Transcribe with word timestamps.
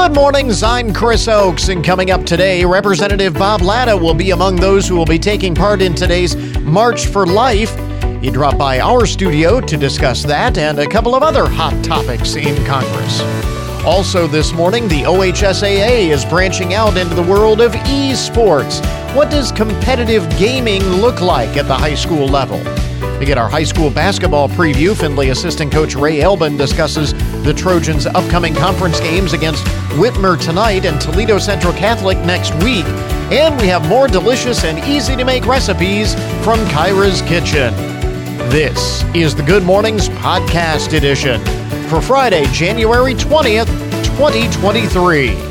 Good 0.00 0.14
morning, 0.14 0.50
I'm 0.64 0.94
Chris 0.94 1.28
Oakes, 1.28 1.68
and 1.68 1.84
coming 1.84 2.10
up 2.10 2.24
today, 2.24 2.64
Representative 2.64 3.34
Bob 3.34 3.60
Latta 3.60 3.94
will 3.94 4.14
be 4.14 4.30
among 4.30 4.56
those 4.56 4.88
who 4.88 4.96
will 4.96 5.04
be 5.04 5.18
taking 5.18 5.54
part 5.54 5.82
in 5.82 5.94
today's 5.94 6.34
March 6.60 7.06
for 7.06 7.26
Life. 7.26 7.78
He 8.22 8.30
dropped 8.30 8.56
by 8.56 8.80
our 8.80 9.04
studio 9.04 9.60
to 9.60 9.76
discuss 9.76 10.22
that 10.22 10.56
and 10.56 10.78
a 10.78 10.88
couple 10.88 11.14
of 11.14 11.22
other 11.22 11.46
hot 11.46 11.84
topics 11.84 12.34
in 12.34 12.64
Congress. 12.64 13.20
Also, 13.84 14.26
this 14.26 14.54
morning, 14.54 14.88
the 14.88 15.02
OHSAA 15.02 16.08
is 16.08 16.24
branching 16.24 16.72
out 16.72 16.96
into 16.96 17.14
the 17.14 17.22
world 17.22 17.60
of 17.60 17.72
esports. 17.72 18.80
What 19.14 19.30
does 19.30 19.52
competitive 19.52 20.26
gaming 20.38 20.82
look 20.82 21.20
like 21.20 21.58
at 21.58 21.68
the 21.68 21.76
high 21.76 21.94
school 21.94 22.26
level? 22.26 22.58
To 23.20 23.26
get 23.26 23.36
our 23.36 23.50
high 23.50 23.64
school 23.64 23.90
basketball 23.90 24.48
preview, 24.48 24.96
Findlay 24.96 25.28
assistant 25.28 25.70
coach 25.70 25.94
Ray 25.94 26.22
Elbin 26.22 26.56
discusses 26.56 27.12
the 27.42 27.54
Trojans' 27.54 28.06
upcoming 28.06 28.54
conference 28.54 29.00
games 29.00 29.32
against 29.32 29.64
Whitmer 29.94 30.40
tonight 30.40 30.84
and 30.84 31.00
Toledo 31.00 31.38
Central 31.38 31.72
Catholic 31.72 32.18
next 32.18 32.52
week. 32.62 32.84
And 33.32 33.58
we 33.60 33.66
have 33.68 33.88
more 33.88 34.08
delicious 34.08 34.64
and 34.64 34.78
easy 34.84 35.16
to 35.16 35.24
make 35.24 35.46
recipes 35.46 36.14
from 36.44 36.58
Kyra's 36.66 37.22
Kitchen. 37.22 37.74
This 38.50 39.04
is 39.14 39.34
the 39.34 39.42
Good 39.42 39.62
Mornings 39.62 40.08
Podcast 40.08 40.96
Edition 40.96 41.40
for 41.88 42.00
Friday, 42.00 42.44
January 42.52 43.14
20th, 43.14 43.66
2023. 44.16 45.50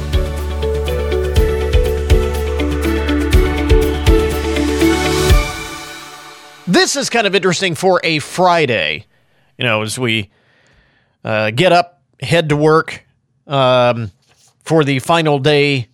This 6.68 6.96
is 6.96 7.10
kind 7.10 7.26
of 7.26 7.34
interesting 7.34 7.74
for 7.74 8.00
a 8.04 8.20
Friday. 8.20 9.06
You 9.58 9.66
know, 9.66 9.82
as 9.82 9.98
we 9.98 10.30
uh, 11.24 11.52
get 11.52 11.72
up, 11.72 12.02
head 12.22 12.50
to 12.50 12.56
work 12.56 13.06
um, 13.48 14.12
for 14.64 14.84
the 14.84 15.00
final 15.00 15.40
day 15.40 15.88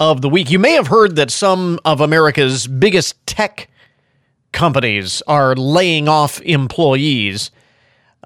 of 0.00 0.22
the 0.22 0.28
week. 0.28 0.50
You 0.50 0.58
may 0.58 0.72
have 0.72 0.88
heard 0.88 1.16
that 1.16 1.30
some 1.30 1.78
of 1.84 2.00
America's 2.00 2.66
biggest 2.66 3.24
tech 3.26 3.68
companies 4.52 5.22
are 5.26 5.54
laying 5.54 6.08
off 6.08 6.40
employees 6.42 7.50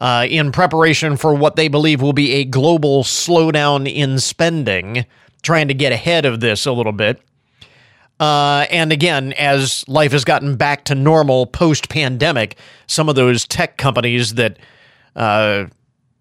uh, 0.00 0.26
in 0.28 0.52
preparation 0.52 1.16
for 1.16 1.34
what 1.34 1.56
they 1.56 1.68
believe 1.68 2.00
will 2.00 2.12
be 2.12 2.32
a 2.34 2.44
global 2.44 3.02
slowdown 3.02 3.92
in 3.92 4.18
spending, 4.18 5.04
trying 5.42 5.68
to 5.68 5.74
get 5.74 5.92
ahead 5.92 6.24
of 6.24 6.40
this 6.40 6.66
a 6.66 6.72
little 6.72 6.92
bit. 6.92 7.20
Uh, 8.20 8.66
and 8.70 8.92
again, 8.92 9.32
as 9.34 9.84
life 9.88 10.12
has 10.12 10.24
gotten 10.24 10.56
back 10.56 10.84
to 10.84 10.94
normal 10.94 11.46
post 11.46 11.88
pandemic, 11.88 12.56
some 12.86 13.08
of 13.08 13.14
those 13.14 13.46
tech 13.46 13.76
companies 13.76 14.34
that 14.34 14.58
uh, 15.14 15.66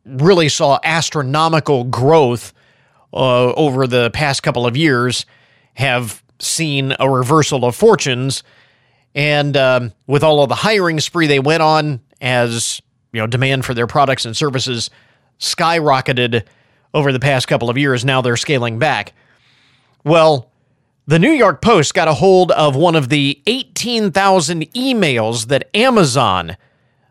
really 0.08 0.50
saw 0.50 0.80
astronomical 0.84 1.84
growth 1.84 2.54
uh, 3.14 3.54
over 3.54 3.88
the 3.88 4.10
past 4.12 4.44
couple 4.44 4.66
of 4.66 4.76
years 4.78 5.26
have 5.74 6.24
seen 6.40 6.96
a 7.00 7.10
reversal 7.10 7.66
of 7.66 7.76
fortunes. 7.76 8.44
And 9.16 9.56
um, 9.58 9.94
with 10.06 10.24
all 10.24 10.44
of 10.44 10.50
the 10.50 10.56
hiring 10.56 11.00
spree 11.00 11.28
they 11.28 11.40
went 11.40 11.64
on, 11.64 12.02
as 12.22 12.82
you 13.12 13.22
know, 13.22 13.28
demand 13.28 13.66
for 13.66 13.74
their 13.74 13.88
products 13.88 14.26
and 14.26 14.36
services 14.36 14.90
skyrocketed 15.40 16.44
over 16.94 17.12
the 17.12 17.20
past 17.20 17.48
couple 17.48 17.70
of 17.70 17.78
years, 17.78 18.04
now 18.06 18.22
they're 18.22 18.38
scaling 18.38 18.80
back. 18.80 19.14
Well, 20.04 20.52
the 21.06 21.20
New 21.20 21.32
York 21.32 21.62
Post 21.62 21.94
got 21.94 22.08
a 22.08 22.14
hold 22.14 22.52
of 22.52 22.76
one 22.76 22.96
of 22.96 23.10
the 23.10 23.42
18,000 23.48 24.72
emails 24.74 25.48
that 25.48 25.70
Amazon 25.74 26.58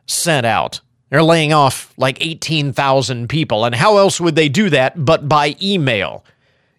sent 0.07 0.45
out. 0.45 0.81
They're 1.11 1.23
laying 1.23 1.53
off 1.53 1.95
like 1.97 2.19
18,000 2.21 3.29
people. 3.29 3.65
And 3.65 3.75
how 3.75 3.97
else 3.99 4.21
would 4.21 4.35
they 4.35 4.49
do 4.49 4.71
that 4.71 5.05
but 5.05 5.29
by 5.29 5.57
email? 5.63 6.25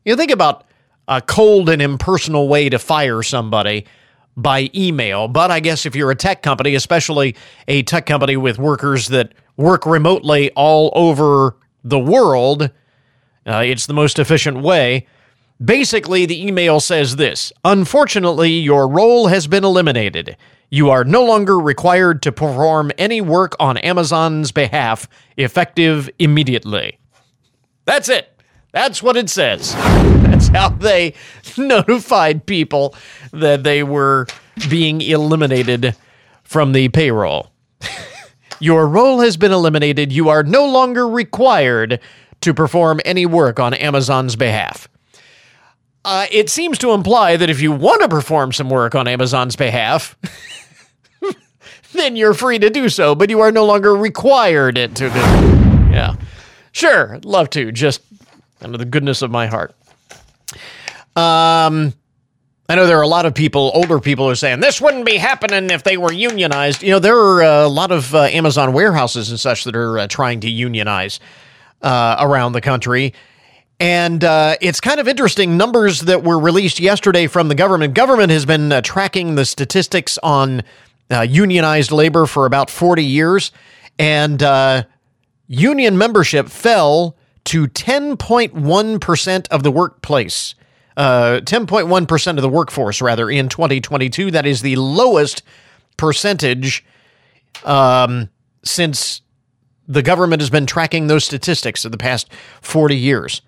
You 0.03 0.15
think 0.15 0.31
about 0.31 0.65
a 1.07 1.21
cold 1.21 1.69
and 1.69 1.81
impersonal 1.81 2.47
way 2.47 2.69
to 2.69 2.79
fire 2.79 3.23
somebody 3.23 3.85
by 4.35 4.69
email. 4.75 5.27
But 5.27 5.49
I 5.49 5.59
guess 5.59 5.85
if 5.85 5.95
you're 5.95 6.11
a 6.11 6.15
tech 6.15 6.41
company, 6.43 6.75
especially 6.75 7.35
a 7.67 7.83
tech 7.83 8.05
company 8.05 8.37
with 8.37 8.59
workers 8.59 9.07
that 9.07 9.33
work 9.55 9.85
remotely 9.85 10.51
all 10.51 10.91
over 10.93 11.55
the 11.83 11.99
world, 11.99 12.69
uh, 13.45 13.63
it's 13.65 13.85
the 13.85 13.93
most 13.93 14.19
efficient 14.19 14.61
way. 14.61 15.07
Basically, 15.63 16.25
the 16.25 16.45
email 16.45 16.79
says 16.79 17.15
this 17.15 17.51
Unfortunately, 17.65 18.51
your 18.51 18.87
role 18.87 19.27
has 19.27 19.47
been 19.47 19.63
eliminated. 19.63 20.37
You 20.69 20.89
are 20.89 21.03
no 21.03 21.23
longer 21.25 21.57
required 21.57 22.21
to 22.23 22.31
perform 22.31 22.91
any 22.97 23.21
work 23.21 23.55
on 23.59 23.77
Amazon's 23.77 24.51
behalf, 24.51 25.07
effective 25.37 26.09
immediately. 26.19 26.99
That's 27.85 28.09
it. 28.09 28.29
That's 28.73 29.01
what 29.01 29.15
it 29.15 29.29
says. 29.29 29.73
That's 29.75 30.49
how 30.49 30.69
they 30.69 31.13
notified 31.57 32.45
people 32.45 32.95
that 33.31 33.63
they 33.63 33.81
were 33.81 34.27
being 34.69 35.01
eliminated 35.01 35.95
from 36.43 36.73
the 36.73 36.89
payroll. 36.89 37.51
Your 38.59 38.87
role 38.87 39.21
has 39.21 39.37
been 39.37 39.51
eliminated. 39.51 40.11
You 40.11 40.29
are 40.29 40.43
no 40.43 40.67
longer 40.67 41.07
required 41.07 41.99
to 42.41 42.53
perform 42.53 42.99
any 43.05 43.25
work 43.25 43.59
on 43.59 43.73
Amazon's 43.73 44.35
behalf 44.35 44.87
uh, 46.07 46.25
it 46.31 46.49
seems 46.49 46.77
to 46.77 46.91
imply 46.91 47.35
that 47.35 47.49
if 47.49 47.61
you 47.61 47.69
want 47.73 48.01
to 48.01 48.07
perform 48.07 48.53
some 48.53 48.69
work 48.69 48.95
on 48.95 49.09
Amazon's 49.09 49.57
behalf, 49.57 50.17
then 51.91 52.15
you're 52.15 52.33
free 52.33 52.57
to 52.57 52.69
do 52.69 52.87
so, 52.87 53.13
but 53.13 53.29
you 53.29 53.41
are 53.41 53.51
no 53.51 53.65
longer 53.65 53.93
required 53.93 54.75
to 54.75 54.87
do. 54.87 55.05
It. 55.05 55.91
Yeah. 55.91 56.15
Sure, 56.71 57.19
love 57.25 57.49
to, 57.49 57.73
just 57.73 57.99
under 58.61 58.77
the 58.77 58.85
goodness 58.85 59.21
of 59.21 59.31
my 59.31 59.47
heart. 59.47 59.75
Um, 61.17 61.93
I 62.69 62.75
know 62.75 62.87
there 62.87 62.99
are 62.99 63.03
a 63.03 63.07
lot 63.07 63.25
of 63.25 63.35
people, 63.35 63.71
older 63.73 63.99
people, 63.99 64.29
are 64.29 64.35
saying 64.35 64.61
this 64.61 64.79
wouldn't 64.79 65.05
be 65.05 65.17
happening 65.17 65.71
if 65.71 65.83
they 65.83 65.97
were 65.97 66.13
unionized. 66.13 66.83
You 66.83 66.91
know, 66.91 66.99
there 66.99 67.17
are 67.17 67.43
uh, 67.43 67.65
a 67.65 67.67
lot 67.67 67.91
of 67.91 68.15
uh, 68.15 68.23
Amazon 68.23 68.71
warehouses 68.71 69.29
and 69.29 69.37
such 69.37 69.65
that 69.65 69.75
are 69.75 69.99
uh, 69.99 70.07
trying 70.07 70.39
to 70.39 70.49
unionize 70.49 71.19
uh, 71.81 72.15
around 72.17 72.53
the 72.53 72.61
country. 72.61 73.13
And 73.79 74.23
uh, 74.23 74.55
it's 74.59 74.81
kind 74.81 74.99
of 74.99 75.07
interesting 75.07 75.55
numbers 75.55 76.01
that 76.01 76.23
were 76.23 76.39
released 76.39 76.79
yesterday 76.79 77.27
from 77.27 77.47
the 77.47 77.55
government. 77.55 77.93
Government 77.93 78.31
has 78.31 78.45
been 78.45 78.71
uh, 78.71 78.81
tracking 78.81 79.35
the 79.35 79.45
statistics 79.45 80.17
on 80.23 80.63
uh, 81.11 81.21
unionized 81.21 81.91
labor 81.91 82.25
for 82.25 82.45
about 82.45 82.71
40 82.71 83.03
years, 83.03 83.51
and 83.99 84.41
uh, 84.41 84.83
union 85.47 85.97
membership 85.97 86.49
fell 86.49 87.15
to 87.45 87.67
10.1% 87.67 89.47
of 89.49 89.63
the 89.63 89.71
workplace. 89.71 90.55
10.1% 90.97 92.27
uh, 92.27 92.29
of 92.31 92.41
the 92.41 92.49
workforce, 92.49 93.01
rather, 93.01 93.29
in 93.29 93.47
2022. 93.47 94.31
That 94.31 94.47
is 94.47 94.63
the 94.63 94.75
lowest 94.77 95.43
percentage 95.95 96.83
um, 97.63 98.29
since 98.63 99.21
the 99.87 100.01
government 100.01 100.41
has 100.41 100.49
been 100.49 100.65
tracking 100.65 101.05
those 101.05 101.23
statistics 101.23 101.85
in 101.85 101.91
the 101.91 101.97
past 101.97 102.29
40 102.61 102.95
years. 102.95 103.41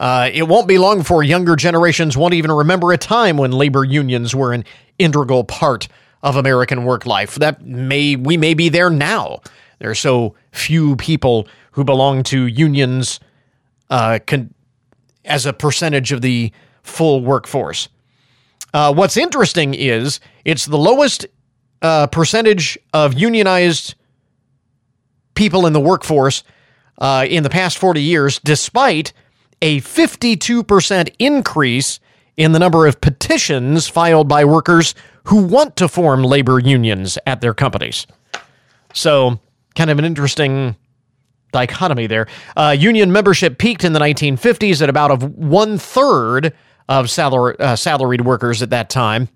Uh, 0.00 0.30
it 0.32 0.48
won't 0.48 0.66
be 0.66 0.78
long 0.78 0.98
before 0.98 1.22
younger 1.22 1.54
generations 1.54 2.16
won't 2.16 2.32
even 2.32 2.50
remember 2.50 2.90
a 2.90 2.96
time 2.96 3.36
when 3.36 3.52
labor 3.52 3.84
unions 3.84 4.34
were 4.34 4.54
an 4.54 4.64
integral 4.98 5.44
part 5.44 5.88
of 6.22 6.36
American 6.36 6.84
work 6.84 7.04
life. 7.04 7.34
That 7.34 7.66
may 7.66 8.16
we 8.16 8.38
may 8.38 8.54
be 8.54 8.70
there 8.70 8.88
now. 8.88 9.42
There 9.78 9.90
are 9.90 9.94
so 9.94 10.34
few 10.52 10.96
people 10.96 11.46
who 11.72 11.84
belong 11.84 12.22
to 12.24 12.46
unions 12.46 13.20
uh, 13.90 14.20
con- 14.26 14.54
as 15.26 15.44
a 15.44 15.52
percentage 15.52 16.12
of 16.12 16.22
the 16.22 16.50
full 16.82 17.22
workforce. 17.22 17.90
Uh, 18.72 18.94
what's 18.94 19.18
interesting 19.18 19.74
is 19.74 20.18
it's 20.46 20.64
the 20.64 20.78
lowest 20.78 21.26
uh, 21.82 22.06
percentage 22.06 22.78
of 22.94 23.12
unionized 23.12 23.96
people 25.34 25.66
in 25.66 25.74
the 25.74 25.80
workforce 25.80 26.42
uh, 26.98 27.26
in 27.28 27.42
the 27.42 27.50
past 27.50 27.76
40 27.76 28.00
years, 28.00 28.38
despite 28.38 29.12
a 29.62 29.80
52% 29.80 31.14
increase 31.18 32.00
in 32.36 32.52
the 32.52 32.58
number 32.58 32.86
of 32.86 33.00
petitions 33.00 33.88
filed 33.88 34.28
by 34.28 34.44
workers 34.44 34.94
who 35.24 35.44
want 35.44 35.76
to 35.76 35.88
form 35.88 36.22
labor 36.24 36.58
unions 36.58 37.18
at 37.26 37.40
their 37.40 37.54
companies. 37.54 38.06
So, 38.94 39.38
kind 39.74 39.90
of 39.90 39.98
an 39.98 40.04
interesting 40.04 40.76
dichotomy 41.52 42.06
there. 42.06 42.26
Uh, 42.56 42.74
union 42.78 43.12
membership 43.12 43.58
peaked 43.58 43.84
in 43.84 43.92
the 43.92 44.00
1950s 44.00 44.80
at 44.80 44.88
about 44.88 45.10
of 45.10 45.22
one 45.36 45.78
third 45.78 46.54
of 46.88 47.10
salary, 47.10 47.56
uh, 47.58 47.76
salaried 47.76 48.22
workers 48.22 48.62
at 48.62 48.70
that 48.70 48.90
time 48.90 49.28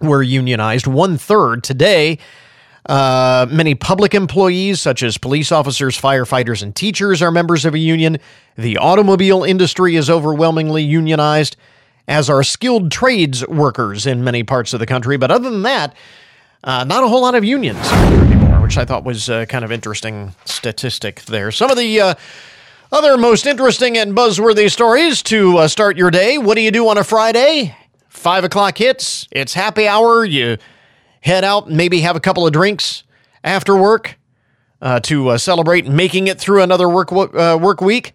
were 0.00 0.22
unionized. 0.22 0.86
One 0.86 1.18
third 1.18 1.64
today 1.64 2.18
uh, 2.88 3.46
many 3.50 3.74
public 3.74 4.14
employees, 4.14 4.80
such 4.80 5.02
as 5.02 5.18
police 5.18 5.52
officers, 5.52 6.00
firefighters, 6.00 6.62
and 6.62 6.74
teachers, 6.74 7.20
are 7.20 7.30
members 7.30 7.64
of 7.64 7.74
a 7.74 7.78
union. 7.78 8.18
The 8.56 8.78
automobile 8.78 9.44
industry 9.44 9.96
is 9.96 10.08
overwhelmingly 10.08 10.82
unionized, 10.82 11.56
as 12.06 12.30
are 12.30 12.42
skilled 12.42 12.90
trades 12.90 13.46
workers 13.46 14.06
in 14.06 14.24
many 14.24 14.42
parts 14.42 14.72
of 14.72 14.80
the 14.80 14.86
country. 14.86 15.16
But 15.18 15.30
other 15.30 15.50
than 15.50 15.62
that, 15.62 15.94
uh, 16.64 16.84
not 16.84 17.04
a 17.04 17.08
whole 17.08 17.22
lot 17.22 17.34
of 17.34 17.44
unions 17.44 17.78
anymore, 17.92 18.60
which 18.62 18.78
I 18.78 18.84
thought 18.84 19.04
was 19.04 19.28
uh, 19.28 19.44
kind 19.44 19.64
of 19.64 19.70
interesting 19.70 20.34
statistic 20.44 21.22
there. 21.26 21.52
Some 21.52 21.70
of 21.70 21.76
the 21.76 22.00
uh, 22.00 22.14
Other 22.90 23.18
most 23.18 23.46
interesting 23.46 23.98
and 23.98 24.16
buzzworthy 24.16 24.70
stories 24.70 25.22
to 25.24 25.58
uh, 25.58 25.68
start 25.68 25.98
your 25.98 26.10
day. 26.10 26.38
What 26.38 26.54
do 26.54 26.62
you 26.62 26.70
do 26.70 26.88
on 26.88 26.96
a 26.96 27.04
Friday? 27.04 27.76
Five 28.08 28.44
o'clock 28.44 28.78
hits. 28.78 29.28
It's 29.30 29.52
happy 29.52 29.86
hour. 29.86 30.24
You 30.24 30.56
head 31.28 31.44
out, 31.44 31.70
maybe 31.70 32.00
have 32.00 32.16
a 32.16 32.20
couple 32.20 32.46
of 32.46 32.52
drinks 32.52 33.04
after 33.44 33.76
work 33.76 34.18
uh, 34.80 34.98
to 35.00 35.28
uh, 35.28 35.38
celebrate 35.38 35.86
making 35.86 36.26
it 36.26 36.40
through 36.40 36.62
another 36.62 36.88
work 36.88 37.12
uh, 37.12 37.58
work 37.60 37.80
week. 37.80 38.14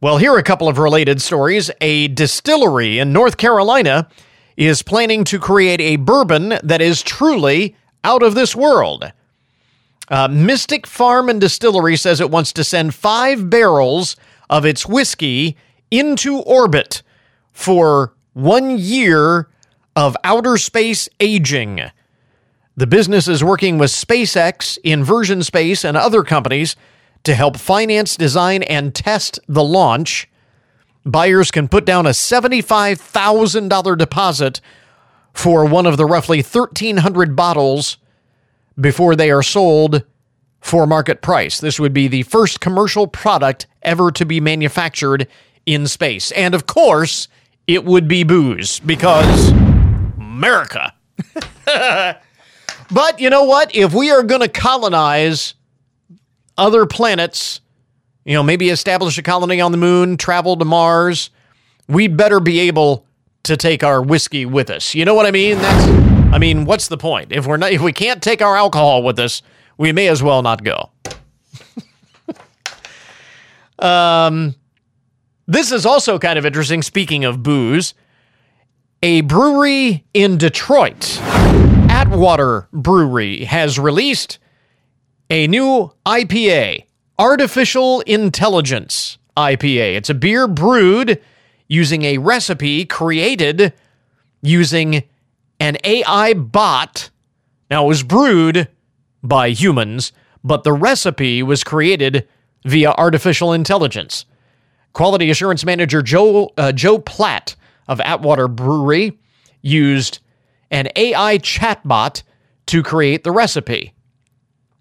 Well, 0.00 0.18
here 0.18 0.32
are 0.32 0.38
a 0.38 0.42
couple 0.42 0.68
of 0.68 0.78
related 0.78 1.22
stories. 1.22 1.70
A 1.80 2.08
distillery 2.08 2.98
in 2.98 3.12
North 3.12 3.36
Carolina 3.36 4.08
is 4.56 4.82
planning 4.82 5.24
to 5.24 5.38
create 5.38 5.80
a 5.80 5.96
bourbon 5.96 6.58
that 6.62 6.82
is 6.82 7.02
truly 7.02 7.76
out 8.04 8.22
of 8.22 8.34
this 8.34 8.54
world. 8.54 9.10
Uh, 10.08 10.28
Mystic 10.28 10.86
Farm 10.86 11.28
and 11.28 11.40
Distillery 11.40 11.96
says 11.96 12.20
it 12.20 12.30
wants 12.30 12.52
to 12.52 12.64
send 12.64 12.94
five 12.94 13.48
barrels 13.48 14.16
of 14.50 14.66
its 14.66 14.84
whiskey 14.84 15.56
into 15.90 16.40
orbit 16.40 17.02
for 17.52 18.12
one 18.34 18.76
year 18.78 19.48
of 19.94 20.16
outer 20.24 20.58
space 20.58 21.08
aging. 21.20 21.90
The 22.74 22.86
business 22.86 23.28
is 23.28 23.44
working 23.44 23.76
with 23.76 23.90
SpaceX, 23.90 24.78
Inversion 24.82 25.42
Space, 25.42 25.84
and 25.84 25.94
other 25.94 26.22
companies 26.22 26.74
to 27.24 27.34
help 27.34 27.58
finance, 27.58 28.16
design, 28.16 28.62
and 28.62 28.94
test 28.94 29.38
the 29.46 29.62
launch. 29.62 30.26
Buyers 31.04 31.50
can 31.50 31.68
put 31.68 31.84
down 31.84 32.06
a 32.06 32.10
$75,000 32.10 33.98
deposit 33.98 34.60
for 35.34 35.66
one 35.66 35.84
of 35.84 35.98
the 35.98 36.06
roughly 36.06 36.38
1,300 36.38 37.36
bottles 37.36 37.98
before 38.80 39.16
they 39.16 39.30
are 39.30 39.42
sold 39.42 40.04
for 40.60 40.86
market 40.86 41.20
price. 41.20 41.60
This 41.60 41.78
would 41.78 41.92
be 41.92 42.08
the 42.08 42.22
first 42.22 42.60
commercial 42.60 43.06
product 43.06 43.66
ever 43.82 44.10
to 44.12 44.24
be 44.24 44.40
manufactured 44.40 45.28
in 45.66 45.86
space. 45.86 46.32
And 46.32 46.54
of 46.54 46.66
course, 46.66 47.28
it 47.66 47.84
would 47.84 48.08
be 48.08 48.22
booze 48.22 48.80
because 48.80 49.50
America. 50.16 50.94
but 52.92 53.20
you 53.20 53.30
know 53.30 53.44
what? 53.44 53.74
If 53.74 53.94
we 53.94 54.10
are 54.10 54.22
going 54.22 54.40
to 54.40 54.48
colonize 54.48 55.54
other 56.56 56.86
planets, 56.86 57.60
you 58.24 58.34
know, 58.34 58.42
maybe 58.42 58.70
establish 58.70 59.18
a 59.18 59.22
colony 59.22 59.60
on 59.60 59.72
the 59.72 59.78
moon, 59.78 60.16
travel 60.16 60.56
to 60.56 60.64
Mars, 60.64 61.30
we'd 61.88 62.16
better 62.16 62.40
be 62.40 62.60
able 62.60 63.06
to 63.44 63.56
take 63.56 63.82
our 63.82 64.00
whiskey 64.02 64.46
with 64.46 64.70
us. 64.70 64.94
You 64.94 65.04
know 65.04 65.14
what 65.14 65.26
I 65.26 65.30
mean? 65.30 65.58
That's 65.58 66.12
I 66.32 66.38
mean, 66.38 66.64
what's 66.64 66.88
the 66.88 66.96
point? 66.96 67.32
If 67.32 67.46
we're 67.46 67.56
not 67.56 67.72
if 67.72 67.82
we 67.82 67.92
can't 67.92 68.22
take 68.22 68.40
our 68.40 68.56
alcohol 68.56 69.02
with 69.02 69.18
us, 69.18 69.42
we 69.76 69.92
may 69.92 70.08
as 70.08 70.22
well 70.22 70.42
not 70.42 70.64
go. 70.64 70.90
um 73.78 74.54
this 75.46 75.72
is 75.72 75.84
also 75.84 76.18
kind 76.18 76.38
of 76.38 76.46
interesting 76.46 76.82
speaking 76.82 77.24
of 77.24 77.42
booze. 77.42 77.94
A 79.02 79.22
brewery 79.22 80.04
in 80.14 80.38
Detroit, 80.38 81.18
Atwater 81.92 82.68
Brewery 82.72 83.44
has 83.44 83.78
released 83.78 84.38
a 85.28 85.46
new 85.46 85.92
IPA, 86.06 86.84
Artificial 87.18 88.00
Intelligence 88.00 89.18
IPA. 89.36 89.96
It's 89.96 90.08
a 90.08 90.14
beer 90.14 90.48
brewed 90.48 91.20
using 91.68 92.02
a 92.04 92.16
recipe 92.16 92.86
created 92.86 93.74
using 94.40 95.04
an 95.60 95.76
AI 95.84 96.32
bot. 96.32 97.10
Now, 97.70 97.84
it 97.84 97.88
was 97.88 98.02
brewed 98.02 98.68
by 99.22 99.50
humans, 99.50 100.12
but 100.42 100.64
the 100.64 100.72
recipe 100.72 101.42
was 101.42 101.62
created 101.62 102.26
via 102.64 102.92
artificial 102.92 103.52
intelligence. 103.52 104.24
Quality 104.94 105.28
assurance 105.28 105.62
manager 105.62 106.00
Joe, 106.00 106.52
uh, 106.56 106.72
Joe 106.72 106.98
Platt 106.98 107.54
of 107.86 108.00
Atwater 108.00 108.48
Brewery 108.48 109.18
used 109.60 110.20
an 110.72 110.88
AI 110.96 111.38
chatbot 111.38 112.22
to 112.66 112.82
create 112.82 113.22
the 113.22 113.30
recipe. 113.30 113.94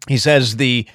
He 0.07 0.17
says 0.17 0.55
the 0.55 0.87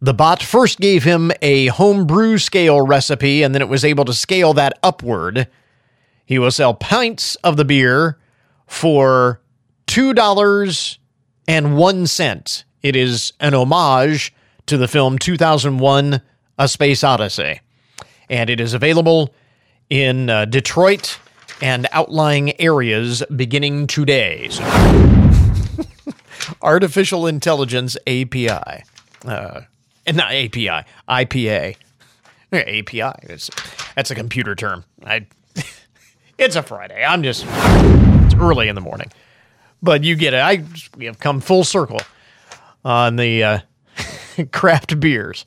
the 0.00 0.14
bot 0.14 0.42
first 0.42 0.78
gave 0.78 1.02
him 1.02 1.32
a 1.42 1.66
homebrew 1.66 2.38
scale 2.38 2.80
recipe 2.80 3.42
and 3.42 3.52
then 3.52 3.60
it 3.60 3.68
was 3.68 3.84
able 3.84 4.04
to 4.04 4.14
scale 4.14 4.54
that 4.54 4.78
upward. 4.82 5.48
He 6.24 6.38
will 6.38 6.52
sell 6.52 6.72
pints 6.72 7.34
of 7.36 7.56
the 7.56 7.64
beer 7.64 8.16
for 8.68 9.40
$2.01. 9.88 12.64
It 12.82 12.94
is 12.94 13.32
an 13.40 13.54
homage 13.54 14.32
to 14.66 14.76
the 14.76 14.86
film 14.86 15.18
2001 15.18 16.20
A 16.58 16.68
Space 16.68 17.02
Odyssey. 17.02 17.60
And 18.30 18.50
it 18.50 18.60
is 18.60 18.74
available 18.74 19.34
in 19.90 20.30
uh, 20.30 20.44
Detroit 20.44 21.18
and 21.60 21.88
outlying 21.92 22.60
areas 22.60 23.22
beginning 23.34 23.86
today. 23.86 24.48
So 24.48 24.64
artificial 26.62 27.26
intelligence 27.26 27.96
API. 28.06 28.84
Uh, 29.24 29.62
not 30.12 30.32
API, 30.32 30.84
IPA. 31.08 31.76
API. 32.52 33.12
It's, 33.22 33.50
that's 33.94 34.10
a 34.10 34.14
computer 34.14 34.54
term. 34.54 34.84
I, 35.04 35.26
it's 36.38 36.56
a 36.56 36.62
Friday. 36.62 37.04
I'm 37.04 37.22
just, 37.22 37.44
it's 37.46 38.34
early 38.34 38.68
in 38.68 38.74
the 38.74 38.80
morning. 38.80 39.10
But 39.82 40.02
you 40.04 40.16
get 40.16 40.34
it. 40.34 40.40
I, 40.40 40.64
we 40.96 41.04
have 41.04 41.18
come 41.18 41.40
full 41.40 41.64
circle 41.64 42.00
on 42.84 43.16
the 43.16 43.44
uh, 43.44 43.58
craft 44.52 44.98
beers. 44.98 45.44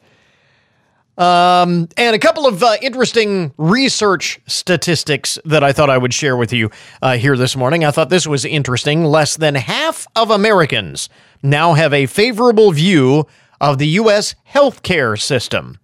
Um, 1.21 1.87
and 1.97 2.15
a 2.15 2.19
couple 2.19 2.47
of 2.47 2.63
uh, 2.63 2.77
interesting 2.81 3.53
research 3.59 4.39
statistics 4.47 5.37
that 5.45 5.63
I 5.63 5.71
thought 5.71 5.91
I 5.91 5.99
would 5.99 6.15
share 6.15 6.35
with 6.35 6.51
you 6.51 6.71
uh, 6.99 7.17
here 7.17 7.37
this 7.37 7.55
morning. 7.55 7.85
I 7.85 7.91
thought 7.91 8.09
this 8.09 8.25
was 8.25 8.43
interesting. 8.43 9.05
Less 9.05 9.37
than 9.37 9.53
half 9.53 10.07
of 10.15 10.31
Americans 10.31 11.09
now 11.43 11.73
have 11.73 11.93
a 11.93 12.07
favorable 12.07 12.71
view 12.71 13.27
of 13.59 13.77
the 13.77 13.87
U.S. 13.89 14.33
healthcare 14.51 15.21
system. 15.21 15.77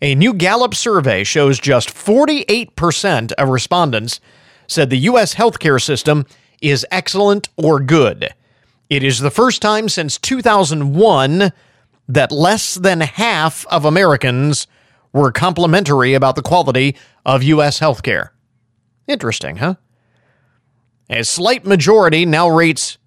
A 0.00 0.14
new 0.14 0.32
Gallup 0.32 0.76
survey 0.76 1.24
shows 1.24 1.58
just 1.58 1.88
48% 1.88 3.32
of 3.32 3.48
respondents 3.48 4.20
said 4.68 4.88
the 4.88 4.98
U.S. 4.98 5.34
healthcare 5.34 5.82
system 5.82 6.26
is 6.62 6.86
excellent 6.92 7.48
or 7.56 7.80
good. 7.80 8.32
It 8.88 9.02
is 9.02 9.18
the 9.18 9.32
first 9.32 9.60
time 9.60 9.88
since 9.88 10.16
2001 10.16 11.52
that 12.08 12.32
less 12.32 12.74
than 12.74 13.00
half 13.00 13.66
of 13.66 13.84
Americans 13.84 14.66
were 15.12 15.30
complimentary 15.30 16.14
about 16.14 16.36
the 16.36 16.42
quality 16.42 16.96
of 17.24 17.42
U.S. 17.42 17.80
healthcare. 17.80 18.30
Interesting, 19.06 19.56
huh? 19.56 19.74
A 21.10 21.24
slight 21.24 21.64
majority 21.64 22.26
now 22.26 22.48
rates 22.48 22.98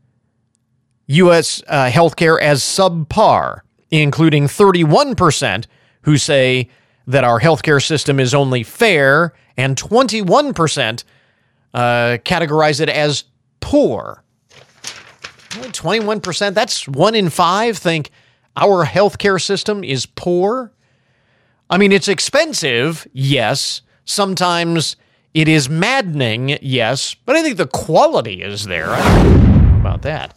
U.S. 1.07 1.61
Uh, 1.67 1.89
healthcare 1.89 2.39
as 2.39 2.61
subpar, 2.61 3.61
including 3.89 4.47
31% 4.47 5.65
who 6.03 6.17
say 6.17 6.69
that 7.07 7.23
our 7.23 7.39
healthcare 7.39 7.83
system 7.83 8.19
is 8.19 8.33
only 8.33 8.63
fair, 8.63 9.33
and 9.57 9.75
21% 9.75 11.03
uh, 11.73 11.79
categorize 12.23 12.79
it 12.79 12.89
as 12.89 13.25
poor. 13.59 14.23
21%, 15.49 16.53
that's 16.53 16.87
one 16.87 17.13
in 17.13 17.29
five 17.29 17.77
think 17.77 18.11
our 18.55 18.85
healthcare 18.85 19.41
system 19.41 19.83
is 19.83 20.05
poor. 20.05 20.71
I 21.69 21.77
mean, 21.77 21.91
it's 21.91 22.07
expensive, 22.07 23.07
yes. 23.13 23.81
Sometimes 24.05 24.95
it 25.33 25.47
is 25.47 25.69
maddening, 25.69 26.57
yes, 26.61 27.15
but 27.25 27.35
I 27.35 27.41
think 27.41 27.57
the 27.57 27.67
quality 27.67 28.41
is 28.41 28.65
there. 28.65 28.89
About 29.79 30.01
that. 30.01 30.35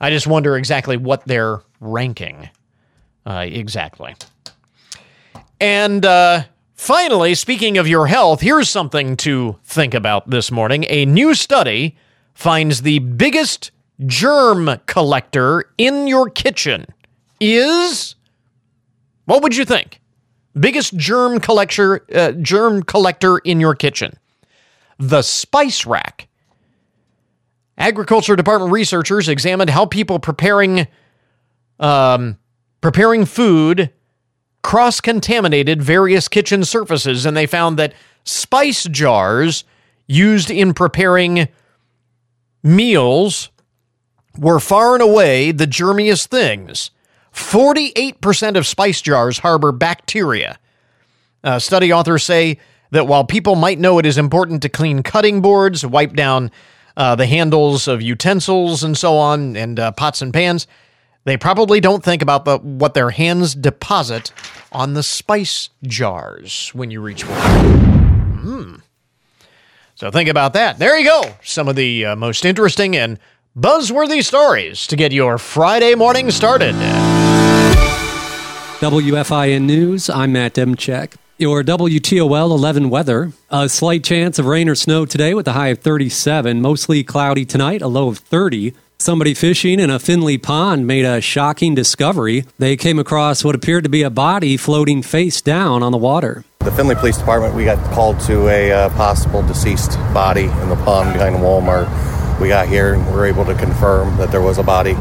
I 0.00 0.10
just 0.10 0.26
wonder 0.26 0.56
exactly 0.56 0.96
what 0.96 1.24
they're 1.26 1.62
ranking. 1.80 2.48
Uh, 3.24 3.44
exactly. 3.48 4.14
And 5.60 6.04
uh, 6.04 6.44
finally, 6.74 7.34
speaking 7.34 7.78
of 7.78 7.88
your 7.88 8.06
health, 8.06 8.40
here's 8.40 8.68
something 8.68 9.16
to 9.18 9.58
think 9.64 9.94
about 9.94 10.30
this 10.30 10.50
morning. 10.50 10.84
A 10.88 11.04
new 11.06 11.34
study 11.34 11.96
finds 12.34 12.82
the 12.82 12.98
biggest 13.00 13.70
germ 14.04 14.78
collector 14.86 15.64
in 15.78 16.06
your 16.06 16.28
kitchen 16.28 16.86
is 17.40 18.14
what 19.26 19.42
would 19.42 19.56
you 19.56 19.64
think? 19.64 20.00
Biggest 20.58 20.96
germ 20.96 21.40
collector 21.40 22.04
uh, 22.14 22.32
germ 22.32 22.82
collector 22.82 23.38
in 23.38 23.60
your 23.60 23.74
kitchen. 23.74 24.18
The 24.98 25.22
spice 25.22 25.84
rack. 25.84 26.28
Agriculture 27.76 28.36
Department 28.36 28.72
researchers 28.72 29.28
examined 29.28 29.70
how 29.70 29.84
people 29.84 30.18
preparing 30.18 30.86
um, 31.78 32.38
preparing 32.80 33.26
food 33.26 33.90
cross 34.62 35.00
contaminated 35.00 35.82
various 35.82 36.26
kitchen 36.26 36.64
surfaces, 36.64 37.26
and 37.26 37.36
they 37.36 37.46
found 37.46 37.78
that 37.78 37.92
spice 38.24 38.84
jars 38.84 39.64
used 40.06 40.50
in 40.50 40.72
preparing 40.72 41.48
meals 42.62 43.50
were 44.38 44.58
far 44.58 44.94
and 44.94 45.02
away 45.02 45.52
the 45.52 45.66
germiest 45.66 46.26
things. 46.26 46.90
48% 47.36 48.56
of 48.56 48.66
spice 48.66 49.02
jars 49.02 49.38
harbor 49.38 49.70
bacteria, 49.72 50.58
Uh, 51.44 51.60
study 51.60 51.92
authors 51.92 52.24
say 52.24 52.58
that 52.90 53.06
while 53.06 53.24
people 53.24 53.54
might 53.54 53.78
know 53.78 53.98
it 54.00 54.06
is 54.06 54.18
important 54.18 54.62
to 54.62 54.68
clean 54.68 55.02
cutting 55.02 55.40
boards, 55.40 55.86
wipe 55.86 56.14
down 56.14 56.50
uh, 56.96 57.14
the 57.14 57.26
handles 57.26 57.86
of 57.86 58.02
utensils 58.02 58.82
and 58.82 58.96
so 58.96 59.16
on, 59.16 59.54
and 59.54 59.78
uh, 59.78 59.92
pots 59.92 60.22
and 60.22 60.32
pans, 60.32 60.66
they 61.24 61.36
probably 61.36 61.78
don't 61.78 62.02
think 62.02 62.22
about 62.22 62.44
the, 62.46 62.58
what 62.58 62.94
their 62.94 63.10
hands 63.10 63.54
deposit 63.54 64.32
on 64.72 64.94
the 64.94 65.02
spice 65.02 65.70
jars 65.84 66.70
when 66.74 66.90
you 66.90 67.00
reach 67.00 67.22
for 67.22 67.34
them. 67.34 68.38
Hmm. 68.40 68.74
So 69.94 70.10
think 70.10 70.28
about 70.28 70.52
that. 70.54 70.78
There 70.78 70.98
you 70.98 71.08
go. 71.08 71.22
Some 71.44 71.68
of 71.68 71.76
the 71.76 72.06
uh, 72.06 72.16
most 72.16 72.44
interesting 72.44 72.96
and 72.96 73.18
buzzworthy 73.56 74.22
stories 74.22 74.86
to 74.86 74.96
get 74.96 75.12
your 75.12 75.38
Friday 75.38 75.94
morning 75.94 76.30
started. 76.30 76.74
WFIN 78.80 79.62
News, 79.62 80.10
I'm 80.10 80.32
Matt 80.32 80.52
Demchek. 80.54 81.14
Your 81.38 81.62
WTOL 81.62 82.50
11 82.50 82.90
weather. 82.90 83.32
A 83.48 83.70
slight 83.70 84.04
chance 84.04 84.38
of 84.38 84.44
rain 84.44 84.68
or 84.68 84.74
snow 84.74 85.06
today 85.06 85.32
with 85.32 85.48
a 85.48 85.52
high 85.52 85.68
of 85.68 85.78
37. 85.78 86.60
Mostly 86.60 87.02
cloudy 87.02 87.46
tonight, 87.46 87.80
a 87.80 87.88
low 87.88 88.08
of 88.08 88.18
30. 88.18 88.74
Somebody 88.98 89.32
fishing 89.32 89.80
in 89.80 89.88
a 89.88 89.98
Findlay 89.98 90.36
pond 90.36 90.86
made 90.86 91.06
a 91.06 91.22
shocking 91.22 91.74
discovery. 91.74 92.44
They 92.58 92.76
came 92.76 92.98
across 92.98 93.42
what 93.42 93.54
appeared 93.54 93.84
to 93.84 93.90
be 93.90 94.02
a 94.02 94.10
body 94.10 94.58
floating 94.58 95.00
face 95.00 95.40
down 95.40 95.82
on 95.82 95.92
the 95.92 95.98
water. 95.98 96.44
The 96.58 96.72
Findlay 96.72 96.96
Police 96.96 97.16
Department, 97.16 97.54
we 97.54 97.64
got 97.64 97.82
called 97.94 98.20
to 98.20 98.48
a 98.48 98.70
uh, 98.72 98.88
possible 98.90 99.42
deceased 99.42 99.96
body 100.12 100.44
in 100.44 100.68
the 100.68 100.76
pond 100.84 101.14
behind 101.14 101.36
Walmart. 101.36 102.15
We 102.40 102.48
got 102.48 102.68
here 102.68 102.94
and 102.94 103.06
we 103.06 103.12
were 103.12 103.26
able 103.26 103.44
to 103.46 103.54
confirm 103.54 104.16
that 104.18 104.30
there 104.30 104.42
was 104.42 104.58
a 104.58 104.62
body 104.62 104.94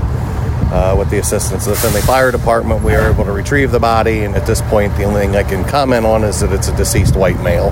uh, 0.71 0.95
with 0.97 1.09
the 1.09 1.19
assistance 1.19 1.67
of 1.67 1.75
the 1.75 1.79
Findlay 1.79 2.01
Fire 2.01 2.31
Department, 2.31 2.83
we 2.83 2.91
were 2.93 3.09
able 3.09 3.23
to 3.23 3.31
retrieve 3.31 3.71
the 3.71 3.79
body, 3.79 4.23
and 4.23 4.35
at 4.35 4.45
this 4.45 4.61
point, 4.63 4.95
the 4.97 5.03
only 5.03 5.21
thing 5.21 5.35
I 5.35 5.43
can 5.43 5.63
comment 5.65 6.05
on 6.05 6.23
is 6.23 6.39
that 6.41 6.51
it's 6.51 6.67
a 6.67 6.75
deceased 6.75 7.15
white 7.15 7.39
male. 7.41 7.71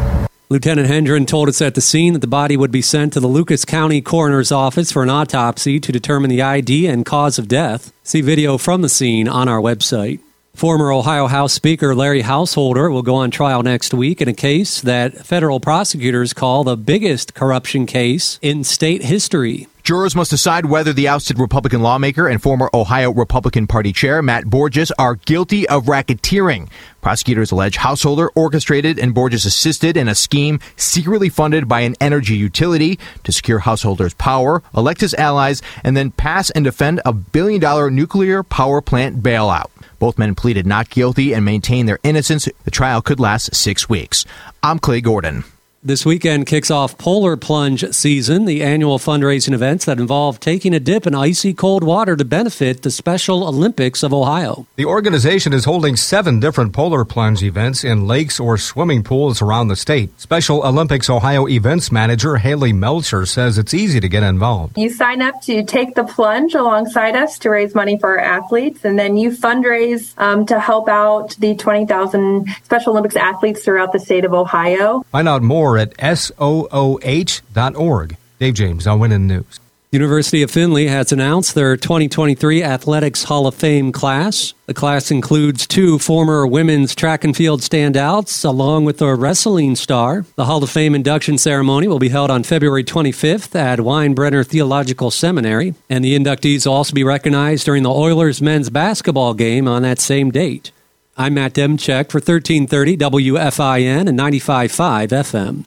Lieutenant 0.50 0.88
Hendren 0.88 1.25
told 1.25 1.50
us 1.50 1.62
at 1.62 1.74
the 1.74 1.82
scene 1.82 2.13
that 2.13 2.20
the 2.20 2.27
body 2.27 2.55
would 2.55 2.72
be 2.72 2.82
sent 2.82 3.13
to 3.13 3.20
the 3.20 3.27
Lucas 3.27 3.65
County 3.65 4.01
Coroner's 4.01 4.51
Office 4.51 4.91
for 4.91 5.01
an 5.01 5.10
autopsy 5.10 5.79
to 5.79 5.91
determine 5.91 6.29
the 6.29 6.41
ID 6.41 6.86
and 6.86 7.05
cause 7.05 7.39
of 7.39 7.48
death. 7.48 7.91
See 8.03 8.22
video 8.22 8.58
from 8.58 8.82
the 8.82 8.89
scene 8.89 9.27
on 9.27 9.48
our 9.50 9.60
website. 9.60 10.20
Former 10.55 10.91
Ohio 10.93 11.25
House 11.25 11.51
Speaker 11.51 11.95
Larry 11.95 12.22
Householder 12.22 12.91
will 12.91 13.01
go 13.01 13.15
on 13.15 13.31
trial 13.31 13.63
next 13.63 13.91
week 13.91 14.22
in 14.22 14.27
a 14.27 14.33
case 14.33 14.81
that 14.81 15.25
federal 15.25 15.60
prosecutors 15.60 16.31
call 16.31 16.63
the 16.63 16.77
biggest 16.77 17.33
corruption 17.33 17.88
case 17.88 18.38
in 18.39 18.63
state 18.63 19.03
history. 19.03 19.67
Jurors 19.81 20.15
must 20.15 20.29
decide 20.29 20.67
whether 20.67 20.93
the 20.93 21.07
ousted 21.07 21.39
Republican 21.39 21.81
lawmaker 21.81 22.27
and 22.27 22.41
former 22.41 22.69
Ohio 22.72 23.12
Republican 23.12 23.65
Party 23.65 23.91
chair 23.91 24.22
Matt 24.22 24.45
Borges 24.45 24.91
are 24.91 25.15
guilty 25.15 25.67
of 25.67 25.86
racketeering. 25.86 26.69
Prosecutors 27.01 27.51
allege 27.51 27.77
Householder 27.77 28.29
orchestrated 28.29 29.00
and 29.00 29.13
Borges 29.13 29.45
assisted 29.45 29.98
in 29.98 30.07
a 30.07 30.15
scheme 30.15 30.60
secretly 30.77 31.29
funded 31.29 31.67
by 31.67 31.81
an 31.81 31.95
energy 32.00 32.36
utility 32.36 33.00
to 33.24 33.31
secure 33.31 33.60
Householder's 33.60 34.13
power, 34.13 34.62
elect 34.77 35.01
his 35.01 35.15
allies, 35.15 35.63
and 35.83 35.98
then 35.98 36.12
pass 36.12 36.51
and 36.51 36.63
defend 36.63 37.01
a 37.03 37.12
billion 37.12 37.60
dollar 37.60 37.89
nuclear 37.89 38.43
power 38.43 38.81
plant 38.81 39.24
bailout. 39.24 39.73
Both 40.03 40.17
men 40.17 40.36
pleaded 40.36 40.67
not 40.67 40.89
guilty 40.89 41.33
and 41.33 41.45
maintained 41.45 41.88
their 41.88 42.00
innocence. 42.03 42.50
The 42.65 42.72
trial 42.72 43.01
could 43.01 43.22
last 43.22 43.55
six 43.55 43.88
weeks. 43.88 44.25
I'm 44.62 44.77
Clay 44.77 45.00
Gordon. 45.00 45.45
This 45.86 46.06
weekend 46.06 46.46
kicks 46.46 46.72
off 46.72 46.98
Polar 46.98 47.36
Plunge 47.36 47.94
season, 47.94 48.46
the 48.46 48.63
annual 48.63 49.00
fundraising 49.00 49.52
events 49.52 49.84
that 49.84 50.00
involve 50.00 50.40
taking 50.40 50.74
a 50.74 50.80
dip 50.80 51.06
in 51.06 51.13
icy 51.13 51.54
cold 51.54 51.84
water 51.84 52.16
to 52.16 52.24
benefit 52.24 52.84
the 52.84 52.90
Special 52.90 53.46
Olympics 53.46 54.02
of 54.02 54.13
Ohio. 54.13 54.66
The 54.78 54.86
organization 54.86 55.52
is 55.52 55.66
holding 55.66 55.98
seven 55.98 56.40
different 56.40 56.72
Polar 56.72 57.04
Plunge 57.04 57.44
events 57.44 57.84
in 57.84 58.08
lakes 58.08 58.40
or 58.40 58.58
swimming 58.58 59.04
pools 59.04 59.42
around 59.42 59.68
the 59.68 59.75
state. 59.75 60.18
Special 60.22 60.66
Olympics 60.66 61.10
Ohio 61.10 61.50
events 61.50 61.92
manager 61.92 62.38
Haley 62.38 62.72
Melcher 62.72 63.25
says 63.25 63.58
it's 63.58 63.74
easy 63.74 64.00
to 64.00 64.08
get 64.08 64.24
involved. 64.24 64.78
You 64.78 64.90
sign 64.90 65.22
up 65.22 65.42
to 65.42 65.66
take 65.66 65.96
the 65.96 66.06
plunge 66.06 66.56
alongside 66.56 67.18
us 67.18 67.38
to 67.40 67.50
raise 67.50 67.75
money 67.75 68.00
for 68.00 68.18
our 68.18 68.20
athletes, 68.20 68.86
and 68.86 68.98
then 68.98 69.18
you 69.18 69.32
fundraise 69.32 70.18
um, 70.18 70.46
to 70.46 70.62
help 70.62 70.88
out 70.88 71.36
the 71.40 71.56
20,000 71.56 72.48
Special 72.63 72.92
Olympics 72.94 73.18
athletes 73.18 73.66
throughout 73.66 73.92
the 73.92 74.00
state 74.00 74.24
of 74.24 74.34
Ohio. 74.34 75.04
Find 75.12 75.28
out 75.28 75.44
more 75.44 75.73
or 75.74 75.77
at 75.77 76.18
sooh.org. 76.18 78.18
Dave 78.39 78.53
James 78.53 78.88
on 78.88 79.00
Winning 79.00 79.27
News. 79.27 79.60
University 79.92 80.42
of 80.42 80.50
Findlay 80.50 80.88
has 80.88 81.12
announced 81.12 81.53
their 81.53 81.77
2023 81.77 82.63
Athletics 82.63 83.25
Hall 83.25 83.46
of 83.46 83.53
Fame 83.53 83.92
class. 83.92 84.56
The 84.65 84.74
class 84.74 85.12
includes 85.12 85.68
two 85.68 86.00
former 86.00 86.48
women's 86.48 86.96
track 86.96 87.24
and 87.24 87.38
field 87.38 87.62
standouts, 87.62 88.44
along 88.44 88.86
with 88.86 89.03
a 89.03 89.13
wrestling 89.13 89.75
star. 89.75 90.25
The 90.36 90.46
Hall 90.46 90.63
of 90.63 90.72
Fame 90.72 90.96
induction 90.96 91.38
ceremony 91.38 91.88
will 91.88 92.00
be 92.00 92.10
held 92.10 92.32
on 92.32 92.42
February 92.42 92.84
25th 92.84 93.56
at 93.56 93.77
Winebrenner 93.77 94.48
Theological 94.48 95.12
Seminary, 95.12 95.75
and 95.92 96.03
the 96.03 96.18
inductees 96.18 96.65
will 96.65 96.74
also 96.74 96.96
be 96.96 97.03
recognized 97.03 97.65
during 97.65 97.84
the 97.84 97.94
Oilers 97.94 98.42
men's 98.42 98.72
basketball 98.72 99.36
game 99.36 99.68
on 99.68 99.84
that 99.84 100.00
same 100.00 100.32
date. 100.32 100.72
I'm 101.15 101.36
Matt 101.36 101.53
Demchek 101.53 102.10
for 102.10 102.17
1330 102.17 102.98
WFIN 102.98 104.10
and 104.10 104.17
95.5 104.17 105.10
FM. 105.10 105.63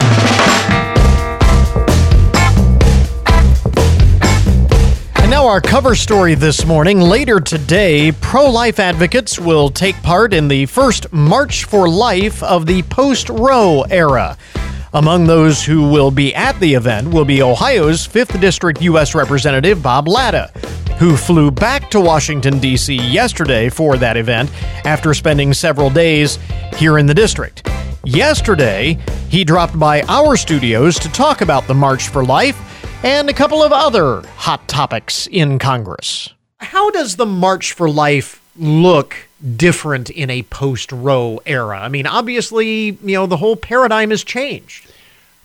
And 5.22 5.30
now, 5.30 5.46
our 5.46 5.60
cover 5.60 5.94
story 5.94 6.34
this 6.34 6.66
morning. 6.66 7.00
Later 7.00 7.38
today, 7.38 8.10
pro 8.20 8.50
life 8.50 8.80
advocates 8.80 9.38
will 9.38 9.70
take 9.70 9.94
part 10.02 10.34
in 10.34 10.48
the 10.48 10.66
first 10.66 11.12
March 11.12 11.62
for 11.62 11.88
Life 11.88 12.42
of 12.42 12.66
the 12.66 12.82
post 12.82 13.28
Roe 13.28 13.82
era. 13.82 14.36
Among 14.94 15.26
those 15.26 15.64
who 15.64 15.88
will 15.90 16.10
be 16.10 16.34
at 16.34 16.58
the 16.58 16.74
event 16.74 17.08
will 17.12 17.24
be 17.24 17.40
Ohio's 17.40 18.08
5th 18.08 18.40
District 18.40 18.82
U.S. 18.82 19.14
Representative 19.14 19.80
Bob 19.80 20.08
Latta, 20.08 20.50
who 20.98 21.16
flew 21.16 21.50
back 21.50 21.90
to 21.90 22.00
Washington, 22.00 22.58
D.C. 22.58 22.94
yesterday 22.94 23.68
for 23.68 23.96
that 23.98 24.16
event 24.16 24.50
after 24.86 25.12
spending 25.12 25.52
several 25.52 25.90
days 25.90 26.38
here 26.76 26.98
in 26.98 27.06
the 27.06 27.14
district. 27.14 27.68
Yesterday, 28.04 28.98
he 29.28 29.44
dropped 29.44 29.78
by 29.78 30.02
our 30.02 30.36
studios 30.36 30.98
to 31.00 31.08
talk 31.10 31.40
about 31.40 31.66
the 31.66 31.74
March 31.74 32.08
for 32.08 32.24
Life 32.24 32.56
and 33.04 33.28
a 33.28 33.34
couple 33.34 33.62
of 33.62 33.72
other 33.72 34.22
hot 34.36 34.66
topics 34.68 35.26
in 35.26 35.58
Congress. 35.58 36.32
How 36.58 36.90
does 36.90 37.16
the 37.16 37.26
March 37.26 37.72
for 37.72 37.90
Life 37.90 38.42
look 38.56 39.28
different 39.56 40.08
in 40.08 40.30
a 40.30 40.44
post 40.44 40.92
Roe 40.92 41.40
era? 41.44 41.78
I 41.78 41.88
mean, 41.88 42.06
obviously, 42.06 42.98
you 43.02 43.16
know, 43.16 43.26
the 43.26 43.36
whole 43.36 43.56
paradigm 43.56 44.10
has 44.10 44.24
changed. 44.24 44.90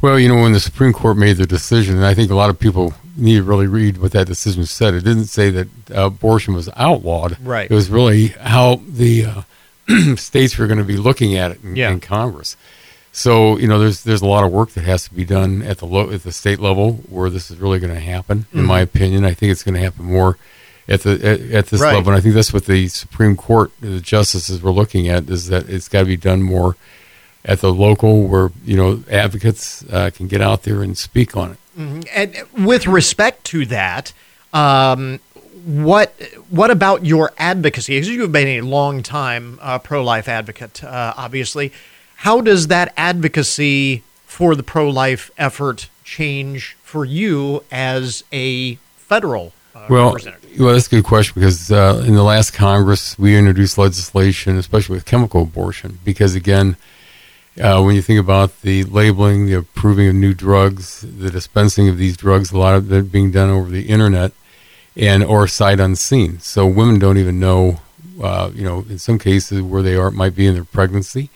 Well, 0.01 0.17
you 0.19 0.27
know, 0.27 0.41
when 0.41 0.51
the 0.53 0.59
Supreme 0.59 0.93
Court 0.93 1.17
made 1.17 1.37
the 1.37 1.45
decision, 1.45 1.95
and 1.95 2.05
I 2.05 2.13
think 2.15 2.31
a 2.31 2.35
lot 2.35 2.49
of 2.49 2.57
people 2.59 2.93
need 3.15 3.35
to 3.35 3.43
really 3.43 3.67
read 3.67 3.97
what 3.99 4.11
that 4.13 4.25
decision 4.25 4.65
said. 4.65 4.93
It 4.95 5.03
didn't 5.03 5.25
say 5.25 5.49
that 5.51 5.67
uh, 5.95 6.05
abortion 6.07 6.53
was 6.55 6.69
outlawed. 6.75 7.37
Right. 7.45 7.69
It 7.69 7.73
was 7.73 7.89
really 7.89 8.27
how 8.29 8.81
the 8.87 9.25
uh, 9.25 9.41
states 10.15 10.57
were 10.57 10.65
going 10.67 10.79
to 10.79 10.83
be 10.85 10.97
looking 10.97 11.35
at 11.35 11.51
it 11.51 11.63
in, 11.63 11.75
Yeah. 11.75 11.91
in 11.91 11.99
Congress. 11.99 12.55
So 13.11 13.57
you 13.57 13.67
know, 13.67 13.77
there's 13.77 14.03
there's 14.03 14.21
a 14.21 14.25
lot 14.25 14.45
of 14.45 14.51
work 14.53 14.69
that 14.71 14.85
has 14.85 15.03
to 15.09 15.13
be 15.13 15.25
done 15.25 15.61
at 15.63 15.79
the 15.79 15.85
lo- 15.85 16.09
at 16.11 16.23
the 16.23 16.31
state 16.31 16.59
level 16.59 16.93
where 17.09 17.29
this 17.29 17.51
is 17.51 17.57
really 17.57 17.77
going 17.77 17.93
to 17.93 17.99
happen. 17.99 18.45
In 18.53 18.63
my 18.63 18.79
opinion, 18.79 19.25
I 19.25 19.33
think 19.33 19.51
it's 19.51 19.63
going 19.63 19.75
to 19.75 19.81
happen 19.81 20.05
more 20.05 20.37
at 20.87 21.01
the 21.01 21.11
at, 21.15 21.41
at 21.51 21.67
this 21.67 21.81
Right. 21.81 21.93
level. 21.93 22.13
And 22.13 22.17
I 22.17 22.21
think 22.21 22.35
that's 22.35 22.53
what 22.53 22.65
the 22.67 22.87
Supreme 22.87 23.35
Court, 23.35 23.71
the 23.81 23.99
justices 23.99 24.61
were 24.61 24.71
looking 24.71 25.09
at, 25.09 25.29
is 25.29 25.47
that 25.49 25.67
it's 25.69 25.89
got 25.89 25.99
to 25.99 26.05
be 26.05 26.15
done 26.15 26.41
more 26.41 26.77
at 27.45 27.59
the 27.61 27.73
local 27.73 28.27
where 28.27 28.51
you 28.65 28.77
know 28.77 29.03
advocates 29.09 29.83
uh, 29.91 30.09
can 30.13 30.27
get 30.27 30.41
out 30.41 30.63
there 30.63 30.81
and 30.83 30.97
speak 30.97 31.35
on 31.35 31.51
it. 31.51 31.57
And 32.13 32.35
with 32.65 32.85
respect 32.85 33.45
to 33.45 33.65
that, 33.67 34.13
um, 34.53 35.19
what 35.65 36.13
what 36.49 36.69
about 36.71 37.05
your 37.05 37.31
advocacy? 37.37 37.95
Because 37.95 38.09
you've 38.09 38.31
been 38.31 38.47
a 38.47 38.61
long 38.61 39.03
time 39.03 39.57
uh, 39.61 39.79
pro 39.79 40.03
life 40.03 40.27
advocate, 40.27 40.83
uh, 40.83 41.13
obviously. 41.17 41.71
How 42.17 42.39
does 42.41 42.67
that 42.67 42.93
advocacy 42.97 44.03
for 44.27 44.55
the 44.55 44.63
pro 44.63 44.89
life 44.89 45.31
effort 45.37 45.89
change 46.03 46.77
for 46.83 47.05
you 47.05 47.63
as 47.71 48.23
a 48.31 48.75
federal 48.97 49.53
uh, 49.73 49.87
Well, 49.89 50.07
representative? 50.07 50.59
well, 50.59 50.73
that's 50.73 50.87
a 50.87 50.89
good 50.89 51.03
question 51.03 51.33
because 51.35 51.71
uh, 51.71 52.03
in 52.05 52.13
the 52.15 52.23
last 52.23 52.51
Congress 52.51 53.17
we 53.17 53.35
introduced 53.37 53.77
legislation, 53.77 54.57
especially 54.57 54.95
with 54.95 55.05
chemical 55.05 55.41
abortion, 55.43 55.99
because 56.03 56.35
again, 56.35 56.75
uh, 57.59 57.81
when 57.81 57.95
you 57.95 58.01
think 58.01 58.19
about 58.19 58.61
the 58.61 58.83
labeling, 58.85 59.45
the 59.45 59.55
approving 59.55 60.07
of 60.07 60.15
new 60.15 60.33
drugs, 60.33 61.01
the 61.01 61.29
dispensing 61.29 61.89
of 61.89 61.97
these 61.97 62.15
drugs, 62.15 62.51
a 62.51 62.57
lot 62.57 62.75
of 62.75 62.87
that 62.87 63.11
being 63.11 63.31
done 63.31 63.49
over 63.49 63.69
the 63.69 63.89
internet 63.89 64.31
and 64.95 65.23
or 65.23 65.47
sight 65.47 65.79
unseen. 65.79 66.39
So 66.39 66.65
women 66.65 66.99
don't 66.99 67.17
even 67.17 67.39
know, 67.39 67.79
uh, 68.21 68.51
you 68.53 68.63
know, 68.63 68.85
in 68.89 68.99
some 68.99 69.19
cases 69.19 69.61
where 69.61 69.81
they 69.81 69.95
are 69.95 70.07
it 70.07 70.13
might 70.13 70.35
be 70.35 70.47
in 70.47 70.53
their 70.53 70.63
pregnancy, 70.63 71.29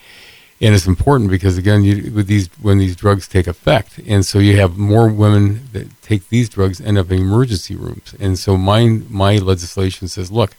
and 0.62 0.74
it's 0.74 0.88
important 0.88 1.30
because 1.30 1.58
again, 1.58 1.84
you, 1.84 2.12
with 2.12 2.28
these 2.28 2.48
when 2.62 2.78
these 2.78 2.96
drugs 2.96 3.28
take 3.28 3.48
effect, 3.48 4.00
and 4.08 4.26
so 4.26 4.40
you 4.40 4.58
have 4.58 4.78
more 4.78 5.10
women 5.10 5.68
that 5.74 6.02
take 6.02 6.30
these 6.30 6.48
drugs 6.48 6.80
end 6.80 6.98
up 6.98 7.12
in 7.12 7.20
emergency 7.20 7.76
rooms, 7.76 8.16
and 8.20 8.40
so 8.40 8.56
my 8.56 9.02
my 9.10 9.38
legislation 9.38 10.08
says, 10.08 10.32
look, 10.32 10.56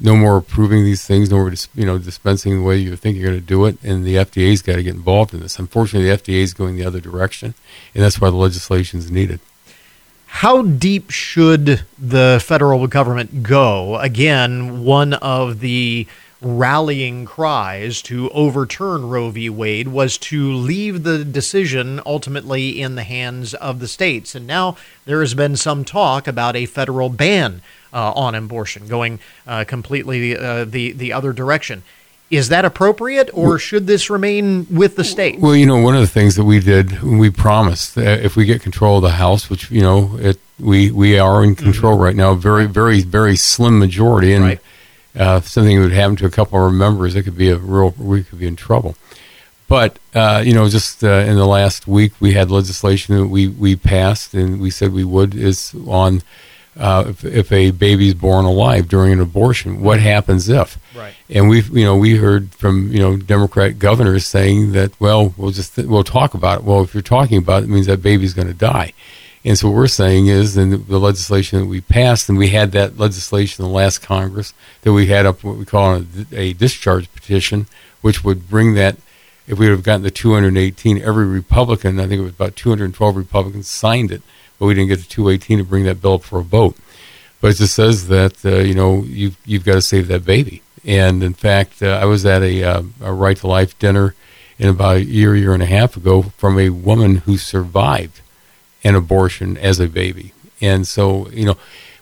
no 0.00 0.16
more 0.16 0.38
approving 0.38 0.84
these 0.84 1.04
things, 1.04 1.30
no 1.30 1.36
more 1.36 1.50
dis- 1.50 1.68
you 1.74 1.84
know 1.84 1.98
dispensing 1.98 2.56
the 2.56 2.62
way 2.62 2.76
you 2.78 2.96
think 2.96 3.16
you're 3.16 3.30
going 3.30 3.40
to 3.40 3.46
do 3.46 3.66
it, 3.66 3.78
and 3.82 4.04
the 4.04 4.16
FDA's 4.16 4.62
got 4.62 4.76
to 4.76 4.82
get 4.82 4.94
involved 4.94 5.34
in 5.34 5.40
this. 5.40 5.58
Unfortunately, 5.58 6.08
the 6.08 6.16
FDA 6.16 6.42
is 6.42 6.54
going 6.54 6.76
the 6.76 6.84
other 6.84 7.00
direction, 7.00 7.54
and 7.94 8.02
that's 8.02 8.20
why 8.20 8.30
the 8.30 8.36
legislation 8.36 8.98
is 8.98 9.10
needed. 9.10 9.40
How 10.26 10.62
deep 10.62 11.10
should 11.10 11.82
the 11.98 12.42
federal 12.42 12.86
government 12.86 13.42
go? 13.42 13.98
Again, 13.98 14.84
one 14.84 15.14
of 15.14 15.60
the 15.60 16.06
rallying 16.40 17.26
cries 17.26 18.00
to 18.00 18.30
overturn 18.30 19.08
Roe 19.08 19.30
v. 19.30 19.50
Wade 19.50 19.88
was 19.88 20.16
to 20.18 20.52
leave 20.52 21.02
the 21.02 21.24
decision 21.24 22.00
ultimately 22.06 22.80
in 22.80 22.94
the 22.94 23.02
hands 23.02 23.52
of 23.54 23.80
the 23.80 23.88
states. 23.88 24.34
And 24.34 24.46
now 24.46 24.76
there 25.04 25.20
has 25.20 25.34
been 25.34 25.56
some 25.56 25.84
talk 25.84 26.26
about 26.26 26.56
a 26.56 26.64
federal 26.64 27.10
ban 27.10 27.60
on 27.92 28.34
abortion 28.34 28.86
going 28.86 29.20
uh, 29.46 29.64
completely 29.64 30.36
uh, 30.36 30.64
the, 30.64 30.92
the 30.92 31.12
other 31.12 31.32
direction. 31.32 31.82
Is 32.30 32.48
that 32.50 32.64
appropriate, 32.64 33.28
or 33.32 33.58
should 33.58 33.88
this 33.88 34.08
remain 34.08 34.64
with 34.70 34.94
the 34.94 35.02
state? 35.02 35.40
Well, 35.40 35.56
you 35.56 35.66
know, 35.66 35.82
one 35.82 35.96
of 35.96 36.00
the 36.00 36.06
things 36.06 36.36
that 36.36 36.44
we 36.44 36.60
did, 36.60 37.02
we 37.02 37.28
promised 37.28 37.96
that 37.96 38.20
if 38.20 38.36
we 38.36 38.44
get 38.44 38.62
control 38.62 38.98
of 38.98 39.02
the 39.02 39.10
House, 39.10 39.50
which 39.50 39.68
you 39.68 39.82
know, 39.82 40.16
it 40.16 40.38
we 40.60 40.92
we 40.92 41.18
are 41.18 41.42
in 41.42 41.56
control 41.56 41.94
mm-hmm. 41.94 42.02
right 42.04 42.14
now, 42.14 42.34
very 42.34 42.66
very 42.66 43.00
very 43.00 43.34
slim 43.34 43.80
majority, 43.80 44.32
and 44.32 44.44
right 44.44 44.60
uh, 45.18 45.40
if 45.42 45.48
something 45.48 45.78
would 45.80 45.92
happen 45.92 46.16
to 46.16 46.26
a 46.26 46.30
couple 46.30 46.58
of 46.58 46.64
our 46.64 46.70
members, 46.70 47.16
it 47.16 47.24
could 47.24 47.36
be 47.36 47.50
a 47.50 47.56
real, 47.56 47.94
we 47.98 48.22
could 48.22 48.38
be 48.38 48.46
in 48.46 48.56
trouble. 48.56 48.94
But 49.66 49.98
uh, 50.14 50.42
you 50.44 50.52
know, 50.52 50.68
just 50.68 51.02
uh, 51.04 51.08
in 51.08 51.36
the 51.36 51.46
last 51.46 51.86
week, 51.86 52.12
we 52.20 52.32
had 52.32 52.50
legislation 52.50 53.16
that 53.16 53.26
we 53.28 53.48
we 53.48 53.76
passed, 53.76 54.34
and 54.34 54.60
we 54.60 54.70
said 54.70 54.92
we 54.92 55.04
would 55.04 55.34
is 55.34 55.74
on 55.86 56.22
uh, 56.76 57.04
if, 57.08 57.24
if, 57.24 57.52
a 57.52 57.72
baby's 57.72 58.14
born 58.14 58.44
alive 58.44 58.88
during 58.88 59.12
an 59.12 59.20
abortion, 59.20 59.80
what 59.80 60.00
happens 60.00 60.48
if? 60.48 60.78
Right. 60.96 61.14
And 61.28 61.48
we 61.48 61.62
you 61.62 61.84
know 61.84 61.96
we 61.96 62.16
heard 62.16 62.54
from 62.54 62.92
you 62.92 63.00
know 63.00 63.16
Democrat 63.16 63.78
governors 63.78 64.26
saying 64.26 64.72
that 64.72 64.98
well 65.00 65.34
we'll 65.36 65.50
just 65.50 65.74
th- 65.74 65.88
we'll 65.88 66.04
talk 66.04 66.34
about 66.34 66.60
it. 66.60 66.64
Well, 66.64 66.82
if 66.82 66.94
you're 66.94 67.02
talking 67.02 67.38
about 67.38 67.62
it, 67.62 67.66
it 67.66 67.72
means 67.72 67.86
that 67.86 68.02
baby's 68.02 68.34
going 68.34 68.48
to 68.48 68.54
die. 68.54 68.92
And 69.44 69.56
so 69.56 69.68
what 69.68 69.76
we're 69.76 69.86
saying 69.86 70.26
is, 70.26 70.56
in 70.56 70.84
the 70.86 70.98
legislation 70.98 71.60
that 71.60 71.66
we 71.66 71.80
passed, 71.80 72.28
and 72.28 72.36
we 72.36 72.48
had 72.48 72.72
that 72.72 72.98
legislation 72.98 73.64
in 73.64 73.70
the 73.70 73.74
last 73.74 74.00
Congress, 74.02 74.52
that 74.82 74.92
we 74.92 75.06
had 75.06 75.24
up 75.24 75.42
what 75.42 75.56
we 75.56 75.64
call 75.64 75.96
a, 75.96 76.04
a 76.32 76.52
discharge 76.52 77.10
petition, 77.12 77.66
which 78.02 78.22
would 78.22 78.50
bring 78.50 78.74
that, 78.74 78.98
if 79.46 79.58
we 79.58 79.66
would 79.66 79.72
have 79.72 79.82
gotten 79.82 80.02
the 80.02 80.10
218, 80.10 81.00
every 81.00 81.24
Republican, 81.24 81.98
I 81.98 82.06
think 82.06 82.20
it 82.20 82.24
was 82.24 82.32
about 82.32 82.54
212 82.54 83.16
Republicans 83.16 83.66
signed 83.66 84.12
it, 84.12 84.20
but 84.60 84.66
we 84.66 84.74
didn't 84.74 84.90
get 84.90 85.00
to 85.00 85.08
218 85.08 85.58
to 85.58 85.64
bring 85.64 85.84
that 85.84 86.00
bill 86.00 86.14
up 86.14 86.22
for 86.22 86.38
a 86.38 86.44
vote. 86.44 86.76
But 87.40 87.52
it 87.52 87.56
just 87.56 87.74
says 87.74 88.08
that, 88.08 88.44
uh, 88.44 88.58
you 88.58 88.74
know, 88.74 89.02
you've, 89.02 89.38
you've 89.46 89.64
got 89.64 89.74
to 89.74 89.82
save 89.82 90.06
that 90.08 90.24
baby. 90.24 90.62
And 90.84 91.22
in 91.22 91.32
fact, 91.32 91.82
uh, 91.82 91.98
I 92.00 92.04
was 92.04 92.26
at 92.26 92.42
a, 92.42 92.62
uh, 92.62 92.82
a 93.00 93.12
Right 93.12 93.38
to 93.38 93.46
Life 93.46 93.78
dinner 93.78 94.14
in 94.58 94.68
about 94.68 94.96
a 94.96 95.04
year, 95.04 95.34
year 95.34 95.54
and 95.54 95.62
a 95.62 95.66
half 95.66 95.96
ago 95.96 96.22
from 96.36 96.58
a 96.58 96.68
woman 96.68 97.16
who 97.16 97.38
survived 97.38 98.20
an 98.84 98.94
abortion 98.94 99.56
as 99.56 99.80
a 99.80 99.88
baby. 99.88 100.34
And 100.60 100.86
so, 100.86 101.30
you 101.30 101.46
know, 101.46 101.56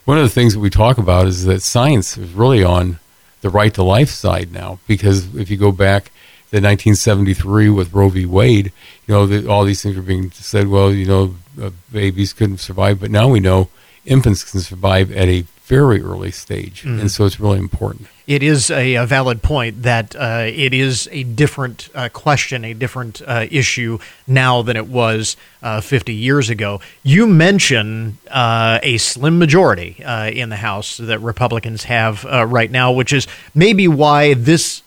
one 0.05 0.19
of 0.19 0.25
the 0.25 0.31
things 0.31 0.55
that 0.55 0.61
we 0.61 0.71
talk 0.71 0.99
about 0.99 1.29
is 1.29 1.45
that 1.45 1.63
science 1.63 2.19
is 2.19 2.33
really 2.33 2.65
on 2.65 2.99
the 3.41 3.51
right 3.51 3.73
to 3.75 3.85
life 3.85 4.09
side 4.09 4.53
now, 4.53 4.81
because 4.89 5.33
if 5.37 5.49
you 5.51 5.57
go 5.57 5.71
back 5.71 6.11
to 6.51 6.57
1973 6.57 7.69
with 7.71 7.93
Roe 7.93 8.09
v. 8.09 8.25
Wade, 8.25 8.73
you 9.07 9.15
know, 9.15 9.27
the, 9.27 9.49
all 9.49 9.65
these 9.65 9.83
things 9.83 9.97
were 9.97 10.03
being 10.03 10.31
said, 10.31 10.69
well, 10.69 10.93
you 10.93 11.07
know, 11.07 11.37
uh, 11.61 11.71
babies 11.93 12.33
couldn't 12.33 12.59
survive, 12.59 13.01
but 13.01 13.11
now 13.11 13.29
we 13.29 13.41
know 13.41 13.69
infants 14.05 14.51
can 14.51 14.61
survive 14.61 15.13
at 15.13 15.29
a 15.29 15.43
very 15.65 16.01
early 16.01 16.31
stage. 16.31 16.83
Mm. 16.83 17.01
And 17.01 17.11
so 17.11 17.27
it's 17.27 17.39
really 17.39 17.59
important 17.59 18.09
it 18.29 18.43
is 18.43 18.71
a, 18.71 18.97
a 18.97 19.07
valid 19.07 19.43
point 19.43 19.85
that 19.85 20.15
uh, 20.15 20.45
it 20.47 20.75
is 20.75 21.09
a 21.11 21.25
different 21.25 21.89
uh, 21.95 22.11
question, 22.11 22.63
a 22.63 22.75
different 22.75 23.23
uh, 23.27 23.47
issue 23.51 23.99
now 24.27 24.61
than 24.61 24.77
it 24.77 24.87
was 24.87 25.35
uh, 25.63 25.81
50 25.81 26.13
years 26.13 26.51
ago. 26.51 26.79
You 27.03 27.27
mention 27.27 28.19
uh, 28.31 28.81
a 28.83 28.99
slim 28.99 29.39
majority 29.39 30.05
uh, 30.05 30.29
in 30.29 30.51
the 30.51 30.57
House 30.57 30.99
that 30.99 31.21
Republicans 31.21 31.85
have 31.85 32.23
right 32.25 32.71
now, 32.71 32.93
which 32.93 33.15
is 33.15 33.27
maybe 33.55 33.89
why 33.89 34.35
this 34.35 34.83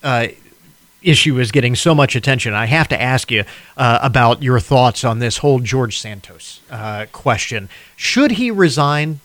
issue 1.01 1.39
is 1.39 1.51
getting 1.51 1.75
so 1.75 1.95
much 1.95 2.15
attention. 2.15 2.53
I 2.53 2.65
have 2.65 2.87
to 2.89 3.01
ask 3.01 3.31
you 3.31 3.43
about 3.77 4.43
your 4.43 4.59
thoughts 4.59 5.03
on 5.03 5.19
this 5.19 5.37
whole 5.37 5.59
George 5.59 5.99
Santos 5.99 6.61
question. 7.11 7.69
Should 7.95 8.31
he 8.31 8.51
resign? 8.51 9.19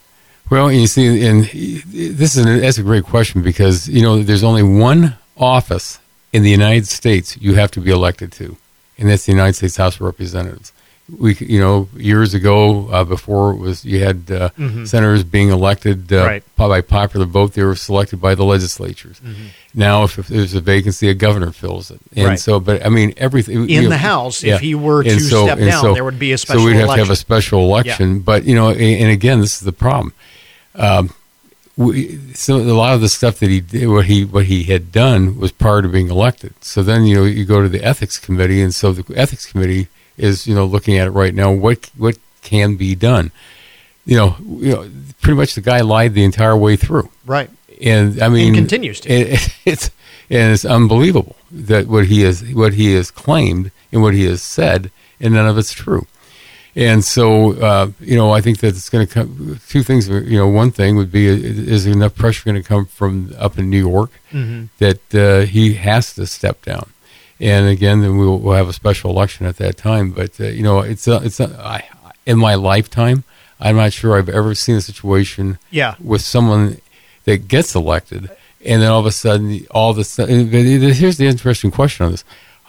Well, 0.49 0.71
you 0.71 0.87
see, 0.87 1.27
and 1.27 1.45
this 1.45 2.37
is 2.37 2.45
an, 2.45 2.61
that's 2.61 2.79
a 2.79 2.83
great 2.83 3.05
question 3.05 3.43
because 3.43 3.89
you 3.89 4.03
know 4.03 4.23
there's 4.23 4.45
only 4.45 4.63
one 4.63 5.17
office 5.37 5.99
in 6.33 6.43
the 6.43 6.51
United 6.51 6.87
States 6.87 7.37
you 7.39 7.55
have 7.55 7.71
to 7.73 7.81
be 7.81 7.91
elected 7.91 8.31
to, 8.33 8.57
and 8.97 9.09
that's 9.09 9.27
the 9.27 9.33
United 9.33 9.55
States 9.55 9.77
House 9.77 9.97
of 9.97 10.03
Representatives. 10.03 10.73
We, 11.19 11.35
you 11.37 11.61
know, 11.61 11.89
years 11.95 12.35
ago, 12.35 12.89
uh, 12.91 13.05
before 13.05 13.53
it 13.53 13.57
was 13.57 13.85
you 13.85 14.05
had 14.05 14.31
uh, 14.31 14.51
mm-hmm. 14.51 14.85
senators 14.85 15.25
being 15.25 15.51
elected 15.51 16.13
uh, 16.13 16.25
right. 16.25 16.45
by 16.57 16.81
popular 16.81 17.27
vote, 17.27 17.55
they 17.55 17.63
were 17.63 17.77
selected 17.77 18.21
by 18.21 18.35
the 18.35 18.45
legislatures. 18.45 19.21
Mm-hmm. 19.21 19.47
Now, 19.79 20.05
if, 20.05 20.19
if, 20.19 20.29
there's 20.29 20.55
a 20.55 20.61
vacancy, 20.61 21.11
a 21.11 21.15
governor 21.15 21.53
fills 21.53 21.91
it, 21.91 22.01
and 22.17 22.29
right. 22.29 22.39
so, 22.41 22.59
but 22.59 22.85
I 22.85 22.89
mean, 22.89 23.13
everything 23.19 23.69
in 23.69 23.85
know, 23.85 23.91
the 23.91 23.99
House, 23.99 24.43
yeah. 24.43 24.55
if 24.55 24.61
he 24.63 24.75
were 24.75 25.05
to 25.05 25.21
so, 25.21 25.45
step 25.45 25.59
down, 25.59 25.83
so, 25.83 25.93
there 25.93 26.03
would 26.03 26.19
be 26.19 26.33
a 26.33 26.39
special. 26.39 26.63
So 26.63 26.67
we'd 26.67 26.77
have 26.77 26.87
election. 26.87 27.05
to 27.05 27.09
have 27.09 27.13
a 27.13 27.17
special 27.17 27.61
election, 27.61 28.15
yeah. 28.15 28.23
but 28.25 28.45
you 28.45 28.55
know, 28.55 28.71
and 28.71 29.11
again, 29.13 29.41
this 29.41 29.55
is 29.55 29.61
the 29.61 29.73
problem 29.73 30.15
um, 30.77 31.11
we, 31.77 32.19
so 32.35 32.57
a 32.57 32.73
lot 32.73 32.95
of 32.95 33.01
the 33.01 33.09
stuff 33.09 33.39
that 33.41 33.51
he 33.51 33.61
did, 33.61 33.89
what 33.89 34.07
he 34.07 34.25
what 34.25 34.47
he 34.47 34.65
had 34.65 34.93
done 34.93 35.39
was 35.39 35.53
prior 35.53 35.83
to 35.83 35.89
being 35.89 36.09
elected. 36.09 36.55
So 36.63 36.83
then 36.83 37.05
you 37.05 37.17
know 37.17 37.25
you 37.25 37.45
go 37.45 37.63
to 37.63 37.69
the 37.69 37.85
ethics 37.85 38.19
committee, 38.19 38.63
and 38.63 38.75
so 38.75 38.93
the 38.93 39.17
ethics 39.17 39.51
committee 39.51 39.89
is 40.17 40.47
you 40.47 40.55
know 40.55 40.65
looking 40.65 40.97
at 40.97 41.07
it 41.07 41.11
right 41.11 41.35
now. 41.35 41.53
What 41.53 41.91
what 41.97 42.19
can 42.43 42.77
be 42.77 42.95
done? 42.95 43.31
You 44.07 44.17
know, 44.17 44.37
you 44.41 44.73
know, 44.73 44.91
pretty 45.21 45.37
much 45.37 45.55
the 45.55 45.61
guy 45.61 45.81
lied 45.81 46.15
the 46.15 46.25
entire 46.25 46.57
way 46.57 46.77
through. 46.77 47.11
Right. 47.27 47.51
And 47.83 48.23
I 48.23 48.29
mean, 48.29 48.49
and 48.49 48.57
continues 48.57 49.01
to. 49.01 49.09
It, 49.13 49.57
it's 49.65 49.91
and 50.29 50.53
it's 50.53 50.65
unbelievable 50.65 51.37
that 51.51 51.87
what 51.87 52.07
he 52.07 52.23
has 52.23 52.43
what 52.53 52.75
he 52.75 52.95
has 52.95 53.11
claimed 53.11 53.71
and 53.93 54.03
what 54.03 54.15
he 54.15 54.25
has 54.25 54.43
said, 54.43 54.91
and 55.21 55.35
none 55.35 55.47
of 55.47 55.59
it's 55.59 55.73
true. 55.73 56.07
And 56.75 57.03
so, 57.03 57.53
uh, 57.59 57.91
you 58.01 58.17
know, 58.17 58.33
I 58.33 58.43
think 58.43 58.59
that 58.59 58.69
it's 58.69 58.91
going 58.91 59.07
to 59.07 59.13
come. 59.13 59.59
Two 59.67 59.83
things, 59.83 60.09
you 60.09 60.37
know, 60.37 60.47
one 60.47 60.71
thing 60.71 60.97
would 60.97 61.11
be: 61.11 61.27
is 61.27 61.87
enough 61.87 62.15
pressure 62.15 62.45
going 62.45 62.63
to 62.63 62.69
come 62.69 62.85
from 62.85 63.35
up 63.39 63.59
in 63.59 63.71
New 63.71 63.79
York 63.79 64.11
mm-hmm. 64.31 64.67
that 64.79 65.15
uh, 65.15 65.47
he 65.47 65.75
has 65.75 66.15
to 66.15 66.27
step 66.27 66.63
down? 66.63 66.91
And 67.39 67.69
again, 67.69 68.01
then 68.01 68.19
we'll, 68.19 68.39
we'll 68.39 68.57
have 68.57 68.69
a 68.69 68.73
special 68.73 69.11
election 69.11 69.47
at 69.47 69.57
that 69.57 69.77
time. 69.77 70.11
But 70.11 70.39
uh, 70.39 70.49
you 70.49 70.63
know, 70.63 70.81
it's 70.81 71.09
uh, 71.09 71.21
it's 71.25 71.41
uh, 71.41 71.57
I, 71.59 71.85
in 72.27 72.39
my 72.39 72.57
lifetime, 72.57 73.25
I'm 73.59 73.77
not 73.77 73.95
sure 73.95 74.19
I've 74.19 74.29
ever 74.29 74.55
seen 74.55 74.77
a 74.77 74.83
situation 74.83 75.59
yeah. 75.71 75.95
with 75.99 76.21
someone 76.21 76.79
that 77.27 77.49
gets 77.49 77.75
elected, 77.75 78.31
and 78.65 78.83
then 78.83 78.91
all 78.91 79.01
of 79.01 79.07
a 79.07 79.13
sudden, 79.13 79.67
all 79.71 79.91
of 79.91 79.99
a 79.99 80.05
sudden, 80.05 80.49
here's 80.49 81.19
the 81.19 81.27
interesting 81.27 81.71
question 81.71 82.07
on 82.07 82.13
this: 82.13 82.25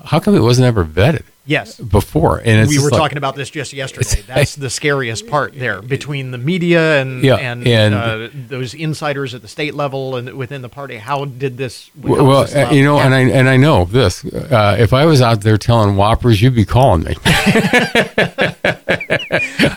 How 0.05 0.19
come 0.19 0.35
it 0.35 0.41
wasn't 0.41 0.65
ever 0.65 0.83
vetted? 0.85 1.23
Yes. 1.47 1.79
Before. 1.79 2.41
And 2.43 2.67
we 2.67 2.77
were 2.77 2.89
like, 2.89 2.99
talking 2.99 3.17
about 3.17 3.35
this 3.35 3.49
just 3.49 3.71
yesterday. 3.71 4.21
That's 4.27 4.55
the 4.55 4.69
scariest 4.69 5.27
part 5.27 5.53
there 5.55 5.81
between 5.81 6.31
the 6.31 6.37
media 6.37 7.01
and 7.01 7.23
yeah, 7.23 7.37
and, 7.37 7.65
and 7.65 7.95
uh, 7.95 8.27
those 8.33 8.73
insiders 8.73 9.33
at 9.33 9.41
the 9.41 9.47
state 9.47 9.73
level 9.73 10.17
and 10.17 10.33
within 10.33 10.61
the 10.61 10.67
party. 10.67 10.97
How 10.97 11.23
did 11.23 11.57
this? 11.57 11.89
Well, 11.95 12.41
this 12.41 12.53
uh, 12.53 12.69
you 12.73 12.83
know, 12.83 12.99
and 12.99 13.13
I 13.13 13.21
and 13.21 13.47
I 13.47 13.55
know 13.55 13.85
this. 13.85 14.25
Uh, 14.25 14.75
if 14.77 14.91
I 14.91 15.05
was 15.05 15.21
out 15.21 15.39
there 15.41 15.57
telling 15.57 15.95
whoppers, 15.95 16.41
you'd 16.41 16.53
be 16.53 16.65
calling 16.65 17.03
me. 17.05 17.15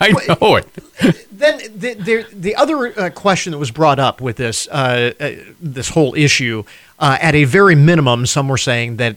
I 0.02 0.36
know 0.40 0.56
it. 0.56 0.66
Then 1.30 1.58
the 1.74 1.94
the, 1.94 2.26
the 2.32 2.56
other 2.56 2.98
uh, 3.00 3.10
question 3.10 3.52
that 3.52 3.58
was 3.58 3.70
brought 3.70 4.00
up 4.00 4.20
with 4.20 4.36
this 4.36 4.66
uh, 4.68 5.12
uh, 5.20 5.30
this 5.60 5.90
whole 5.90 6.16
issue, 6.16 6.64
at 6.98 7.36
a 7.36 7.44
very 7.44 7.76
minimum, 7.76 8.26
some 8.26 8.48
were 8.48 8.58
saying 8.58 8.96
that 8.96 9.16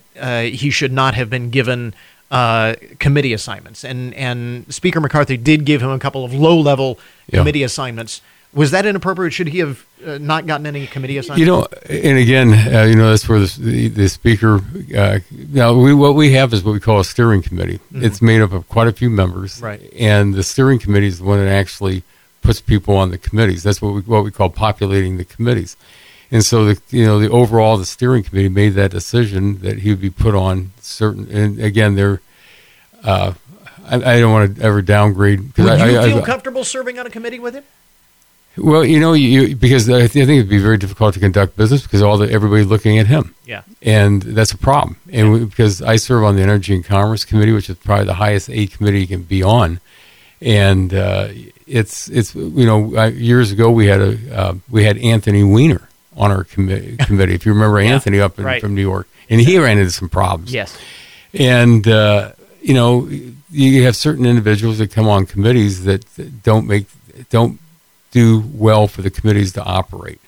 he 0.54 0.70
should 0.70 0.94
not 0.94 1.16
have 1.16 1.32
been 1.32 1.50
given 1.50 1.96
uh, 2.34 2.74
committee 2.98 3.32
assignments, 3.32 3.86
and 3.86 4.14
and 4.16 4.66
Speaker 4.74 5.00
McCarthy 5.00 5.38
did 5.38 5.66
give 5.66 5.84
him 5.84 5.92
a 5.92 6.00
couple 6.00 6.26
of 6.26 6.34
low 6.34 6.60
level 6.60 6.98
yeah. 7.32 7.40
committee 7.40 7.62
assignments. 7.62 8.22
Was 8.54 8.72
that 8.72 8.86
inappropriate? 8.86 9.34
Should 9.34 9.48
he 9.48 9.60
have 9.60 9.86
uh, 10.06 10.18
not 10.20 10.46
gotten 10.46 10.66
any 10.66 10.86
committee 10.88 11.18
assignments? 11.18 11.40
You 11.40 11.46
know, 11.46 11.68
and 11.90 12.18
again, 12.18 12.54
uh, 12.54 12.84
you 12.84 12.96
know, 12.96 13.10
that's 13.10 13.28
where 13.28 13.40
the, 13.40 13.56
the, 13.60 13.88
the 13.88 14.10
speaker. 14.10 14.62
Uh, 14.96 15.20
now, 15.32 15.74
we, 15.74 15.94
what 15.94 16.16
we 16.16 16.34
have 16.34 16.54
is 16.54 16.64
what 16.64 16.74
we 16.74 16.80
call 16.80 17.00
a 17.00 17.06
steering 17.06 17.42
committee. 17.42 17.78
Mm-hmm. 17.78 18.04
It's 18.04 18.22
made 18.22 18.42
up 18.42 18.52
of 18.52 18.68
quite 18.68 18.88
a 18.88 18.92
few 18.92 19.10
members, 19.10 19.62
right? 19.62 19.82
And 19.98 20.34
the 20.34 20.44
steering 20.44 20.80
committee 20.80 21.08
is 21.08 21.20
the 21.20 21.26
one 21.26 21.40
that 21.40 21.50
actually 21.52 22.04
puts 22.42 22.62
people 22.62 22.96
on 22.98 23.12
the 23.12 23.18
committees. 23.18 23.62
That's 23.62 23.82
what 23.82 23.94
we 23.94 24.02
what 24.02 24.24
we 24.24 24.32
call 24.32 24.50
populating 24.50 25.18
the 25.18 25.26
committees. 25.26 25.78
And 26.34 26.44
so, 26.44 26.66
the, 26.66 26.82
you 26.90 27.06
know, 27.06 27.20
the 27.20 27.30
overall 27.30 27.78
the 27.78 27.86
steering 27.86 28.24
committee 28.24 28.50
made 28.50 28.70
that 28.70 28.90
decision 28.90 29.60
that 29.60 29.80
he 29.80 29.92
would 29.92 30.02
be 30.02 30.10
put 30.10 30.34
on 30.34 30.72
certain. 30.82 31.30
And 31.30 31.60
again, 31.60 31.94
they're. 31.94 32.22
Uh, 33.04 33.34
I, 33.86 33.96
I, 33.98 34.20
don't 34.20 34.32
want 34.32 34.56
to 34.56 34.64
ever 34.64 34.82
downgrade. 34.82 35.56
Would 35.58 35.68
I, 35.68 35.90
you 35.90 36.00
I, 36.00 36.12
feel 36.12 36.24
comfortable 36.24 36.64
serving 36.64 36.98
on 36.98 37.06
a 37.06 37.12
committee 37.12 37.38
with 37.38 37.54
him? 37.54 37.64
Well, 38.58 38.84
you 38.84 39.00
know, 39.00 39.14
you, 39.14 39.56
because 39.56 39.88
I, 39.88 40.08
th- 40.08 40.24
I 40.24 40.26
think 40.26 40.40
it'd 40.40 40.50
be 40.50 40.58
very 40.58 40.78
difficult 40.78 41.14
to 41.14 41.20
conduct 41.20 41.56
business 41.56 41.84
because 41.84 42.02
all 42.02 42.18
the 42.18 42.32
everybody's 42.32 42.66
looking 42.66 42.98
at 42.98 43.06
him. 43.06 43.36
Yeah. 43.46 43.62
and 43.84 44.22
that's 44.24 44.54
a 44.54 44.58
problem. 44.58 44.96
And 45.12 45.34
we, 45.34 45.46
because 45.46 45.84
I 45.84 45.98
serve 45.98 46.24
on 46.24 46.36
the 46.36 46.42
Energy 46.42 46.74
and 46.74 46.84
Commerce 46.84 47.26
Committee, 47.26 47.52
which 47.52 47.70
is 47.70 47.78
probably 47.78 48.06
the 48.06 48.16
highest 48.16 48.50
A 48.50 48.66
committee 48.66 49.02
you 49.02 49.08
can 49.08 49.22
be 49.22 49.44
on, 49.44 49.82
and 50.42 50.94
uh, 50.96 51.28
it's 51.68 52.08
it's 52.10 52.34
you 52.34 52.66
know 52.66 52.98
uh, 52.98 53.08
years 53.08 53.52
ago 53.52 53.70
we 53.70 53.86
had 53.86 54.02
a 54.02 54.36
uh, 54.36 54.56
we 54.72 54.84
had 54.84 54.98
Anthony 54.98 55.44
Weiner 55.44 55.90
on 56.16 56.32
our 56.32 56.44
committee. 56.44 56.98
committee 56.98 57.34
if 57.34 57.46
you 57.46 57.54
remember 57.54 57.80
Anthony 57.80 58.20
up 58.20 58.38
in, 58.40 58.46
right. 58.46 58.62
from 58.62 58.76
New 58.76 58.82
York, 58.82 59.08
and 59.30 59.42
he 59.42 59.58
ran 59.58 59.78
into 59.78 59.92
some 59.92 60.10
problems. 60.10 60.54
Yes. 60.54 60.78
and 61.34 61.88
uh, 61.88 62.32
you 62.62 62.74
know 62.74 63.10
you 63.52 63.84
have 63.84 63.96
certain 63.96 64.26
individuals 64.26 64.78
that 64.80 64.92
come 64.92 65.08
on 65.08 65.26
committees 65.26 65.84
that 65.84 66.04
don't 66.44 66.68
make 66.68 66.88
don't 67.30 67.60
do 68.12 68.44
well 68.54 68.88
for 68.88 69.02
the 69.02 69.10
committees 69.10 69.54
to 69.54 69.64
operate. 69.64 70.20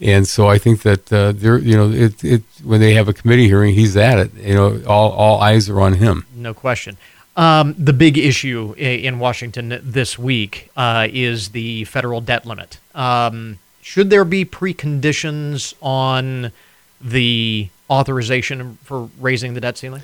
And 0.00 0.26
so 0.26 0.48
I 0.48 0.56
think 0.56 0.82
that 0.82 1.12
uh, 1.12 1.32
they're, 1.32 1.58
you 1.58 1.76
know, 1.76 1.90
it, 1.90 2.24
it 2.24 2.42
when 2.64 2.80
they 2.80 2.94
have 2.94 3.08
a 3.08 3.12
committee 3.12 3.46
hearing, 3.46 3.74
he's 3.74 3.96
at 3.96 4.18
it. 4.18 4.34
You 4.34 4.54
know, 4.54 4.82
all 4.86 5.12
all 5.12 5.40
eyes 5.40 5.68
are 5.68 5.80
on 5.80 5.94
him. 5.94 6.26
No 6.34 6.54
question. 6.54 6.96
Um, 7.36 7.74
the 7.78 7.92
big 7.92 8.18
issue 8.18 8.74
in 8.76 9.18
Washington 9.18 9.78
this 9.82 10.18
week 10.18 10.70
uh, 10.76 11.06
is 11.10 11.50
the 11.50 11.84
federal 11.84 12.20
debt 12.20 12.46
limit. 12.46 12.78
Um, 12.94 13.58
should 13.90 14.08
there 14.08 14.24
be 14.24 14.44
preconditions 14.44 15.74
on 15.82 16.52
the 17.00 17.68
authorization 17.90 18.78
for 18.84 19.10
raising 19.18 19.54
the 19.54 19.60
debt 19.60 19.76
ceiling? 19.78 20.02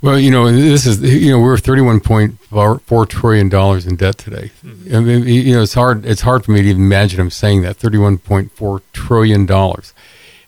Well, 0.00 0.18
you 0.18 0.30
know, 0.30 0.50
this 0.50 0.86
is 0.86 1.02
you 1.02 1.30
know 1.30 1.38
we're 1.38 1.58
thirty 1.58 1.82
one 1.82 2.00
point 2.00 2.40
four 2.40 3.04
trillion 3.04 3.50
dollars 3.50 3.86
in 3.86 3.96
debt 3.96 4.16
today. 4.16 4.50
Mm-hmm. 4.64 4.96
I 4.96 5.00
mean, 5.00 5.24
you 5.24 5.54
know, 5.56 5.62
it's 5.62 5.74
hard 5.74 6.06
it's 6.06 6.22
hard 6.22 6.46
for 6.46 6.52
me 6.52 6.62
to 6.62 6.68
even 6.68 6.80
imagine 6.80 7.20
him 7.20 7.28
saying 7.28 7.60
that 7.62 7.76
thirty 7.76 7.98
one 7.98 8.16
point 8.16 8.52
four 8.52 8.80
trillion 8.94 9.44
dollars. 9.44 9.92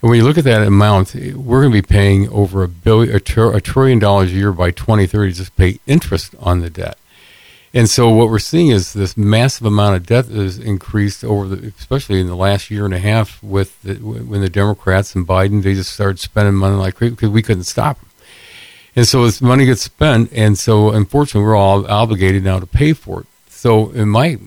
And 0.01 0.09
when 0.09 0.19
you 0.19 0.25
look 0.25 0.39
at 0.39 0.45
that 0.45 0.67
amount, 0.67 1.15
we're 1.15 1.61
going 1.61 1.73
to 1.73 1.83
be 1.83 1.87
paying 1.87 2.31
over 2.31 2.63
a 2.63 2.69
billion 2.69 3.15
a, 3.15 3.21
tr- 3.21 3.55
a 3.55 3.61
trillion 3.61 3.99
dollars 3.99 4.33
a 4.33 4.37
year 4.37 4.53
by 4.53 4.71
twenty 4.71 5.07
thirty 5.07 5.33
just 5.33 5.51
to 5.51 5.57
pay 5.57 5.81
interest 5.87 6.35
on 6.41 6.61
the 6.61 6.71
debt. 6.71 6.97
And 7.75 7.89
so 7.89 8.09
what 8.09 8.31
we're 8.31 8.39
seeing 8.39 8.69
is 8.69 8.93
this 8.93 9.17
massive 9.17 9.67
amount 9.67 9.97
of 9.97 10.07
debt 10.07 10.27
has 10.27 10.59
increased 10.59 11.23
over 11.23 11.55
the, 11.55 11.73
especially 11.79 12.21
in 12.21 12.27
the 12.27 12.37
last 12.37 12.71
year 12.71 12.85
and 12.85 12.95
a 12.95 12.99
half 12.99 13.43
with 13.43 13.81
the, 13.83 13.95
when 13.97 14.41
the 14.41 14.49
Democrats 14.49 15.15
and 15.15 15.27
Biden 15.27 15.63
they 15.63 15.75
just 15.75 15.93
started 15.93 16.19
spending 16.19 16.55
money 16.55 16.77
like 16.77 16.95
crazy 16.95 17.11
because 17.15 17.29
we 17.29 17.43
couldn't 17.43 17.65
stop 17.65 18.01
them. 18.01 18.09
And 18.97 19.07
so 19.07 19.25
this 19.25 19.41
money 19.41 19.67
gets 19.67 19.83
spent, 19.83 20.33
and 20.33 20.59
so 20.59 20.91
unfortunately, 20.91 21.47
we're 21.47 21.55
all 21.55 21.87
obligated 21.87 22.43
now 22.43 22.59
to 22.59 22.67
pay 22.67 22.95
for 22.95 23.21
it. 23.21 23.27
So, 23.49 23.91
in 23.91 24.09
my 24.09 24.39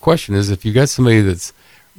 question 0.00 0.34
is, 0.34 0.50
if 0.50 0.64
you 0.64 0.72
got 0.72 0.88
somebody 0.88 1.20
that's 1.20 1.52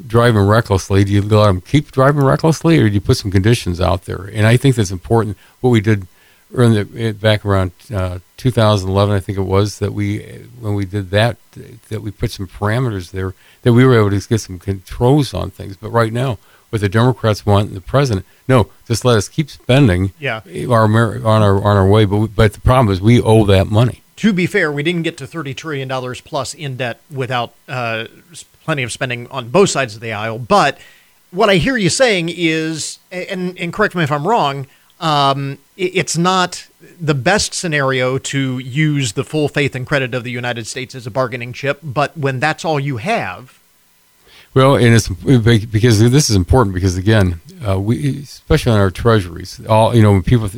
driving 0.05 0.41
recklessly, 0.41 1.03
do 1.03 1.11
you 1.11 1.21
let 1.21 1.47
them 1.47 1.61
keep 1.61 1.91
driving 1.91 2.23
recklessly, 2.23 2.79
or 2.79 2.87
do 2.87 2.93
you 2.93 3.01
put 3.01 3.17
some 3.17 3.31
conditions 3.31 3.79
out 3.79 4.05
there? 4.05 4.29
And 4.31 4.45
I 4.45 4.57
think 4.57 4.75
that's 4.75 4.91
important. 4.91 5.37
What 5.61 5.69
we 5.69 5.81
did 5.81 6.07
in 6.53 6.73
the, 6.73 6.87
eh, 7.01 7.11
back 7.13 7.45
around 7.45 7.71
uh, 7.93 8.19
2011, 8.37 9.15
I 9.15 9.19
think 9.19 9.37
it 9.37 9.41
was 9.41 9.79
that 9.79 9.93
we 9.93 10.23
eh, 10.23 10.37
when 10.59 10.73
we 10.75 10.85
did 10.85 11.09
that 11.11 11.37
that 11.89 12.01
we 12.01 12.11
put 12.11 12.31
some 12.31 12.47
parameters 12.47 13.11
there 13.11 13.33
that 13.61 13.73
we 13.73 13.85
were 13.85 13.97
able 13.99 14.09
to 14.19 14.27
get 14.27 14.39
some 14.41 14.59
controls 14.59 15.33
on 15.33 15.51
things. 15.51 15.77
But 15.77 15.91
right 15.91 16.11
now, 16.11 16.37
what 16.69 16.81
the 16.81 16.89
Democrats 16.89 17.45
want 17.45 17.67
and 17.67 17.75
the 17.77 17.81
president, 17.81 18.25
no, 18.47 18.69
just 18.87 19.03
let 19.05 19.17
us 19.17 19.27
keep 19.27 19.49
spending 19.49 20.13
Yeah. 20.19 20.41
our 20.69 20.85
on 20.85 21.25
our 21.41 21.57
on 21.57 21.77
our 21.77 21.87
way. 21.87 22.05
But 22.05 22.17
we, 22.17 22.27
but 22.27 22.53
the 22.53 22.61
problem 22.61 22.91
is 22.93 23.01
we 23.01 23.21
owe 23.21 23.45
that 23.45 23.67
money. 23.67 24.01
To 24.17 24.33
be 24.33 24.45
fair, 24.45 24.71
we 24.71 24.83
didn't 24.83 25.01
get 25.01 25.17
to 25.17 25.25
$30 25.25 25.55
trillion 25.55 25.89
plus 26.23 26.53
in 26.53 26.77
debt 26.77 27.01
without 27.09 27.55
uh, 27.67 28.05
plenty 28.63 28.83
of 28.83 28.91
spending 28.91 29.25
on 29.31 29.49
both 29.49 29.71
sides 29.71 29.95
of 29.95 30.01
the 30.01 30.11
aisle. 30.13 30.37
But 30.37 30.77
what 31.31 31.49
I 31.49 31.55
hear 31.55 31.75
you 31.75 31.89
saying 31.89 32.29
is, 32.31 32.99
and, 33.11 33.57
and 33.57 33.73
correct 33.73 33.95
me 33.95 34.03
if 34.03 34.11
I'm 34.11 34.27
wrong, 34.27 34.67
um, 35.01 35.57
it's 35.75 36.17
not 36.17 36.67
the 36.99 37.13
best 37.13 37.53
scenario 37.53 38.17
to 38.17 38.59
use 38.59 39.13
the 39.13 39.23
full 39.23 39.49
faith 39.49 39.75
and 39.75 39.85
credit 39.85 40.13
of 40.13 40.23
the 40.23 40.31
United 40.31 40.67
States 40.67 40.95
as 40.95 41.05
a 41.07 41.11
bargaining 41.11 41.51
chip. 41.53 41.79
But 41.83 42.17
when 42.17 42.39
that's 42.39 42.63
all 42.63 42.79
you 42.79 42.97
have, 42.97 43.59
Well, 44.53 44.75
and 44.75 44.93
it's 44.93 45.07
because 45.65 45.99
this 45.99 46.29
is 46.29 46.35
important 46.35 46.75
because 46.75 46.97
again, 46.97 47.39
uh, 47.67 47.79
we 47.79 48.19
especially 48.19 48.73
on 48.73 48.79
our 48.79 48.91
treasuries, 48.91 49.65
all 49.67 49.95
you 49.95 50.01
know, 50.01 50.11
when 50.11 50.23
people, 50.23 50.49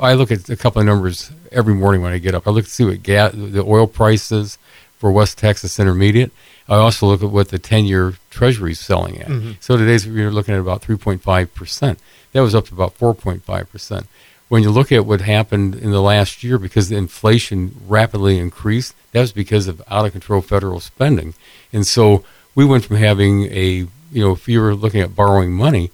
I 0.00 0.14
look 0.14 0.30
at 0.30 0.48
a 0.48 0.56
couple 0.56 0.80
of 0.80 0.86
numbers 0.86 1.30
every 1.50 1.74
morning 1.74 2.00
when 2.00 2.12
I 2.12 2.18
get 2.18 2.34
up. 2.34 2.46
I 2.46 2.50
look 2.50 2.64
to 2.64 2.70
see 2.70 2.84
what 2.84 3.02
gas, 3.02 3.32
the 3.34 3.64
oil 3.64 3.86
prices 3.86 4.56
for 4.98 5.10
West 5.10 5.36
Texas 5.38 5.78
Intermediate. 5.80 6.30
I 6.68 6.76
also 6.76 7.06
look 7.06 7.22
at 7.22 7.30
what 7.30 7.48
the 7.48 7.58
ten-year 7.58 8.14
Treasury 8.30 8.72
is 8.72 8.80
selling 8.80 9.18
at. 9.20 9.28
So 9.60 9.76
today's 9.76 10.06
you're 10.06 10.30
looking 10.30 10.54
at 10.54 10.60
about 10.60 10.82
three 10.82 10.96
point 10.96 11.20
five 11.22 11.52
percent. 11.54 11.98
That 12.32 12.40
was 12.40 12.54
up 12.54 12.66
to 12.66 12.74
about 12.74 12.94
four 12.94 13.14
point 13.14 13.44
five 13.44 13.70
percent. 13.70 14.06
When 14.48 14.62
you 14.62 14.70
look 14.70 14.90
at 14.90 15.06
what 15.06 15.20
happened 15.20 15.76
in 15.76 15.92
the 15.92 16.02
last 16.02 16.42
year, 16.42 16.58
because 16.58 16.88
the 16.88 16.96
inflation 16.96 17.76
rapidly 17.86 18.38
increased, 18.38 18.94
that 19.12 19.20
was 19.20 19.32
because 19.32 19.68
of 19.68 19.80
out 19.88 20.06
of 20.06 20.12
control 20.12 20.40
federal 20.40 20.80
spending, 20.80 21.34
and 21.72 21.86
so 21.86 22.24
we 22.54 22.64
went 22.64 22.84
from 22.84 22.96
having 22.96 23.44
a 23.44 23.86
you 24.12 24.22
know 24.24 24.32
if 24.32 24.48
you 24.48 24.60
were 24.60 24.74
looking 24.74 25.00
at 25.00 25.14
borrowing 25.14 25.52
money, 25.52 25.90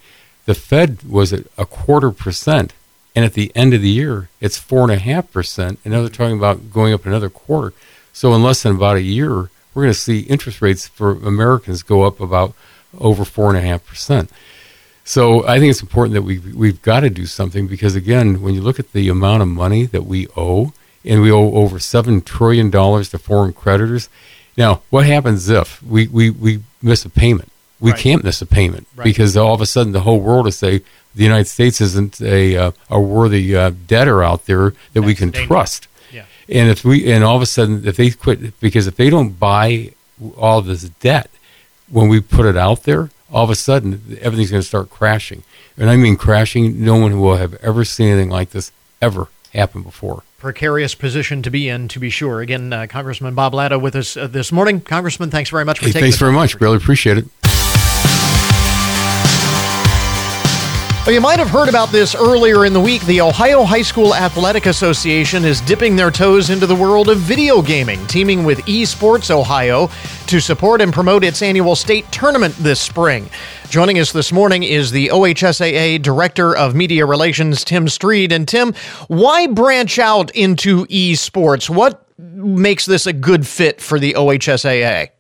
the 0.47 0.55
Fed 0.55 1.03
was 1.03 1.33
at 1.33 1.47
a 1.59 1.67
quarter 1.67 2.11
percent, 2.11 2.73
and 3.15 3.25
at 3.25 3.35
the 3.35 3.53
end 3.55 3.75
of 3.75 3.83
the 3.83 3.91
year 3.91 4.29
it's 4.41 4.59
four 4.59 4.83
and 4.83 4.93
a 4.93 4.99
half 4.99 5.31
percent, 5.31 5.79
and 5.85 5.93
now 5.93 6.01
they're 6.01 6.11
talking 6.11 6.39
about 6.39 6.73
going 6.73 6.95
up 6.95 7.05
another 7.07 7.31
quarter. 7.31 7.73
So 8.13 8.33
in 8.35 8.43
less 8.43 8.63
than 8.63 8.77
about 8.77 8.97
a 8.97 9.03
year, 9.03 9.51
we're 9.75 9.83
going 9.83 9.93
to 9.93 9.95
see 9.95 10.21
interest 10.21 10.63
rates 10.63 10.89
for 10.89 11.13
Americans 11.13 11.83
go 11.83 12.05
up 12.05 12.19
about 12.19 12.55
over 12.99 13.27
four 13.27 13.51
and 13.51 13.59
a 13.59 13.61
half 13.61 13.85
percent. 13.85 14.31
So 15.09 15.47
I 15.47 15.61
think 15.61 15.71
it's 15.71 15.81
important 15.83 16.15
that 16.15 16.23
we 16.23 16.39
we've 16.39 16.83
got 16.83 17.01
to 17.01 17.11
do 17.11 17.27
something 17.27 17.69
because 17.69 17.95
again, 17.95 18.43
when 18.43 18.55
you 18.55 18.61
look 18.61 18.81
at 18.81 18.93
the 18.93 19.09
amount 19.09 19.41
of 19.43 19.49
money 19.49 19.87
that 19.87 20.05
we 20.05 20.27
owe, 20.37 20.73
and 21.05 21.23
we 21.23 21.31
owe 21.31 21.53
over 21.55 21.79
seven 21.79 22.21
trillion 22.21 22.71
dollars 22.71 23.09
to 23.11 23.19
foreign 23.19 23.53
creditors. 23.53 24.09
Now, 24.59 24.83
what 24.91 25.07
happens 25.07 25.49
if 25.49 25.81
we, 25.83 26.09
we, 26.09 26.31
we 26.31 26.61
miss 26.83 27.05
a 27.05 27.11
payment? 27.11 27.53
We 27.79 27.93
Right. 27.93 28.01
can't 28.01 28.25
miss 28.25 28.41
a 28.43 28.47
payment 28.47 28.87
Right. 28.97 29.05
because 29.05 29.37
all 29.37 29.55
of 29.55 29.61
a 29.61 29.67
sudden 29.67 29.93
the 29.93 30.01
whole 30.01 30.19
world 30.19 30.47
will 30.47 30.53
say 30.53 30.81
the 31.15 31.23
United 31.23 31.47
States 31.47 31.81
isn't 31.81 32.21
a 32.21 32.57
uh, 32.57 32.71
a 32.91 32.99
worthy 33.01 33.55
uh, 33.55 33.71
debtor 33.87 34.25
out 34.25 34.47
there 34.47 34.73
that 34.95 35.03
we 35.03 35.15
can 35.15 35.31
dangerous. 35.31 35.47
trust. 35.47 35.89
yeah. 36.13 36.25
And 36.49 36.69
if 36.71 36.85
we 36.85 37.13
and 37.13 37.23
all 37.23 37.37
of 37.37 37.43
a 37.43 37.47
sudden 37.47 37.87
if 37.87 37.97
they 37.97 38.11
quit 38.11 38.59
because 38.61 38.87
if 38.89 38.97
they 38.97 39.09
don't 39.11 39.39
buy 39.39 39.93
all 40.37 40.63
this 40.63 40.83
debt 41.01 41.31
when 41.89 42.09
we 42.09 42.19
put 42.21 42.47
it 42.47 42.57
out 42.57 42.83
there, 42.85 43.11
all 43.31 43.45
of 43.45 43.51
a 43.51 43.55
sudden 43.55 44.19
everything's 44.21 44.51
going 44.51 44.63
to 44.63 44.69
start 44.69 44.91
crashing. 44.91 45.43
And 45.77 45.91
I 45.91 45.97
mean 45.97 46.17
crashing. 46.17 46.83
No 46.85 46.97
one 46.97 47.21
will 47.21 47.37
have 47.37 47.55
ever 47.55 47.85
seen 47.85 48.09
anything 48.09 48.31
like 48.31 48.51
this 48.51 48.73
ever 49.03 49.29
happen 49.53 49.83
before. 49.83 50.23
Precarious 50.39 50.95
position 50.95 51.43
to 51.43 51.51
be 51.51 51.69
in, 51.69 51.89
to 51.89 51.99
be 51.99 52.11
sure. 52.11 52.41
Again, 52.41 52.73
uh, 52.73 52.87
Congressman 52.87 53.35
Bob 53.35 53.55
Latta 53.55 53.79
with 53.79 53.97
us 53.97 54.17
uh, 54.17 54.27
this 54.27 54.53
morning. 54.53 54.81
Congressman, 54.81 55.31
thanks 55.31 55.51
very 55.51 55.65
much 55.65 55.79
for 55.79 55.87
Hey, 55.87 55.93
taking 55.93 56.03
thanks 56.03 56.19
very 56.19 56.33
much. 56.33 56.61
Really 56.61 56.77
appreciate 56.77 57.19
it. 57.19 57.27
Well, 61.07 61.15
you 61.15 61.21
might 61.21 61.39
have 61.39 61.51
heard 61.51 61.69
about 61.69 61.93
this 61.93 62.17
earlier 62.17 62.65
in 62.65 62.73
the 62.73 62.81
week. 62.81 63.01
The 63.03 63.21
Ohio 63.21 63.63
High 63.63 63.83
School 63.83 64.13
Athletic 64.13 64.67
Association 64.67 65.45
is 65.45 65.61
dipping 65.61 65.95
their 65.95 66.11
toes 66.11 66.51
into 66.51 66.67
the 66.67 66.75
world 66.75 67.09
of 67.09 67.19
video 67.19 67.63
gaming, 67.63 68.05
teaming 68.09 68.43
with 68.43 68.59
Esports 68.63 69.31
Ohio 69.31 69.89
to 70.27 70.41
support 70.41 70.81
and 70.81 70.93
promote 70.93 71.23
its 71.23 71.43
annual 71.43 71.77
state 71.77 72.11
tournament 72.11 72.57
this 72.57 72.81
spring. 72.81 73.31
Joining 73.69 74.01
us 74.01 74.11
this 74.11 74.33
morning 74.33 74.65
is 74.65 74.91
the 74.91 75.07
OHSAA 75.13 76.03
Director 76.03 76.57
of 76.57 76.75
Media 76.75 77.07
Relations, 77.07 77.63
Tim 77.63 77.87
Stried. 77.89 78.33
And 78.33 78.49
Tim, 78.49 78.75
why 79.07 79.47
branch 79.47 80.01
out 80.01 80.33
into 80.33 80.87
esports? 80.87 81.71
What 81.71 82.05
makes 82.19 82.85
this 82.85 83.07
a 83.07 83.13
good 83.13 83.47
fit 83.47 83.81
for 83.81 84.01
the 84.01 84.15
OHSAA? 84.15 85.11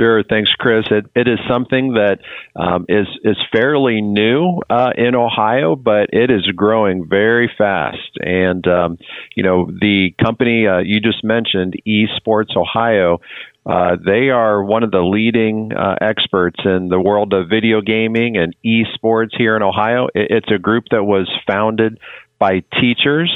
Sure, 0.00 0.22
thanks, 0.22 0.50
Chris. 0.58 0.86
It, 0.90 1.04
it 1.14 1.28
is 1.28 1.38
something 1.46 1.92
that 1.92 2.20
um, 2.56 2.86
is 2.88 3.06
is 3.22 3.36
fairly 3.52 4.00
new 4.00 4.60
uh, 4.70 4.92
in 4.96 5.14
Ohio, 5.14 5.76
but 5.76 6.08
it 6.14 6.30
is 6.30 6.40
growing 6.56 7.06
very 7.06 7.52
fast. 7.58 8.16
And 8.18 8.66
um, 8.66 8.96
you 9.36 9.42
know, 9.42 9.66
the 9.66 10.14
company 10.24 10.66
uh, 10.66 10.78
you 10.78 11.00
just 11.00 11.22
mentioned, 11.22 11.74
Esports 11.86 12.56
Ohio, 12.56 13.18
uh, 13.66 13.96
they 14.02 14.30
are 14.30 14.64
one 14.64 14.84
of 14.84 14.90
the 14.90 15.02
leading 15.02 15.72
uh, 15.74 15.96
experts 16.00 16.60
in 16.64 16.88
the 16.88 16.98
world 16.98 17.34
of 17.34 17.50
video 17.50 17.82
gaming 17.82 18.38
and 18.38 18.56
esports 18.64 19.36
here 19.36 19.54
in 19.54 19.62
Ohio. 19.62 20.06
It, 20.14 20.28
it's 20.30 20.50
a 20.50 20.58
group 20.58 20.84
that 20.92 21.04
was 21.04 21.28
founded 21.46 21.98
by 22.38 22.62
teachers 22.80 23.30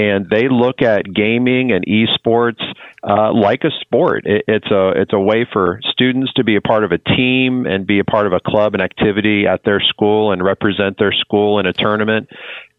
and 0.00 0.30
they 0.30 0.48
look 0.48 0.80
at 0.80 1.04
gaming 1.12 1.72
and 1.72 1.84
esports 1.86 2.62
uh, 3.06 3.32
like 3.34 3.64
a 3.64 3.70
sport. 3.82 4.24
It, 4.24 4.44
it's 4.48 4.70
a 4.70 4.92
it's 4.96 5.12
a 5.12 5.20
way 5.20 5.46
for 5.52 5.80
students 5.90 6.32
to 6.34 6.44
be 6.44 6.56
a 6.56 6.62
part 6.62 6.84
of 6.84 6.92
a 6.92 6.98
team 6.98 7.66
and 7.66 7.86
be 7.86 7.98
a 7.98 8.04
part 8.04 8.26
of 8.26 8.32
a 8.32 8.40
club 8.40 8.72
and 8.74 8.82
activity 8.82 9.46
at 9.46 9.62
their 9.64 9.80
school 9.80 10.32
and 10.32 10.42
represent 10.42 10.96
their 10.98 11.12
school 11.12 11.58
in 11.58 11.66
a 11.66 11.74
tournament. 11.74 12.28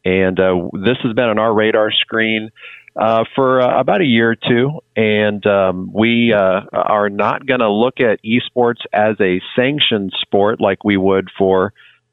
And 0.03 0.39
uh, 0.39 0.69
this 0.73 0.97
has 1.03 1.13
been 1.13 1.25
on 1.25 1.37
our 1.37 1.53
radar 1.53 1.91
screen 1.91 2.49
uh, 2.95 3.23
for 3.35 3.61
uh, 3.61 3.79
about 3.79 4.01
a 4.01 4.05
year 4.05 4.31
or 4.31 4.35
two, 4.35 4.79
and 4.95 5.45
um, 5.45 5.91
we 5.93 6.33
uh, 6.33 6.61
are 6.73 7.09
not 7.09 7.45
going 7.45 7.59
to 7.59 7.69
look 7.69 7.99
at 7.99 8.19
esports 8.25 8.81
as 8.91 9.15
a 9.21 9.39
sanctioned 9.55 10.11
sport 10.21 10.59
like 10.59 10.83
we 10.83 10.97
would 10.97 11.29
for 11.37 11.71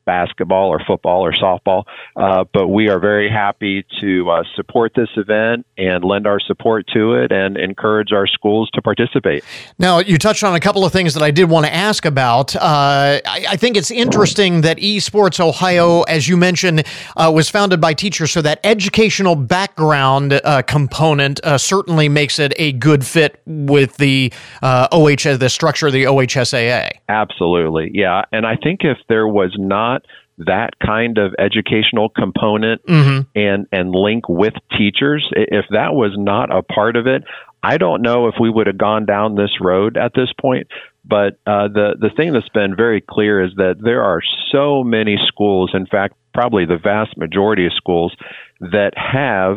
basketball 0.08 0.70
or 0.70 0.80
football 0.86 1.22
or 1.22 1.32
softball. 1.32 1.84
Uh, 2.16 2.44
but 2.54 2.68
we 2.68 2.88
are 2.88 2.98
very 2.98 3.30
happy 3.30 3.84
to 4.00 4.30
uh, 4.30 4.42
support 4.56 4.92
this 4.96 5.10
event 5.18 5.66
and 5.76 6.02
lend 6.02 6.26
our 6.26 6.40
support 6.40 6.86
to 6.94 7.12
it 7.12 7.30
and 7.30 7.58
encourage 7.58 8.10
our 8.10 8.26
schools 8.26 8.70
to 8.70 8.80
participate. 8.80 9.44
Now, 9.78 9.98
you 9.98 10.16
touched 10.16 10.42
on 10.44 10.54
a 10.54 10.60
couple 10.60 10.82
of 10.86 10.92
things 10.92 11.12
that 11.12 11.22
I 11.22 11.30
did 11.30 11.50
want 11.50 11.66
to 11.66 11.74
ask 11.74 12.06
about. 12.06 12.56
Uh, 12.56 13.20
I, 13.26 13.44
I, 13.50 13.56
think 13.56 13.76
it's 13.76 13.90
interesting 13.90 14.62
that 14.62 14.78
Esports 14.78 15.40
Ohio, 15.40 16.02
as 16.04 16.26
you 16.26 16.38
mentioned, 16.38 16.84
uh, 17.14 17.30
was 17.34 17.50
founded 17.50 17.78
by 17.78 17.92
teachers, 17.92 18.32
so 18.32 18.40
that 18.40 18.60
educational 18.64 19.36
background 19.36 20.32
uh, 20.32 20.62
component 20.62 21.38
uh, 21.44 21.58
certainly 21.58 22.08
makes 22.08 22.38
it 22.38 22.54
a 22.56 22.72
good 22.72 23.04
fit 23.04 23.42
with 23.44 23.98
the 23.98 24.32
OHS, 24.62 25.36
the 25.38 25.50
structure 25.50 25.88
of 25.88 25.92
the 25.92 26.04
OHSAA. 26.04 26.92
Absolutely, 27.10 27.90
yeah. 27.92 28.22
And 28.32 28.46
I 28.46 28.56
think 28.56 28.80
if 28.84 28.96
there 29.08 29.28
was 29.28 29.54
not 29.58 29.97
that 30.38 30.70
kind 30.84 31.18
of 31.18 31.34
educational 31.38 32.08
component 32.08 32.84
mm-hmm. 32.86 33.22
and 33.34 33.66
and 33.72 33.90
link 33.92 34.28
with 34.28 34.54
teachers 34.76 35.28
if 35.32 35.64
that 35.70 35.94
was 35.94 36.12
not 36.16 36.54
a 36.54 36.62
part 36.62 36.96
of 36.96 37.06
it 37.06 37.24
i 37.62 37.76
don't 37.76 38.02
know 38.02 38.28
if 38.28 38.34
we 38.40 38.48
would 38.48 38.66
have 38.66 38.78
gone 38.78 39.04
down 39.04 39.34
this 39.34 39.60
road 39.60 39.96
at 39.96 40.12
this 40.14 40.32
point 40.40 40.68
but 41.04 41.38
uh, 41.46 41.68
the 41.68 41.96
the 41.98 42.10
thing 42.16 42.32
that's 42.32 42.48
been 42.50 42.76
very 42.76 43.00
clear 43.00 43.42
is 43.42 43.52
that 43.56 43.76
there 43.80 44.02
are 44.02 44.20
so 44.52 44.84
many 44.84 45.16
schools 45.26 45.70
in 45.74 45.86
fact 45.86 46.14
probably 46.32 46.66
the 46.66 46.78
vast 46.78 47.16
majority 47.16 47.66
of 47.66 47.72
schools 47.74 48.14
that 48.60 48.92
have 48.96 49.56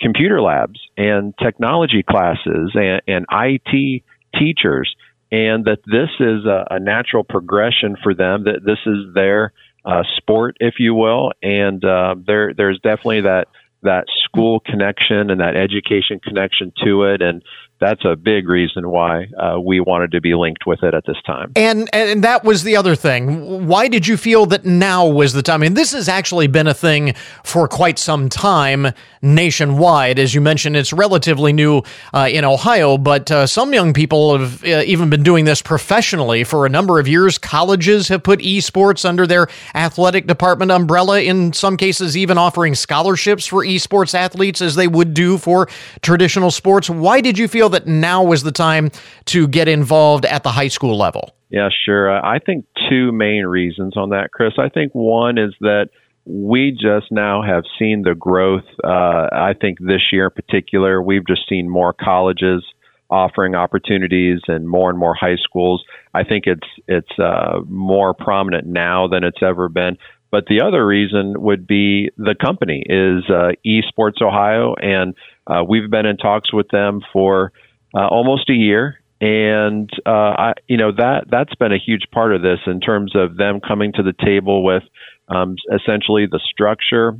computer 0.00 0.42
labs 0.42 0.80
and 0.96 1.34
technology 1.38 2.02
classes 2.02 2.72
and, 2.74 3.00
and 3.06 3.26
IT 3.30 4.02
teachers 4.36 4.94
and 5.32 5.64
that 5.64 5.78
this 5.86 6.10
is 6.20 6.44
a, 6.44 6.66
a 6.70 6.80
natural 6.80 7.24
progression 7.24 7.96
for 8.02 8.14
them 8.14 8.44
that 8.44 8.60
this 8.64 8.78
is 8.86 9.14
their 9.14 9.52
uh, 9.86 10.02
sport, 10.16 10.56
if 10.60 10.74
you 10.78 10.94
will, 10.94 11.32
and 11.42 11.82
uh, 11.84 12.16
there 12.26 12.52
there's 12.52 12.80
definitely 12.80 13.22
that 13.22 13.46
that 13.82 14.04
school 14.36 14.60
connection 14.60 15.30
and 15.30 15.40
that 15.40 15.56
education 15.56 16.20
connection 16.20 16.72
to 16.84 17.04
it, 17.04 17.22
and 17.22 17.42
that's 17.78 18.04
a 18.04 18.16
big 18.16 18.48
reason 18.48 18.88
why 18.88 19.26
uh, 19.38 19.60
we 19.60 19.80
wanted 19.80 20.10
to 20.12 20.20
be 20.20 20.34
linked 20.34 20.66
with 20.66 20.82
it 20.82 20.94
at 20.94 21.04
this 21.06 21.16
time. 21.26 21.52
And 21.56 21.90
and 21.92 22.24
that 22.24 22.42
was 22.42 22.62
the 22.62 22.76
other 22.76 22.96
thing. 22.96 23.66
Why 23.66 23.88
did 23.88 24.06
you 24.06 24.16
feel 24.16 24.46
that 24.46 24.64
now 24.64 25.06
was 25.06 25.32
the 25.32 25.42
time? 25.42 25.56
I 25.56 25.64
mean, 25.66 25.74
this 25.74 25.92
has 25.92 26.08
actually 26.08 26.46
been 26.46 26.66
a 26.66 26.74
thing 26.74 27.14
for 27.44 27.68
quite 27.68 27.98
some 27.98 28.28
time 28.28 28.88
nationwide. 29.20 30.18
As 30.18 30.34
you 30.34 30.40
mentioned, 30.40 30.76
it's 30.76 30.92
relatively 30.92 31.52
new 31.52 31.82
uh, 32.14 32.28
in 32.30 32.44
Ohio, 32.44 32.96
but 32.96 33.30
uh, 33.30 33.46
some 33.46 33.74
young 33.74 33.92
people 33.92 34.38
have 34.38 34.64
uh, 34.64 34.82
even 34.86 35.10
been 35.10 35.22
doing 35.22 35.44
this 35.44 35.60
professionally 35.60 36.44
for 36.44 36.64
a 36.64 36.68
number 36.68 36.98
of 36.98 37.08
years. 37.08 37.36
Colleges 37.36 38.08
have 38.08 38.22
put 38.22 38.40
esports 38.40 39.04
under 39.06 39.26
their 39.26 39.48
athletic 39.74 40.26
department 40.26 40.70
umbrella. 40.70 41.20
In 41.20 41.52
some 41.52 41.76
cases, 41.76 42.16
even 42.16 42.38
offering 42.38 42.74
scholarships 42.74 43.46
for 43.46 43.64
esports 43.64 44.14
athletes 44.14 44.25
as 44.34 44.76
they 44.76 44.88
would 44.88 45.14
do 45.14 45.36
for 45.36 45.68
traditional 46.00 46.50
sports. 46.50 46.88
Why 46.88 47.20
did 47.20 47.38
you 47.38 47.48
feel? 47.48 47.56
feel 47.56 47.70
that 47.70 47.86
now 47.86 48.22
was 48.22 48.42
the 48.42 48.52
time 48.52 48.90
to 49.24 49.48
get 49.48 49.66
involved 49.66 50.26
at 50.26 50.42
the 50.42 50.50
high 50.50 50.68
school 50.68 50.96
level? 50.96 51.34
Yeah, 51.48 51.68
sure. 51.84 52.10
I 52.24 52.38
think 52.38 52.66
two 52.90 53.12
main 53.12 53.44
reasons 53.46 53.96
on 53.96 54.10
that, 54.10 54.30
Chris. 54.32 54.52
I 54.58 54.68
think 54.68 54.92
one 54.94 55.38
is 55.38 55.54
that 55.60 55.88
we 56.24 56.72
just 56.72 57.10
now 57.10 57.42
have 57.42 57.64
seen 57.78 58.02
the 58.02 58.14
growth. 58.14 58.64
Uh, 58.84 59.28
I 59.32 59.54
think 59.58 59.78
this 59.80 60.02
year 60.12 60.26
in 60.26 60.30
particular, 60.32 61.00
we've 61.00 61.26
just 61.26 61.48
seen 61.48 61.68
more 61.70 61.92
colleges 61.92 62.62
offering 63.08 63.54
opportunities 63.54 64.40
and 64.48 64.68
more 64.68 64.90
and 64.90 64.98
more 64.98 65.14
high 65.14 65.36
schools. 65.36 65.82
I 66.12 66.24
think 66.24 66.44
it's 66.46 66.68
it's 66.88 67.18
uh, 67.18 67.60
more 67.68 68.12
prominent 68.12 68.66
now 68.66 69.06
than 69.06 69.24
it's 69.24 69.42
ever 69.42 69.68
been. 69.68 69.96
But 70.30 70.46
the 70.46 70.60
other 70.60 70.84
reason 70.84 71.40
would 71.40 71.66
be 71.66 72.10
the 72.16 72.34
company 72.34 72.82
is 72.84 73.24
uh, 73.28 73.52
Esports 73.64 74.20
Ohio, 74.20 74.74
and 74.74 75.14
uh, 75.46 75.62
we've 75.66 75.90
been 75.90 76.06
in 76.06 76.16
talks 76.16 76.52
with 76.52 76.68
them 76.68 77.00
for 77.12 77.52
uh, 77.94 78.06
almost 78.06 78.50
a 78.50 78.54
year, 78.54 79.00
and 79.20 79.88
uh, 80.04 80.10
I, 80.10 80.52
you 80.66 80.76
know 80.76 80.92
that 80.92 81.26
that's 81.30 81.54
been 81.54 81.72
a 81.72 81.78
huge 81.78 82.02
part 82.12 82.34
of 82.34 82.42
this 82.42 82.58
in 82.66 82.80
terms 82.80 83.12
of 83.14 83.36
them 83.36 83.60
coming 83.60 83.92
to 83.94 84.02
the 84.02 84.12
table 84.12 84.64
with 84.64 84.82
um, 85.28 85.56
essentially 85.72 86.26
the 86.26 86.40
structure 86.50 87.16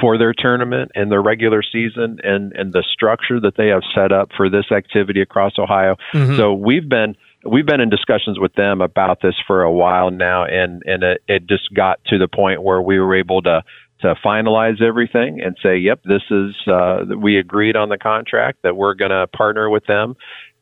for 0.00 0.16
their 0.16 0.32
tournament 0.32 0.90
and 0.94 1.12
their 1.12 1.22
regular 1.22 1.62
season 1.62 2.18
and 2.22 2.52
and 2.54 2.72
the 2.72 2.84
structure 2.92 3.40
that 3.40 3.56
they 3.56 3.68
have 3.68 3.82
set 3.94 4.12
up 4.12 4.30
for 4.36 4.48
this 4.48 4.70
activity 4.70 5.20
across 5.20 5.58
Ohio. 5.58 5.96
Mm-hmm. 6.14 6.36
So 6.36 6.54
we've 6.54 6.88
been 6.88 7.16
we've 7.44 7.66
been 7.66 7.80
in 7.80 7.90
discussions 7.90 8.38
with 8.38 8.54
them 8.54 8.80
about 8.80 9.20
this 9.22 9.34
for 9.46 9.62
a 9.62 9.72
while 9.72 10.10
now, 10.10 10.44
and 10.44 10.82
and 10.84 11.02
it, 11.02 11.22
it 11.28 11.46
just 11.46 11.72
got 11.74 12.02
to 12.06 12.18
the 12.18 12.28
point 12.28 12.62
where 12.62 12.80
we 12.80 12.98
were 12.98 13.14
able 13.14 13.42
to 13.42 13.62
to 14.00 14.14
finalize 14.24 14.82
everything 14.82 15.40
and 15.40 15.56
say, 15.62 15.78
yep, 15.78 16.00
this 16.04 16.22
is 16.30 16.54
uh, 16.66 17.04
we 17.16 17.38
agreed 17.38 17.76
on 17.76 17.88
the 17.88 17.98
contract 17.98 18.58
that 18.62 18.76
we're 18.76 18.94
going 18.94 19.12
to 19.12 19.26
partner 19.28 19.70
with 19.70 19.86
them. 19.86 20.16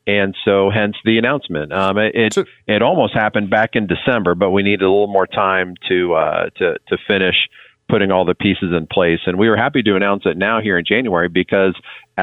And 0.07 0.35
so, 0.45 0.71
hence 0.71 0.95
the 1.05 1.19
announcement. 1.19 1.71
Um, 1.71 1.97
it 1.99 2.15
it, 2.15 2.33
so, 2.33 2.45
it 2.67 2.81
almost 2.81 3.13
happened 3.13 3.51
back 3.51 3.71
in 3.73 3.85
December, 3.85 4.33
but 4.33 4.49
we 4.49 4.63
needed 4.63 4.81
a 4.81 4.89
little 4.89 5.07
more 5.07 5.27
time 5.27 5.75
to 5.89 6.13
uh, 6.13 6.49
to 6.57 6.77
to 6.87 6.97
finish 7.07 7.35
putting 7.87 8.09
all 8.09 8.25
the 8.25 8.33
pieces 8.33 8.71
in 8.75 8.87
place. 8.87 9.19
And 9.25 9.37
we 9.37 9.49
were 9.49 9.57
happy 9.57 9.83
to 9.83 9.95
announce 9.95 10.23
it 10.25 10.37
now 10.37 10.61
here 10.61 10.77
in 10.77 10.85
January 10.85 11.27
because 11.27 11.75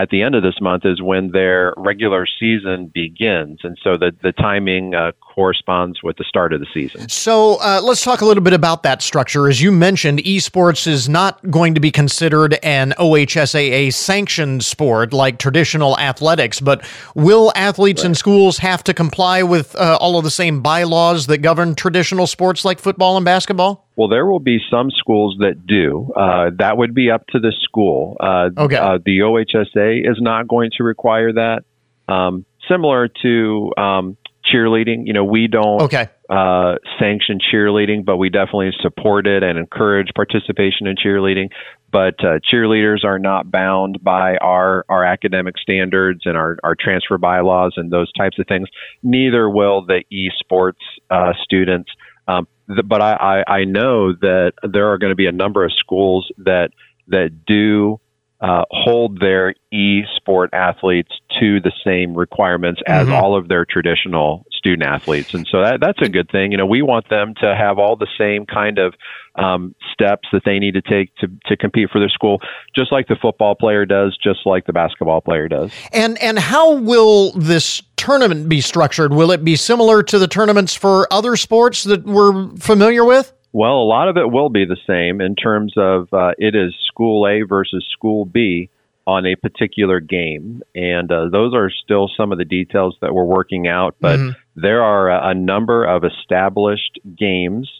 at 0.03 0.11
the 0.11 0.23
end 0.23 0.37
of 0.37 0.43
this 0.45 0.61
month 0.61 0.85
is 0.85 1.03
when 1.03 1.33
their 1.33 1.75
regular 1.77 2.25
season 2.25 2.87
begins. 2.87 3.61
And 3.65 3.77
so 3.83 3.97
the, 3.97 4.13
the 4.23 4.33
timing 4.33 4.95
uh, 4.95 5.11
corresponds 5.39 6.03
with 6.03 6.17
the 6.17 6.25
start 6.25 6.53
of 6.53 6.59
the 6.59 6.67
season. 6.75 7.09
So 7.09 7.59
uh, 7.61 7.81
let's 7.81 8.03
talk 8.03 8.23
a 8.23 8.25
little 8.25 8.43
bit 8.43 8.55
about 8.55 8.83
that 8.83 9.03
structure. 9.03 9.49
As 9.49 9.63
you 9.63 9.71
mentioned, 9.71 10.19
esports 10.25 10.89
is 10.89 11.09
not 11.09 11.49
going 11.49 11.77
to 11.77 11.81
be 11.81 11.93
considered 11.93 12.59
an 12.65 12.93
OHSAA 12.99 13.95
sanctioned 13.95 14.65
sport 14.65 15.13
like 15.13 15.39
traditional 15.39 15.97
athletics, 15.97 16.59
but 16.59 16.85
will 17.15 17.53
athletes 17.55 18.03
right. 18.03 18.09
in 18.09 18.15
schools 18.17 18.59
have 18.59 18.83
to 18.83 18.93
comply 18.93 19.45
with 19.45 19.77
uh, 19.77 19.97
all 20.01 20.19
of 20.19 20.25
the 20.25 20.31
same 20.33 20.61
bylaws 20.61 21.29
that 21.29 21.39
govern 21.39 21.77
traditional 21.77 22.27
sports 22.27 22.65
like 22.65 22.81
football 22.81 23.17
and 23.17 23.25
basketball? 23.25 23.87
Well, 23.95 24.09
there 24.09 24.27
will 24.27 24.41
be 24.41 24.59
some 24.69 24.91
schools 24.91 25.37
that 25.39 25.69
do. 25.69 26.13
Uh, 26.17 26.51
that 26.59 26.77
would 26.77 26.95
be 26.95 27.13
up 27.13 27.29
to 27.29 27.39
the 27.39 27.53
school. 27.63 28.17
Uh, 28.19 28.51
okay. 28.59 28.75
Uh, 28.75 28.99
the 29.05 29.21
OHSA 29.21 30.11
is 30.11 30.17
not 30.21 30.49
going 30.49 30.73
to 30.79 30.83
require 30.83 31.33
that. 31.33 31.63
Um, 32.09 32.45
similar 32.69 33.07
to 33.23 33.73
um, 33.77 34.17
cheerleading, 34.53 35.07
you 35.07 35.13
know, 35.13 35.25
we 35.25 35.47
don't 35.47 35.83
okay. 35.83 36.09
uh, 36.29 36.77
sanction 36.99 37.39
cheerleading, 37.39 38.05
but 38.05 38.17
we 38.17 38.31
definitely 38.31 38.71
support 38.81 39.27
it 39.27 39.43
and 39.43 39.59
encourage 39.59 40.09
participation 40.15 40.87
in 40.87 40.97
cheerleading. 40.97 41.51
But 41.91 42.23
uh, 42.23 42.39
cheerleaders 42.53 43.05
are 43.05 43.19
not 43.19 43.51
bound 43.51 43.99
by 44.03 44.37
our, 44.37 44.85
our 44.89 45.05
academic 45.05 45.57
standards 45.59 46.23
and 46.25 46.37
our, 46.37 46.59
our 46.63 46.75
transfer 46.79 47.17
bylaws 47.17 47.75
and 47.77 47.91
those 47.91 48.13
types 48.13 48.39
of 48.39 48.47
things. 48.47 48.69
Neither 49.03 49.49
will 49.49 49.87
the 49.87 50.05
esports 50.13 50.75
uh, 51.11 51.33
students. 51.43 51.91
Um, 52.27 52.47
but 52.85 53.01
I, 53.01 53.13
I, 53.47 53.53
I 53.61 53.65
know 53.65 54.13
that 54.13 54.53
there 54.63 54.93
are 54.93 54.99
going 54.99 55.13
to 55.13 55.17
be 55.17 55.27
a 55.27 55.33
number 55.33 55.65
of 55.65 55.73
schools 55.73 56.31
that 56.39 56.71
that 57.11 57.47
do 57.47 58.01
uh, 58.41 58.65
hold 58.71 59.21
their 59.21 59.55
e-sport 59.73 60.51
athletes 60.53 61.11
to 61.41 61.61
the 61.61 61.73
same 61.85 62.15
requirements 62.15 62.81
as 62.87 63.07
mm-hmm. 63.07 63.15
all 63.15 63.37
of 63.37 63.49
their 63.49 63.65
traditional 63.65 64.45
student 64.53 64.83
athletes, 64.83 65.35
and 65.35 65.47
so 65.51 65.63
that, 65.63 65.81
that's 65.81 66.01
a 66.03 66.09
good 66.09 66.31
thing. 66.31 66.53
You 66.53 66.59
know, 66.59 66.67
we 66.67 66.83
want 66.83 67.09
them 67.09 67.35
to 67.41 67.55
have 67.55 67.79
all 67.79 67.97
the 67.97 68.09
same 68.19 68.47
kind 68.47 68.79
of 68.79 68.95
um, 69.35 69.75
steps 69.93 70.29
that 70.33 70.43
they 70.45 70.59
need 70.59 70.75
to 70.75 70.83
take 70.83 71.15
to, 71.17 71.29
to 71.47 71.57
compete 71.57 71.91
for 71.91 72.01
their 72.01 72.09
school, 72.09 72.41
just 72.75 72.93
like 72.93 73.09
the 73.09 73.17
football 73.21 73.55
player 73.55 73.87
does, 73.87 74.17
just 74.23 74.41
like 74.45 74.67
the 74.67 74.73
basketball 74.73 75.21
player 75.21 75.49
does. 75.49 75.73
And 75.93 76.21
and 76.23 76.39
how 76.39 76.75
will 76.75 77.33
this 77.33 77.83
tournament 77.97 78.49
be 78.49 78.61
structured? 78.61 79.13
Will 79.13 79.31
it 79.31 79.45
be 79.45 79.57
similar 79.57 80.03
to 80.05 80.19
the 80.19 80.29
tournaments 80.29 80.75
for 80.75 81.13
other 81.13 81.37
sports 81.37 81.85
that 81.85 82.05
we're 82.05 82.49
familiar 82.57 83.05
with? 83.05 83.33
Well, 83.53 83.77
a 83.77 83.85
lot 83.85 84.09
of 84.09 84.17
it 84.17 84.31
will 84.31 84.51
be 84.51 84.65
the 84.65 84.77
same 84.87 85.21
in 85.21 85.35
terms 85.35 85.73
of 85.77 86.13
uh, 86.13 86.33
it 86.39 86.55
is 86.55 86.75
school 86.87 87.27
A 87.27 87.43
versus 87.47 87.87
school 87.93 88.25
B 88.25 88.71
on 89.07 89.25
a 89.25 89.37
particular 89.37 90.01
game. 90.01 90.63
And 90.75 91.11
uh, 91.11 91.31
those 91.33 91.55
are 91.55 91.71
still 91.71 92.11
some 92.15 92.31
of 92.31 92.37
the 92.37 92.45
details 92.45 92.95
that 93.01 93.15
we're 93.15 93.25
working 93.25 93.67
out. 93.67 93.97
But 94.01 94.19
mm-hmm. 94.19 94.61
there 94.61 94.83
are 94.83 95.09
a, 95.09 95.31
a, 95.31 95.35
number 95.35 95.83
of 95.83 96.05
established 96.05 97.01
games 97.19 97.71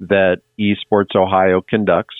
that 0.00 0.38
Esports 0.58 1.14
Ohio 1.14 1.60
conducts. 1.60 2.16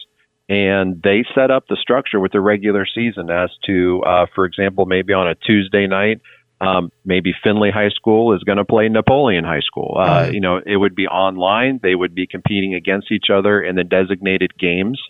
And 0.48 1.02
they 1.02 1.24
set 1.34 1.50
up 1.50 1.64
the 1.68 1.76
structure 1.76 2.20
with 2.20 2.30
the 2.30 2.40
regular 2.40 2.86
season 2.86 3.30
as 3.30 3.50
to, 3.66 4.00
uh, 4.06 4.26
for 4.32 4.44
example, 4.44 4.86
maybe 4.86 5.12
on 5.12 5.26
a 5.26 5.34
Tuesday 5.34 5.88
night, 5.88 6.20
um, 6.62 6.92
maybe 7.04 7.34
Findlay 7.42 7.70
High 7.70 7.90
School 7.90 8.34
is 8.34 8.42
going 8.44 8.58
to 8.58 8.64
play 8.64 8.88
Napoleon 8.88 9.44
High 9.44 9.60
School. 9.60 9.96
Uh, 9.98 10.00
right. 10.00 10.32
You 10.32 10.40
know, 10.40 10.60
it 10.64 10.76
would 10.76 10.94
be 10.94 11.06
online. 11.06 11.80
They 11.82 11.94
would 11.94 12.14
be 12.14 12.26
competing 12.26 12.74
against 12.74 13.10
each 13.10 13.26
other 13.32 13.60
in 13.60 13.76
the 13.76 13.84
designated 13.84 14.56
games 14.58 15.00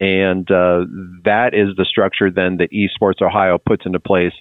and 0.00 0.50
uh, 0.50 0.84
that 1.24 1.50
is 1.52 1.76
the 1.76 1.84
structure 1.84 2.30
then 2.30 2.58
that 2.58 2.72
Esports 2.72 3.22
Ohio 3.22 3.58
puts 3.58 3.86
into 3.86 4.00
place 4.00 4.32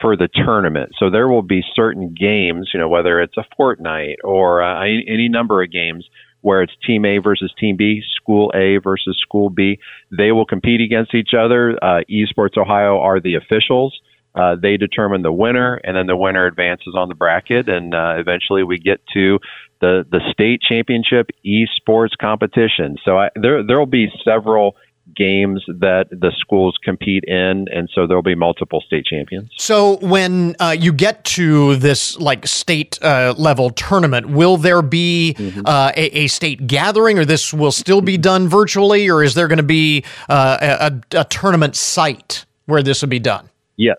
for 0.00 0.16
the 0.16 0.28
tournament. 0.28 0.92
So 0.98 1.10
there 1.10 1.28
will 1.28 1.42
be 1.42 1.62
certain 1.74 2.14
games, 2.14 2.70
you 2.72 2.80
know, 2.80 2.88
whether 2.88 3.20
it's 3.20 3.36
a 3.36 3.44
Fortnite 3.58 4.16
or 4.24 4.62
uh, 4.62 4.82
any 4.82 5.28
number 5.28 5.62
of 5.62 5.70
games 5.70 6.08
where 6.40 6.62
it's 6.62 6.72
team 6.84 7.04
A 7.04 7.18
versus 7.18 7.52
team 7.56 7.76
B, 7.76 8.02
school 8.16 8.50
A 8.54 8.78
versus 8.78 9.16
school 9.20 9.48
B. 9.48 9.78
They 10.10 10.32
will 10.32 10.46
compete 10.46 10.80
against 10.80 11.14
each 11.14 11.34
other. 11.38 11.78
Uh, 11.80 12.00
Esports 12.10 12.56
Ohio 12.56 12.98
are 12.98 13.20
the 13.20 13.36
officials. 13.36 14.00
Uh, 14.34 14.56
they 14.60 14.76
determine 14.76 15.22
the 15.22 15.32
winner, 15.32 15.74
and 15.84 15.96
then 15.96 16.06
the 16.06 16.16
winner 16.16 16.46
advances 16.46 16.94
on 16.96 17.08
the 17.08 17.14
bracket, 17.14 17.68
and 17.68 17.94
uh, 17.94 18.14
eventually 18.16 18.62
we 18.62 18.78
get 18.78 19.00
to 19.12 19.38
the 19.80 20.06
the 20.10 20.20
state 20.32 20.62
championship 20.62 21.30
esports 21.44 22.16
competition. 22.18 22.96
So 23.04 23.18
I, 23.18 23.28
there 23.34 23.62
there 23.62 23.78
will 23.78 23.86
be 23.86 24.08
several 24.24 24.76
games 25.14 25.62
that 25.66 26.06
the 26.10 26.32
schools 26.38 26.78
compete 26.82 27.24
in, 27.24 27.66
and 27.70 27.90
so 27.94 28.06
there'll 28.06 28.22
be 28.22 28.34
multiple 28.34 28.80
state 28.86 29.04
champions. 29.04 29.50
So 29.56 29.96
when 29.98 30.56
uh, 30.60 30.76
you 30.78 30.92
get 30.92 31.24
to 31.24 31.76
this 31.76 32.18
like 32.18 32.46
state 32.46 32.98
uh, 33.02 33.34
level 33.36 33.70
tournament, 33.70 34.30
will 34.30 34.56
there 34.56 34.82
be 34.82 35.34
mm-hmm. 35.36 35.62
uh, 35.66 35.92
a, 35.96 36.18
a, 36.20 36.26
state 36.28 36.66
gathering, 36.66 37.18
or 37.18 37.24
this 37.24 37.52
will 37.52 37.72
still 37.72 38.00
be 38.00 38.16
done 38.16 38.48
virtually, 38.48 39.10
or 39.10 39.22
is 39.22 39.34
there 39.34 39.48
going 39.48 39.58
to 39.58 39.62
be 39.62 40.04
uh, 40.28 40.90
a, 41.12 41.18
a, 41.18 41.24
tournament 41.24 41.76
site 41.76 42.46
where 42.66 42.82
this 42.82 43.02
will 43.02 43.08
be 43.08 43.18
done? 43.18 43.50
Yeah. 43.76 43.94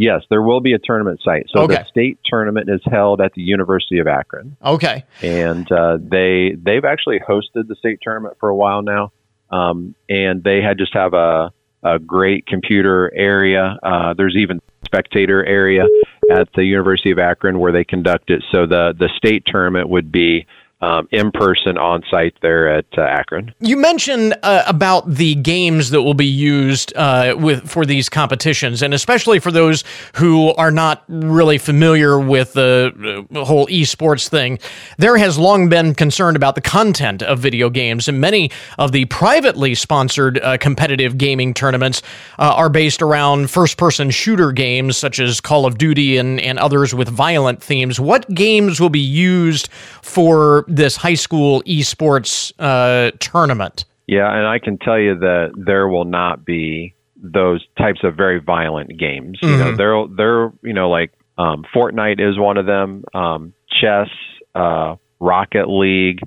Yes, 0.00 0.22
there 0.30 0.42
will 0.42 0.60
be 0.60 0.74
a 0.74 0.78
tournament 0.78 1.20
site. 1.24 1.46
So 1.48 1.62
okay. 1.62 1.74
the 1.74 1.84
state 1.86 2.20
tournament 2.24 2.70
is 2.70 2.80
held 2.84 3.20
at 3.20 3.32
the 3.34 3.42
University 3.42 3.98
of 3.98 4.06
Akron. 4.06 4.56
Okay. 4.64 5.02
And 5.22 5.70
uh, 5.72 5.98
they 6.00 6.54
they've 6.56 6.84
actually 6.84 7.18
hosted 7.18 7.66
the 7.66 7.74
state 7.76 7.98
tournament 8.00 8.36
for 8.38 8.48
a 8.48 8.54
while 8.54 8.82
now. 8.82 9.10
Um, 9.50 9.96
and 10.08 10.44
they 10.44 10.60
had 10.62 10.78
just 10.78 10.94
have 10.94 11.14
a, 11.14 11.50
a 11.82 11.98
great 11.98 12.46
computer 12.46 13.12
area. 13.12 13.76
Uh, 13.82 14.14
there's 14.16 14.36
even 14.36 14.60
spectator 14.84 15.44
area 15.44 15.82
at 16.30 16.48
the 16.54 16.62
University 16.62 17.10
of 17.10 17.18
Akron 17.18 17.58
where 17.58 17.72
they 17.72 17.82
conduct 17.82 18.30
it. 18.30 18.44
So 18.52 18.66
the 18.66 18.94
the 18.96 19.08
state 19.16 19.42
tournament 19.46 19.88
would 19.88 20.12
be 20.12 20.46
um, 20.80 21.08
in 21.10 21.32
person 21.32 21.76
on 21.76 22.02
site 22.10 22.36
there 22.40 22.72
at 22.72 22.86
uh, 22.96 23.02
Akron. 23.02 23.52
You 23.60 23.76
mentioned 23.76 24.36
uh, 24.42 24.62
about 24.66 25.10
the 25.12 25.34
games 25.34 25.90
that 25.90 26.02
will 26.02 26.14
be 26.14 26.26
used 26.26 26.92
uh, 26.96 27.34
with 27.38 27.68
for 27.68 27.84
these 27.84 28.08
competitions, 28.08 28.82
and 28.82 28.94
especially 28.94 29.40
for 29.40 29.50
those 29.50 29.82
who 30.14 30.54
are 30.54 30.70
not 30.70 31.04
really 31.08 31.58
familiar 31.58 32.18
with 32.18 32.52
the 32.52 33.26
whole 33.34 33.66
esports 33.66 34.28
thing. 34.28 34.58
There 34.98 35.16
has 35.16 35.38
long 35.38 35.68
been 35.68 35.94
concern 35.94 36.36
about 36.36 36.54
the 36.54 36.60
content 36.60 37.22
of 37.22 37.40
video 37.40 37.70
games, 37.70 38.06
and 38.06 38.20
many 38.20 38.50
of 38.78 38.92
the 38.92 39.06
privately 39.06 39.74
sponsored 39.74 40.38
uh, 40.40 40.58
competitive 40.58 41.18
gaming 41.18 41.54
tournaments 41.54 42.02
uh, 42.38 42.54
are 42.54 42.68
based 42.68 43.02
around 43.02 43.50
first-person 43.50 44.10
shooter 44.10 44.52
games 44.52 44.96
such 44.96 45.18
as 45.18 45.40
Call 45.40 45.66
of 45.66 45.78
Duty 45.78 46.18
and, 46.18 46.40
and 46.40 46.58
others 46.58 46.94
with 46.94 47.08
violent 47.08 47.62
themes. 47.62 47.98
What 47.98 48.32
games 48.32 48.80
will 48.80 48.90
be 48.90 49.00
used 49.00 49.68
for 50.02 50.64
this 50.68 50.96
high 50.96 51.14
school 51.14 51.62
esports 51.62 52.52
uh, 52.58 53.10
tournament. 53.20 53.84
Yeah, 54.06 54.32
and 54.32 54.46
I 54.46 54.58
can 54.58 54.78
tell 54.78 54.98
you 54.98 55.18
that 55.18 55.52
there 55.56 55.88
will 55.88 56.04
not 56.04 56.44
be 56.44 56.94
those 57.16 57.66
types 57.76 58.00
of 58.04 58.16
very 58.16 58.40
violent 58.40 58.98
games. 58.98 59.38
Mm-hmm. 59.40 59.46
You 59.46 59.58
know, 59.58 59.64
mm-hmm. 59.72 59.76
they're 59.76 60.16
they're 60.16 60.52
you 60.62 60.72
know 60.72 60.88
like 60.88 61.12
um, 61.36 61.64
Fortnite 61.74 62.20
is 62.20 62.38
one 62.38 62.56
of 62.56 62.66
them. 62.66 63.04
Um, 63.14 63.52
chess, 63.70 64.08
uh, 64.54 64.96
Rocket 65.20 65.68
League, 65.68 66.20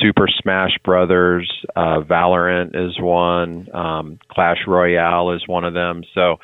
Super 0.00 0.26
Smash 0.28 0.78
Brothers, 0.84 1.50
uh, 1.76 2.00
Valorant 2.00 2.74
is 2.74 2.98
one. 3.00 3.68
Um, 3.74 4.18
Clash 4.30 4.58
Royale 4.66 5.32
is 5.32 5.46
one 5.46 5.64
of 5.64 5.74
them. 5.74 6.02
So 6.14 6.36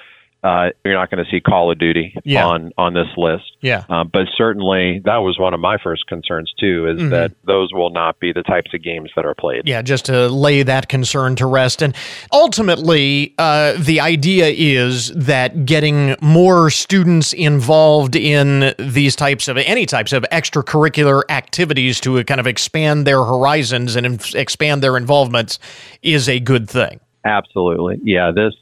uh, 0.47 0.71
you're 0.85 0.95
not 0.95 1.11
going 1.11 1.25
to 1.25 1.29
see 1.29 1.41
Call 1.41 1.73
of 1.73 1.79
Duty 1.79 2.15
yeah. 2.25 2.47
on 2.47 2.71
on 2.79 2.95
this 2.95 3.09
list. 3.17 3.57
Yeah. 3.63 3.85
Uh, 3.89 4.05
but 4.05 4.29
certainly 4.37 5.01
that 5.05 5.17
was 5.17 5.41
one 5.41 5.55
of 5.55 5.59
my 5.59 5.77
first 5.83 6.07
concerns 6.07 6.53
too, 6.59 6.87
is 6.87 7.01
mm-hmm. 7.01 7.09
that 7.09 7.33
those 7.45 7.73
will 7.73 7.91
not 7.91 8.21
be 8.21 8.33
the 8.33 8.45
types 8.45 8.73
of 8.73 8.81
games 8.81 9.11
that 9.17 9.27
are 9.27 9.35
played. 9.35 9.63
Yeah, 9.67 9.83
just 9.83 10.05
to 10.05 10.29
lay 10.29 10.63
that 10.63 10.89
concern 10.89 11.35
to 11.37 11.47
rest. 11.47 11.83
And 11.83 11.97
ultimately, 12.33 13.35
uh, 13.39 13.75
the 13.77 13.99
idea 13.99 14.47
is 14.47 15.09
that 15.15 15.67
getting 15.67 16.15
more 16.21 16.71
students 16.71 17.33
involved 17.33 18.15
in 18.15 18.73
these 18.79 19.17
types 19.17 19.49
of 19.49 19.57
any 19.57 19.85
types 19.85 20.13
of 20.13 20.25
extracurricular 20.31 21.23
activities 21.29 22.01
to 22.03 22.23
kind 22.23 22.39
of 22.39 22.47
expand 22.47 23.05
their 23.05 23.25
horizons 23.25 23.97
and 23.97 24.25
expand 24.37 24.81
their 24.81 24.97
involvements 24.97 25.59
is 26.03 26.29
a 26.29 26.39
good 26.39 26.71
thing. 26.71 27.01
Absolutely. 27.25 27.99
Yeah, 28.05 28.31
this 28.31 28.55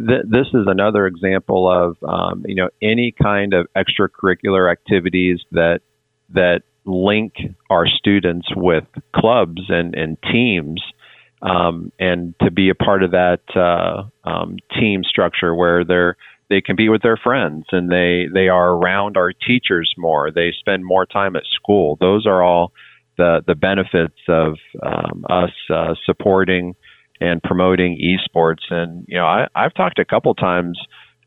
this 0.00 0.46
is 0.54 0.66
another 0.66 1.06
example 1.06 1.70
of 1.70 1.96
um, 2.02 2.44
you 2.46 2.54
know 2.54 2.68
any 2.80 3.12
kind 3.12 3.52
of 3.54 3.66
extracurricular 3.76 4.70
activities 4.70 5.40
that 5.52 5.80
that 6.30 6.62
link 6.84 7.34
our 7.70 7.86
students 7.86 8.48
with 8.56 8.84
clubs 9.14 9.62
and, 9.68 9.94
and 9.94 10.16
teams 10.32 10.82
um, 11.42 11.92
and 11.98 12.34
to 12.40 12.50
be 12.50 12.70
a 12.70 12.74
part 12.74 13.02
of 13.02 13.10
that 13.10 13.40
uh, 13.54 14.04
um, 14.28 14.56
team 14.78 15.02
structure 15.04 15.54
where 15.54 15.84
they're 15.84 16.16
they 16.48 16.60
compete 16.60 16.90
with 16.90 17.02
their 17.02 17.16
friends 17.16 17.64
and 17.72 17.90
they 17.90 18.26
they 18.32 18.48
are 18.48 18.70
around 18.70 19.16
our 19.16 19.32
teachers 19.32 19.92
more. 19.96 20.30
They 20.30 20.52
spend 20.58 20.84
more 20.84 21.06
time 21.06 21.36
at 21.36 21.44
school. 21.46 21.96
Those 22.00 22.26
are 22.26 22.42
all 22.42 22.72
the 23.16 23.42
the 23.46 23.54
benefits 23.54 24.18
of 24.28 24.56
um, 24.82 25.24
us 25.28 25.52
uh, 25.70 25.94
supporting 26.04 26.74
and 27.22 27.42
promoting 27.42 27.98
esports. 27.98 28.70
And 28.70 29.04
you 29.08 29.16
know, 29.16 29.26
I, 29.26 29.46
I've 29.54 29.74
talked 29.74 29.98
a 29.98 30.04
couple 30.04 30.34
times 30.34 30.78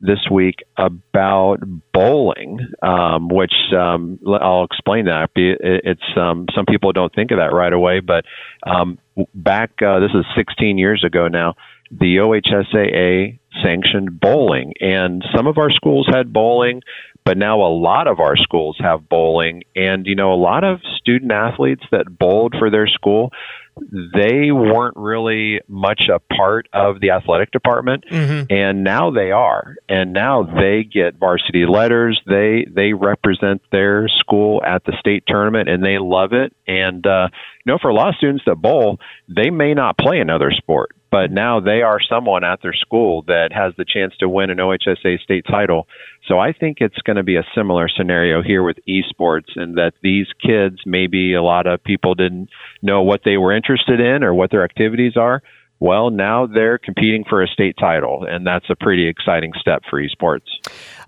this 0.01 0.19
week 0.29 0.58
about 0.77 1.58
bowling, 1.93 2.60
um, 2.81 3.29
which 3.29 3.53
um, 3.77 4.19
I'll 4.27 4.65
explain 4.65 5.05
that. 5.05 5.29
It's 5.36 6.01
um, 6.17 6.47
some 6.55 6.65
people 6.65 6.91
don't 6.91 7.13
think 7.13 7.31
of 7.31 7.38
that 7.38 7.53
right 7.53 7.73
away, 7.73 8.01
but 8.01 8.25
um, 8.65 8.99
back 9.34 9.71
uh, 9.81 9.99
this 9.99 10.12
is 10.13 10.25
16 10.36 10.77
years 10.77 11.03
ago 11.05 11.27
now. 11.27 11.55
The 11.91 12.17
OHSAA 12.17 13.39
sanctioned 13.63 14.19
bowling, 14.19 14.73
and 14.81 15.23
some 15.36 15.47
of 15.47 15.58
our 15.58 15.69
schools 15.69 16.08
had 16.12 16.34
bowling, 16.34 16.81
but 17.23 17.38
now 17.38 17.62
a 17.62 17.71
lot 17.71 18.08
of 18.08 18.19
our 18.19 18.36
schools 18.36 18.75
have 18.79 19.08
bowling. 19.08 19.63
And 19.75 20.05
you 20.05 20.15
know, 20.15 20.34
a 20.34 20.36
lot 20.36 20.63
of 20.63 20.79
student 20.97 21.31
athletes 21.31 21.84
that 21.91 22.05
bowled 22.17 22.55
for 22.58 22.69
their 22.69 22.88
school 22.88 23.31
they 23.78 24.52
weren't 24.52 24.96
really 24.96 25.60
much 25.68 26.08
a 26.08 26.20
part 26.34 26.68
of 26.72 27.02
the 27.02 27.12
athletic 27.12 27.52
department 27.52 28.06
mm-hmm. 28.10 28.46
and 28.50 28.84
now 28.84 29.12
they 29.12 29.32
are. 29.32 29.76
And 29.90 30.14
now 30.14 30.44
they 30.44 30.84
get 30.84 31.16
varsity 31.16 31.66
letters. 31.66 32.22
They 32.26 32.66
they 32.70 32.94
represent 32.94 33.62
their 33.72 34.08
school 34.08 34.64
at 34.64 34.86
the 34.86 34.94
state 35.00 35.24
tournament 35.28 35.70
and 35.70 35.84
they 35.84 35.98
love 35.98 36.32
it. 36.32 36.54
And 36.68 37.06
uh 37.06 37.28
you 37.65 37.71
know 37.71 37.78
for 37.82 37.89
a 37.89 37.93
lot 37.93 38.10
of 38.10 38.15
students 38.15 38.43
that 38.45 38.56
bowl 38.56 38.99
they 39.28 39.49
may 39.49 39.73
not 39.73 39.97
play 39.97 40.19
another 40.19 40.51
sport 40.51 40.95
but 41.15 41.32
now 41.32 41.62
they 41.62 41.82
are 41.82 41.99
someone 42.10 42.43
at 42.43 42.62
their 42.62 42.73
school 42.73 43.21
that 43.28 43.51
has 43.54 43.73
the 43.78 43.86
chance 43.86 44.13
to 44.19 44.28
win 44.28 44.49
an 44.49 44.58
OHSA 44.58 45.17
state 45.23 45.45
title. 45.49 45.88
So 46.28 46.39
I 46.39 46.51
think 46.51 46.80
it's 46.82 47.01
going 47.06 47.15
to 47.15 47.23
be 47.23 47.38
a 47.38 47.45
similar 47.56 47.88
scenario 47.88 48.43
here 48.43 48.62
with 48.62 48.80
esports 48.86 49.56
and 49.56 49.78
that 49.78 49.93
these 50.04 50.28
kids, 50.45 50.82
maybe 50.86 51.34
a 51.34 51.41
lot 51.41 51.67
of 51.67 51.82
people 51.82 52.15
didn't 52.15 52.49
know 52.82 53.01
what 53.01 53.21
they 53.23 53.38
were 53.38 53.56
interested 53.56 54.01
in 54.01 54.25
or 54.25 54.34
what 54.34 54.51
their 54.51 54.65
activities 54.65 55.15
are. 55.15 55.41
Well, 55.80 56.10
now 56.10 56.48
they're 56.48 56.78
competing 56.78 57.26
for 57.28 57.44
a 57.44 57.48
state 57.48 57.76
title, 57.78 58.26
and 58.28 58.48
that's 58.48 58.70
a 58.70 58.76
pretty 58.76 59.08
exciting 59.08 59.52
step 59.60 59.84
for 59.90 60.02
esports. 60.02 60.48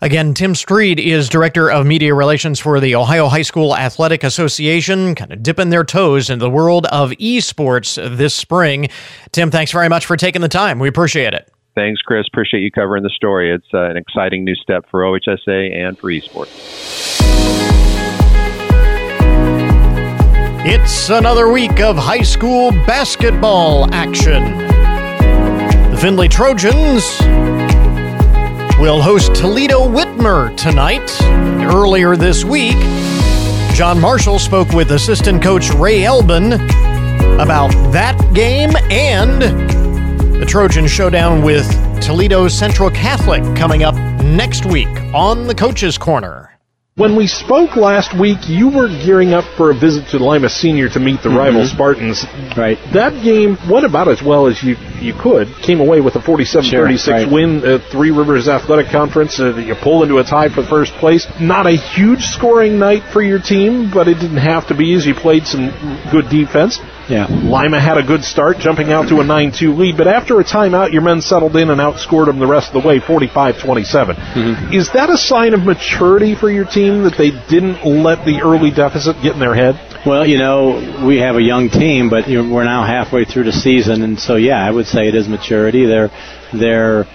Again, 0.02 0.34
Tim 0.34 0.54
Stried 0.54 1.00
is 1.00 1.30
Director 1.30 1.72
of 1.72 1.86
Media 1.86 2.14
Relations 2.14 2.60
for 2.60 2.80
the 2.80 2.94
Ohio 2.96 3.28
High 3.28 3.44
School 3.44 3.76
Athletic 3.76 4.24
Association, 4.24 5.16
kind 5.16 5.32
of 5.32 5.42
dipping 5.42 5.70
their 5.70 5.86
toes 5.86 6.30
in 6.30 6.40
the 6.40 6.50
world 6.50 6.86
of 6.88 7.12
esports 7.12 7.96
this 8.18 8.36
spring. 8.36 8.90
Tim, 9.32 9.52
thanks 9.52 9.72
very 9.72 9.90
much 9.90 10.06
for 10.06 10.18
taking 10.18 10.42
the 10.42 10.50
time. 10.50 10.80
We 10.80 10.90
appreciate 10.90 11.34
it. 11.34 11.52
Thanks, 11.74 12.02
Chris. 12.02 12.26
Appreciate 12.28 12.62
you 12.62 12.72
covering 12.72 13.04
the 13.04 13.10
story. 13.10 13.54
It's 13.54 13.68
uh, 13.74 13.90
an 13.90 13.98
exciting 13.98 14.44
new 14.44 14.56
step 14.56 14.86
for 14.92 15.02
OHSA 15.02 15.74
and 15.76 15.98
for 15.98 16.08
esports. 16.12 17.87
It's 20.70 21.10
another 21.10 21.50
week 21.50 21.80
of 21.80 21.96
high 21.96 22.24
school 22.24 22.72
basketball 22.72 23.90
action. 23.94 24.44
The 25.92 25.98
Findlay 25.98 26.28
Trojans 26.28 27.06
will 28.78 29.02
host 29.02 29.34
Toledo 29.34 29.88
Whitmer 29.88 30.54
tonight. 30.58 31.10
Earlier 31.74 32.18
this 32.18 32.44
week, 32.44 32.76
John 33.76 34.02
Marshall 34.02 34.40
spoke 34.40 34.74
with 34.74 34.92
assistant 34.92 35.42
coach 35.42 35.70
Ray 35.70 36.04
Elbin 36.04 36.52
about 37.40 37.70
that 37.94 38.18
game 38.34 38.72
and 38.92 39.42
the 40.34 40.46
Trojan 40.46 40.86
showdown 40.86 41.44
with 41.44 41.66
Toledo 42.02 42.50
Central 42.50 42.90
Catholic 42.90 43.42
coming 43.56 43.84
up 43.84 43.96
next 44.22 44.66
week 44.66 44.90
on 45.14 45.48
the 45.48 45.56
Coach's 45.56 45.98
Corner. 45.98 46.57
When 46.98 47.16
we 47.16 47.28
spoke 47.28 47.76
last 47.76 48.18
week, 48.20 48.50
you 48.50 48.70
were 48.70 48.88
gearing 48.88 49.32
up 49.32 49.46
for 49.56 49.70
a 49.70 49.76
visit 49.76 50.08
to 50.08 50.18
Lima 50.18 50.50
Senior 50.50 50.90
to 50.90 51.00
meet 51.00 51.22
the 51.22 51.30
mm-hmm. 51.30 51.38
rival 51.38 51.68
Spartans. 51.68 52.26
Right. 52.58 52.80
That 52.92 53.24
game 53.24 53.56
went 53.70 53.86
about 53.86 54.08
as 54.08 54.24
well 54.24 54.48
as 54.48 54.64
you 54.64 54.78
you 55.00 55.14
could, 55.14 55.48
came 55.62 55.80
away 55.80 56.02
with 56.02 56.16
a 56.16 56.22
47 56.24 56.72
36 56.72 57.06
Sure, 57.06 57.14
right. 57.14 57.32
win 57.32 57.64
at 57.64 57.84
Three 57.92 58.10
Rivers 58.10 58.48
Athletic 58.48 58.88
Conference. 58.88 59.40
Uh, 59.40 59.56
you 59.58 59.76
pull 59.76 60.02
into 60.02 60.18
a 60.18 60.24
tie 60.24 60.50
for 60.50 60.64
first 60.64 60.92
place. 60.94 61.28
Not 61.40 61.68
a 61.68 61.78
huge 61.78 62.24
scoring 62.24 62.80
night 62.80 63.04
for 63.14 63.22
your 63.22 63.38
team, 63.38 63.92
but 63.94 64.08
it 64.08 64.16
didn't 64.16 64.42
have 64.42 64.66
to 64.70 64.74
be 64.74 64.96
as 64.96 65.06
you 65.06 65.14
played 65.14 65.46
some 65.46 65.70
good 66.12 66.30
defense. 66.30 66.80
Yeah. 67.10 67.28
Lima 67.28 67.80
had 67.80 67.98
a 67.98 68.04
good 68.04 68.24
start, 68.24 68.58
jumping 68.58 68.92
out 68.92 69.10
to 69.10 69.20
a 69.20 69.24
9 69.24 69.52
2 69.52 69.74
lead, 69.74 69.98
but 69.98 70.08
after 70.08 70.40
a 70.40 70.44
timeout, 70.44 70.92
your 70.92 71.02
men 71.02 71.22
settled 71.22 71.56
in 71.56 71.70
and 71.70 71.80
outscored 71.80 72.26
them 72.26 72.40
the 72.40 72.48
rest 72.48 72.74
of 72.74 72.82
the 72.82 72.88
way, 72.88 73.00
45 73.00 73.60
27. 73.60 74.16
Mm-hmm. 74.16 74.74
Is 74.74 74.92
that 74.94 75.10
a 75.10 75.18
sign 75.18 75.54
of 75.54 75.62
maturity 75.62 76.36
for 76.36 76.50
your 76.50 76.66
team 76.66 77.04
that 77.04 77.18
they 77.18 77.32
didn't 77.32 77.86
let 77.86 78.26
the 78.26 78.42
early 78.42 78.72
deficit 78.72 79.16
get 79.24 79.34
in 79.34 79.40
their 79.40 79.56
head? 79.56 79.76
Well, 80.06 80.26
you 80.28 80.38
know, 80.38 81.06
we 81.06 81.18
have 81.18 81.36
a 81.36 81.42
young 81.42 81.70
team, 81.70 82.10
but 82.10 82.28
you 82.28 82.44
know, 82.44 82.54
we're 82.54 82.64
now 82.64 82.86
halfway 82.86 83.26
through 83.26 83.46
the 83.46 83.54
season, 83.54 84.02
and 84.04 84.20
so 84.20 84.36
yeah, 84.36 84.66
I 84.66 84.72
would 84.72 84.86
say 84.86 85.08
it 85.08 85.16
is 85.16 85.28
maturity. 85.28 85.86
They're 85.86 86.10
they're 86.54 87.06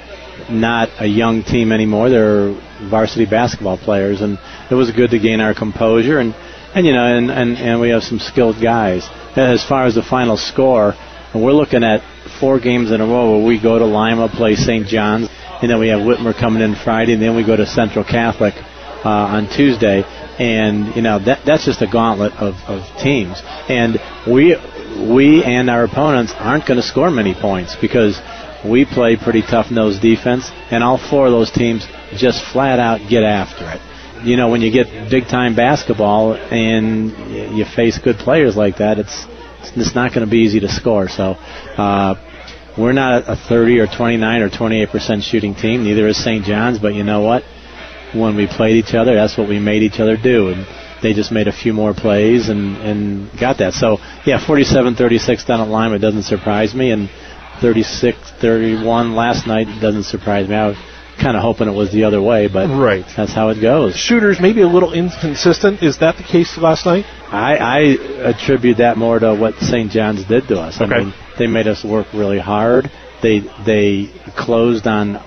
not 0.50 0.88
a 0.98 1.06
young 1.06 1.42
team 1.42 1.72
anymore. 1.72 2.10
They're 2.10 2.54
varsity 2.88 3.26
basketball 3.26 3.78
players, 3.78 4.20
and 4.20 4.38
it 4.70 4.74
was 4.74 4.90
good 4.90 5.10
to 5.10 5.18
gain 5.18 5.40
our 5.40 5.54
composure 5.54 6.18
and 6.18 6.34
and 6.74 6.86
you 6.86 6.92
know, 6.92 7.04
and 7.04 7.30
and, 7.30 7.56
and 7.56 7.80
we 7.80 7.90
have 7.90 8.02
some 8.02 8.18
skilled 8.18 8.60
guys. 8.62 9.08
As 9.36 9.64
far 9.64 9.86
as 9.86 9.94
the 9.94 10.02
final 10.02 10.36
score, 10.36 10.94
we're 11.34 11.52
looking 11.52 11.84
at 11.84 12.02
four 12.40 12.60
games 12.60 12.90
in 12.90 13.00
a 13.00 13.06
row 13.06 13.36
where 13.36 13.46
we 13.46 13.60
go 13.60 13.78
to 13.78 13.84
Lima, 13.84 14.28
play 14.28 14.54
St. 14.54 14.86
John's, 14.86 15.28
and 15.62 15.70
then 15.70 15.78
we 15.78 15.88
have 15.88 16.00
Whitmer 16.00 16.38
coming 16.38 16.62
in 16.62 16.74
Friday, 16.74 17.14
and 17.14 17.22
then 17.22 17.36
we 17.36 17.44
go 17.44 17.56
to 17.56 17.66
Central 17.66 18.04
Catholic 18.04 18.54
uh, 19.04 19.08
on 19.08 19.48
Tuesday, 19.48 20.02
and 20.38 20.94
you 20.94 21.02
know 21.02 21.18
that 21.18 21.44
that's 21.44 21.64
just 21.64 21.82
a 21.82 21.90
gauntlet 21.90 22.32
of, 22.34 22.54
of 22.66 22.82
teams, 23.00 23.40
and 23.68 23.98
we 24.26 24.56
we 25.12 25.44
and 25.44 25.70
our 25.70 25.84
opponents 25.84 26.32
aren't 26.38 26.66
going 26.66 26.80
to 26.80 26.86
score 26.86 27.10
many 27.10 27.34
points 27.34 27.76
because 27.80 28.20
we 28.64 28.84
play 28.84 29.16
pretty 29.16 29.42
tough 29.42 29.70
nosed 29.70 30.00
defense, 30.00 30.50
and 30.70 30.82
all 30.84 30.98
four 30.98 31.26
of 31.26 31.32
those 31.32 31.50
teams 31.50 31.86
just 32.14 32.44
flat 32.52 32.78
out 32.78 33.00
get 33.08 33.22
after 33.22 33.68
it. 33.70 33.91
You 34.24 34.36
know, 34.36 34.50
when 34.50 34.60
you 34.60 34.70
get 34.70 35.10
big 35.10 35.24
time 35.28 35.54
basketball 35.56 36.34
and 36.34 37.56
you 37.56 37.64
face 37.64 37.98
good 37.98 38.16
players 38.16 38.56
like 38.56 38.78
that, 38.78 38.98
it's 38.98 39.26
it's 39.76 39.94
not 39.94 40.12
going 40.12 40.26
to 40.26 40.30
be 40.30 40.38
easy 40.38 40.60
to 40.60 40.68
score. 40.68 41.08
So. 41.08 41.36
Uh, 41.76 42.14
we're 42.76 42.92
not 42.92 43.24
a 43.28 43.36
30 43.36 43.80
or 43.80 43.86
29 43.86 44.42
or 44.42 44.48
28 44.48 44.88
percent 44.88 45.22
shooting 45.22 45.54
team. 45.54 45.84
Neither 45.84 46.08
is 46.08 46.16
St. 46.16 46.44
John's. 46.44 46.78
But 46.78 46.94
you 46.94 47.04
know 47.04 47.20
what? 47.20 47.42
When 48.14 48.36
we 48.36 48.46
played 48.46 48.76
each 48.76 48.94
other, 48.94 49.14
that's 49.14 49.36
what 49.36 49.48
we 49.48 49.58
made 49.58 49.82
each 49.82 50.00
other 50.00 50.16
do, 50.16 50.48
and 50.48 50.66
they 51.02 51.14
just 51.14 51.32
made 51.32 51.48
a 51.48 51.52
few 51.52 51.72
more 51.72 51.94
plays 51.94 52.48
and 52.48 52.76
and 52.78 53.30
got 53.38 53.58
that. 53.58 53.74
So 53.74 53.98
yeah, 54.24 54.38
47-36 54.38 55.46
down 55.46 55.60
at 55.60 55.68
Lima 55.68 55.98
doesn't 55.98 56.24
surprise 56.24 56.74
me, 56.74 56.90
and 56.90 57.08
36-31 57.60 59.14
last 59.14 59.46
night 59.46 59.80
doesn't 59.80 60.04
surprise 60.04 60.48
me. 60.48 60.56
I 60.56 60.74
kind 61.20 61.36
of 61.36 61.42
hoping 61.42 61.68
it 61.68 61.72
was 61.74 61.92
the 61.92 62.04
other 62.04 62.20
way, 62.20 62.48
but 62.48 62.68
Right. 62.68 63.04
that's 63.16 63.32
how 63.32 63.48
it 63.50 63.60
goes. 63.60 63.96
Shooters 63.96 64.40
maybe 64.40 64.62
a 64.62 64.66
little 64.68 64.92
inconsistent. 64.92 65.82
Is 65.82 65.98
that 65.98 66.16
the 66.16 66.22
case 66.24 66.56
last 66.58 66.84
night? 66.86 67.04
I, 67.30 67.56
I 67.56 67.78
attribute 68.30 68.78
that 68.78 68.96
more 68.96 69.18
to 69.18 69.34
what 69.34 69.54
St. 69.58 69.90
John's 69.90 70.24
did 70.24 70.48
to 70.48 70.60
us. 70.60 70.80
Okay. 70.80 70.92
I 70.94 70.98
mean, 71.04 71.14
they 71.38 71.46
made 71.46 71.66
us 71.68 71.84
work 71.84 72.06
really 72.12 72.38
hard. 72.38 72.90
They 73.22 73.40
they 73.64 74.10
closed 74.36 74.86
on 74.86 75.22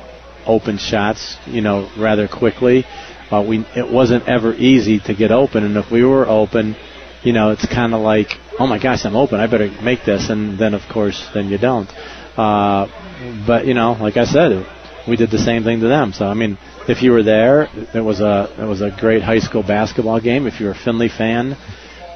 open 0.45 0.77
shots, 0.77 1.38
you 1.47 1.61
know, 1.61 1.89
rather 1.97 2.27
quickly. 2.27 2.83
Uh, 3.31 3.43
we 3.47 3.65
it 3.75 3.91
wasn't 3.91 4.27
ever 4.27 4.53
easy 4.53 4.99
to 4.99 5.13
get 5.15 5.31
open, 5.31 5.63
and 5.63 5.77
if 5.77 5.89
we 5.91 6.03
were 6.03 6.27
open, 6.27 6.75
you 7.23 7.31
know, 7.33 7.49
it's 7.51 7.65
kind 7.65 7.93
of 7.95 8.01
like, 8.01 8.27
oh 8.59 8.67
my 8.67 8.77
gosh, 8.81 9.05
I'm 9.05 9.15
open, 9.15 9.39
I 9.39 9.47
better 9.47 9.71
make 9.81 10.03
this, 10.05 10.29
and 10.29 10.59
then 10.59 10.73
of 10.73 10.81
course, 10.91 11.25
then 11.33 11.47
you 11.49 11.57
don't. 11.57 11.89
Uh, 12.38 12.88
but 13.47 13.65
you 13.65 13.73
know, 13.73 13.93
like 13.93 14.17
I 14.17 14.25
said, 14.25 14.51
we 15.07 15.15
did 15.15 15.31
the 15.31 15.37
same 15.39 15.63
thing 15.63 15.79
to 15.81 15.87
them. 15.87 16.13
So 16.13 16.25
I 16.25 16.33
mean, 16.33 16.57
if 16.87 17.01
you 17.01 17.11
were 17.11 17.23
there, 17.23 17.67
it 17.93 18.01
was 18.03 18.19
a 18.21 18.49
it 18.59 18.65
was 18.65 18.81
a 18.81 18.91
great 18.99 19.21
high 19.23 19.39
school 19.39 19.63
basketball 19.63 20.19
game. 20.19 20.47
If 20.47 20.59
you're 20.59 20.71
a 20.71 20.75
Findlay 20.75 21.09
fan, 21.09 21.55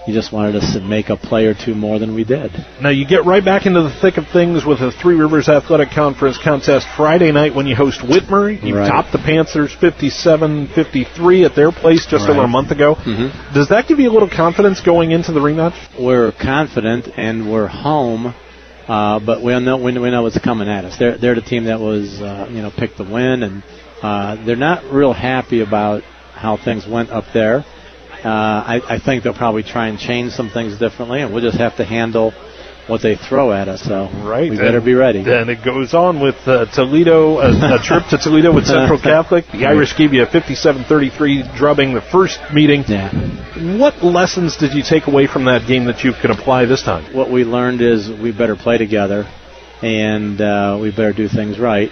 you 0.07 0.13
just 0.13 0.31
wanted 0.33 0.55
us 0.55 0.73
to 0.73 0.79
make 0.81 1.09
a 1.09 1.17
play 1.17 1.45
or 1.45 1.53
two 1.53 1.75
more 1.75 1.99
than 1.99 2.15
we 2.15 2.23
did. 2.23 2.51
Now 2.81 2.89
you 2.89 3.05
get 3.05 3.25
right 3.25 3.43
back 3.45 3.65
into 3.67 3.81
the 3.83 3.91
thick 4.01 4.17
of 4.17 4.27
things 4.29 4.65
with 4.65 4.79
the 4.79 4.91
Three 4.91 5.15
Rivers 5.15 5.47
Athletic 5.49 5.91
Conference 5.91 6.37
contest 6.43 6.87
Friday 6.97 7.31
night 7.31 7.53
when 7.53 7.67
you 7.67 7.75
host 7.75 7.99
Whitmer. 7.99 8.49
You 8.63 8.75
Right. 8.77 8.87
topped 8.89 9.11
the 9.11 9.19
Panthers 9.19 9.71
57-53 9.79 11.45
at 11.45 11.55
their 11.55 11.71
place 11.71 12.05
just 12.05 12.27
over 12.29 12.41
a 12.43 12.47
month 12.47 12.71
ago. 12.71 12.95
Mhm. 12.95 13.53
Does 13.53 13.67
that 13.69 13.87
give 13.87 13.99
you 13.99 14.09
a 14.09 14.13
little 14.13 14.29
confidence 14.29 14.81
going 14.81 15.11
into 15.11 15.31
the 15.31 15.39
rematch? 15.41 15.73
We're 15.99 16.31
confident 16.31 17.09
and 17.17 17.51
we're 17.51 17.67
home, 17.67 18.33
uh, 18.89 19.19
but 19.19 19.43
we 19.43 19.57
know 19.59 19.77
we, 19.77 19.97
we 19.97 20.09
know 20.09 20.23
what's 20.23 20.39
coming 20.39 20.67
at 20.67 20.83
us. 20.83 20.97
They're 20.97 21.17
they're 21.17 21.35
the 21.35 21.41
team 21.41 21.65
that 21.65 21.79
was 21.79 22.19
uh, 22.19 22.47
you 22.49 22.61
know 22.63 22.71
picked 22.75 22.97
to 22.97 23.03
win, 23.03 23.43
and 23.43 23.63
uh, 24.01 24.43
they're 24.43 24.55
not 24.55 24.91
real 24.91 25.13
happy 25.13 25.61
about 25.61 26.01
how 26.33 26.57
things 26.57 26.87
went 26.87 27.11
up 27.11 27.25
there. 27.31 27.63
Uh, 28.23 28.27
I, 28.27 28.95
I 28.95 28.99
think 28.99 29.23
they'll 29.23 29.33
probably 29.33 29.63
try 29.63 29.87
and 29.87 29.99
change 29.99 30.33
some 30.33 30.49
things 30.49 30.77
differently, 30.79 31.21
and 31.21 31.31
we'll 31.31 31.43
just 31.43 31.59
have 31.59 31.77
to 31.77 31.85
handle 31.85 32.33
what 32.89 33.01
they 33.01 33.15
throw 33.15 33.53
at 33.53 33.67
us. 33.69 33.81
So 33.83 34.09
Right. 34.23 34.49
we 34.49 34.57
better 34.57 34.81
be 34.81 34.95
ready. 34.95 35.23
Then 35.23 35.47
it 35.49 35.63
goes 35.63 35.93
on 35.93 36.19
with 36.19 36.35
uh, 36.47 36.65
Toledo, 36.73 37.37
a, 37.39 37.75
a 37.75 37.79
trip 37.83 38.03
to 38.09 38.17
Toledo 38.17 38.53
with 38.53 38.65
Central 38.65 38.99
Catholic. 39.13 39.45
The 39.51 39.65
Irish 39.65 39.95
gave 39.95 40.13
you 40.13 40.23
a 40.23 40.27
57-33 40.27 41.55
drubbing 41.55 41.93
the 41.93 42.01
first 42.01 42.39
meeting. 42.53 42.83
Yeah. 42.87 43.11
What 43.77 44.03
lessons 44.03 44.57
did 44.57 44.73
you 44.73 44.83
take 44.83 45.07
away 45.07 45.27
from 45.27 45.45
that 45.45 45.67
game 45.67 45.85
that 45.85 46.03
you 46.03 46.13
can 46.13 46.31
apply 46.31 46.65
this 46.65 46.81
time? 46.83 47.15
what 47.15 47.31
we 47.31 47.43
learned 47.43 47.81
is 47.81 48.09
we 48.09 48.31
better 48.31 48.55
play 48.55 48.77
together, 48.77 49.25
and 49.81 50.39
uh, 50.41 50.77
we 50.81 50.91
better 50.91 51.13
do 51.13 51.27
things 51.27 51.59
right. 51.59 51.91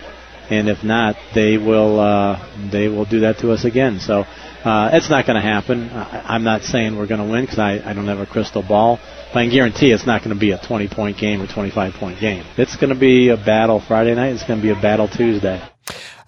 And 0.50 0.70
if 0.70 0.84
not, 0.84 1.16
they 1.36 1.58
will 1.58 2.00
uh, 2.00 2.70
they 2.72 2.88
will 2.88 3.04
do 3.06 3.20
that 3.22 3.40
to 3.40 3.52
us 3.52 3.66
again. 3.66 4.00
So 4.00 4.24
uh, 4.68 4.90
it's 4.94 5.10
not 5.10 5.26
going 5.26 5.36
to 5.36 5.42
happen. 5.42 5.90
I, 5.90 6.36
I'm 6.36 6.44
not 6.44 6.64
saying 6.64 6.98
we're 6.98 7.08
going 7.08 7.26
to 7.26 7.32
win 7.32 7.44
because 7.44 7.60
I, 7.60 7.82
I 7.90 7.94
don't 7.94 8.08
have 8.08 8.20
a 8.20 8.26
crystal 8.26 8.64
ball. 8.64 9.00
But 9.34 9.40
I 9.40 9.44
can 9.46 9.54
guarantee 9.54 9.92
it's 9.92 10.06
not 10.06 10.24
going 10.24 10.34
to 10.34 10.40
be 10.40 10.52
a 10.52 10.58
20 10.58 10.88
point 10.88 11.18
game 11.18 11.42
or 11.42 11.48
25 11.48 11.94
point 11.94 12.20
game. 12.20 12.46
It's 12.58 12.76
going 12.76 12.94
to 12.94 13.00
be 13.00 13.30
a 13.30 13.38
battle 13.38 13.80
Friday 13.80 14.16
night. 14.16 14.34
It's 14.34 14.46
going 14.46 14.60
to 14.60 14.64
be 14.64 14.72
a 14.72 14.82
battle 14.82 15.08
Tuesday. 15.08 15.62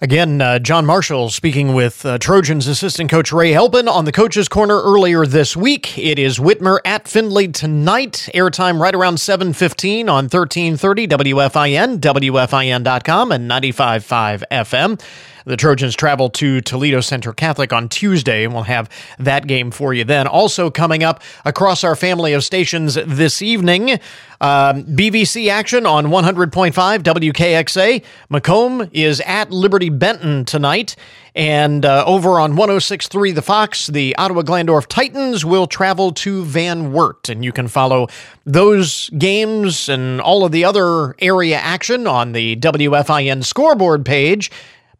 Again, 0.02 0.40
uh, 0.40 0.58
John 0.58 0.86
Marshall 0.86 1.28
speaking 1.28 1.74
with 1.74 2.06
uh, 2.06 2.16
Trojans 2.16 2.66
assistant 2.66 3.10
coach 3.10 3.32
Ray 3.32 3.52
Helpin 3.52 3.86
on 3.86 4.06
the 4.06 4.12
coaches' 4.12 4.48
corner 4.48 4.80
earlier 4.80 5.26
this 5.26 5.54
week. 5.54 5.98
It 5.98 6.18
is 6.18 6.38
Whitmer 6.38 6.78
at 6.86 7.06
Findlay 7.06 7.48
tonight. 7.48 8.30
Airtime 8.34 8.80
right 8.80 8.94
around 8.94 9.16
7:15 9.16 10.08
on 10.08 10.24
1330 10.24 11.06
WFIN, 11.06 11.98
WFIN.com, 11.98 13.32
and 13.32 13.50
95.5 13.50 14.42
FM. 14.50 14.98
The 15.44 15.56
Trojans 15.56 15.94
travel 15.94 16.30
to 16.30 16.60
Toledo 16.60 17.00
Central 17.00 17.34
Catholic 17.34 17.72
on 17.72 17.88
Tuesday, 17.88 18.44
and 18.44 18.52
we'll 18.52 18.64
have 18.64 18.88
that 19.18 19.46
game 19.46 19.70
for 19.70 19.94
you 19.94 20.04
then. 20.04 20.26
Also 20.26 20.70
coming 20.70 21.02
up 21.02 21.22
across 21.44 21.84
our 21.84 21.96
family 21.96 22.32
of 22.32 22.44
stations 22.44 22.94
this 22.94 23.42
evening, 23.42 24.00
um, 24.40 24.84
BVC 24.84 25.50
action 25.50 25.84
on 25.84 26.06
100.5 26.06 26.72
WKXA. 26.72 28.02
McComb 28.30 28.88
is 28.92 29.20
at 29.22 29.50
Liberty 29.50 29.90
Benton 29.90 30.44
tonight. 30.44 30.96
And 31.34 31.84
uh, 31.84 32.04
over 32.06 32.40
on 32.40 32.54
106.3 32.54 33.34
The 33.34 33.42
Fox, 33.42 33.86
the 33.86 34.16
Ottawa 34.16 34.42
Glandorf 34.42 34.86
Titans 34.86 35.44
will 35.44 35.66
travel 35.66 36.12
to 36.12 36.44
Van 36.44 36.92
Wert. 36.92 37.28
And 37.28 37.44
you 37.44 37.52
can 37.52 37.68
follow 37.68 38.08
those 38.44 39.10
games 39.10 39.88
and 39.88 40.20
all 40.20 40.44
of 40.44 40.52
the 40.52 40.64
other 40.64 41.14
area 41.20 41.56
action 41.56 42.06
on 42.06 42.32
the 42.32 42.56
WFIN 42.56 43.44
scoreboard 43.44 44.04
page 44.04 44.50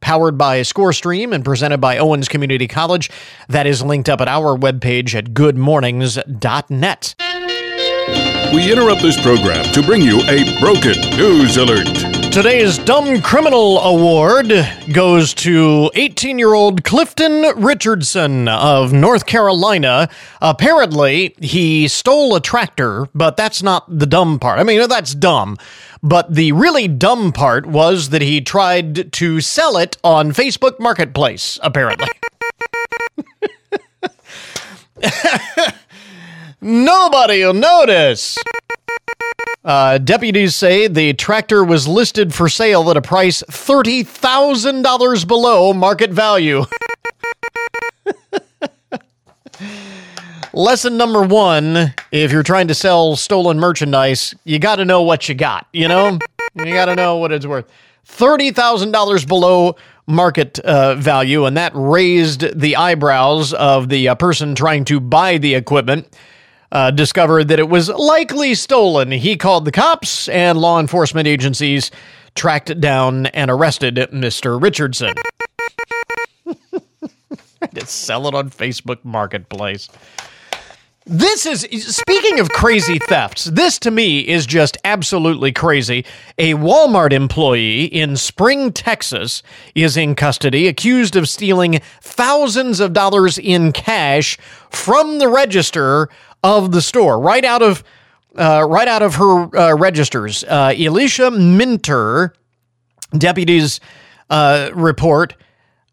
powered 0.00 0.36
by 0.36 0.60
ScoreStream 0.60 1.34
and 1.34 1.44
presented 1.44 1.78
by 1.78 1.98
Owens 1.98 2.28
Community 2.28 2.66
College. 2.66 3.10
That 3.48 3.66
is 3.66 3.82
linked 3.82 4.08
up 4.08 4.20
at 4.20 4.28
our 4.28 4.56
webpage 4.56 5.14
at 5.14 5.26
goodmornings.net. 5.34 7.14
We 8.52 8.72
interrupt 8.72 9.02
this 9.02 9.20
program 9.20 9.64
to 9.72 9.82
bring 9.82 10.02
you 10.02 10.20
a 10.22 10.58
broken 10.60 10.98
news 11.16 11.56
alert. 11.56 12.09
Today's 12.32 12.78
Dumb 12.78 13.20
Criminal 13.22 13.80
Award 13.80 14.52
goes 14.92 15.34
to 15.34 15.90
18 15.94 16.38
year 16.38 16.54
old 16.54 16.84
Clifton 16.84 17.42
Richardson 17.56 18.46
of 18.46 18.92
North 18.92 19.26
Carolina. 19.26 20.08
Apparently, 20.40 21.34
he 21.40 21.88
stole 21.88 22.36
a 22.36 22.40
tractor, 22.40 23.08
but 23.16 23.36
that's 23.36 23.64
not 23.64 23.84
the 23.98 24.06
dumb 24.06 24.38
part. 24.38 24.60
I 24.60 24.62
mean, 24.62 24.88
that's 24.88 25.12
dumb. 25.12 25.56
But 26.04 26.32
the 26.32 26.52
really 26.52 26.86
dumb 26.86 27.32
part 27.32 27.66
was 27.66 28.10
that 28.10 28.22
he 28.22 28.40
tried 28.40 29.12
to 29.14 29.40
sell 29.40 29.76
it 29.76 29.96
on 30.04 30.30
Facebook 30.30 30.78
Marketplace, 30.78 31.58
apparently. 31.64 32.06
Nobody 36.60 37.44
will 37.44 37.54
notice. 37.54 38.38
Uh, 39.62 39.98
deputies 39.98 40.54
say 40.54 40.86
the 40.86 41.12
tractor 41.12 41.62
was 41.62 41.86
listed 41.86 42.32
for 42.34 42.48
sale 42.48 42.90
at 42.90 42.96
a 42.96 43.02
price 43.02 43.42
$30,000 43.42 45.28
below 45.28 45.74
market 45.74 46.10
value. 46.10 46.64
Lesson 50.52 50.96
number 50.96 51.22
one 51.22 51.94
if 52.10 52.32
you're 52.32 52.42
trying 52.42 52.68
to 52.68 52.74
sell 52.74 53.14
stolen 53.16 53.58
merchandise, 53.58 54.34
you 54.44 54.58
got 54.58 54.76
to 54.76 54.84
know 54.84 55.02
what 55.02 55.28
you 55.28 55.34
got, 55.34 55.66
you 55.72 55.86
know? 55.86 56.18
You 56.54 56.72
got 56.72 56.86
to 56.86 56.96
know 56.96 57.16
what 57.16 57.30
it's 57.30 57.46
worth. 57.46 57.70
$30,000 58.08 59.28
below 59.28 59.76
market 60.06 60.58
uh, 60.60 60.94
value, 60.96 61.44
and 61.44 61.56
that 61.56 61.72
raised 61.74 62.58
the 62.58 62.76
eyebrows 62.76 63.52
of 63.52 63.88
the 63.88 64.08
uh, 64.08 64.14
person 64.16 64.54
trying 64.54 64.84
to 64.86 64.98
buy 64.98 65.38
the 65.38 65.54
equipment. 65.54 66.16
Uh, 66.72 66.90
discovered 66.92 67.48
that 67.48 67.58
it 67.58 67.68
was 67.68 67.88
likely 67.88 68.54
stolen. 68.54 69.10
He 69.10 69.36
called 69.36 69.64
the 69.64 69.72
cops, 69.72 70.28
and 70.28 70.56
law 70.56 70.78
enforcement 70.78 71.26
agencies 71.26 71.90
tracked 72.36 72.80
down 72.80 73.26
and 73.26 73.50
arrested 73.50 73.96
Mr. 74.12 74.62
Richardson. 74.62 75.14
to 77.74 77.86
sell 77.86 78.28
it 78.28 78.34
on 78.34 78.50
Facebook 78.50 79.04
Marketplace. 79.04 79.88
This 81.06 81.46
is 81.46 81.62
speaking 81.96 82.38
of 82.38 82.50
crazy 82.50 82.98
thefts. 82.98 83.46
This 83.46 83.78
to 83.80 83.90
me 83.90 84.20
is 84.20 84.46
just 84.46 84.76
absolutely 84.84 85.50
crazy. 85.50 86.04
A 86.38 86.54
Walmart 86.54 87.12
employee 87.12 87.84
in 87.84 88.16
Spring, 88.16 88.70
Texas 88.72 89.42
is 89.74 89.96
in 89.96 90.14
custody 90.14 90.68
accused 90.68 91.16
of 91.16 91.28
stealing 91.28 91.80
thousands 92.00 92.80
of 92.80 92.92
dollars 92.92 93.38
in 93.38 93.72
cash 93.72 94.36
from 94.68 95.18
the 95.18 95.28
register 95.28 96.08
of 96.42 96.72
the 96.72 96.82
store 96.82 97.20
right 97.20 97.44
out 97.44 97.62
of 97.62 97.84
uh, 98.36 98.64
right 98.68 98.88
out 98.88 99.02
of 99.02 99.16
her 99.16 99.56
uh, 99.56 99.74
registers. 99.76 100.44
Uh, 100.44 100.72
Elisha 100.78 101.30
Minter, 101.30 102.32
deputies 103.16 103.80
uh, 104.30 104.70
report. 104.74 105.34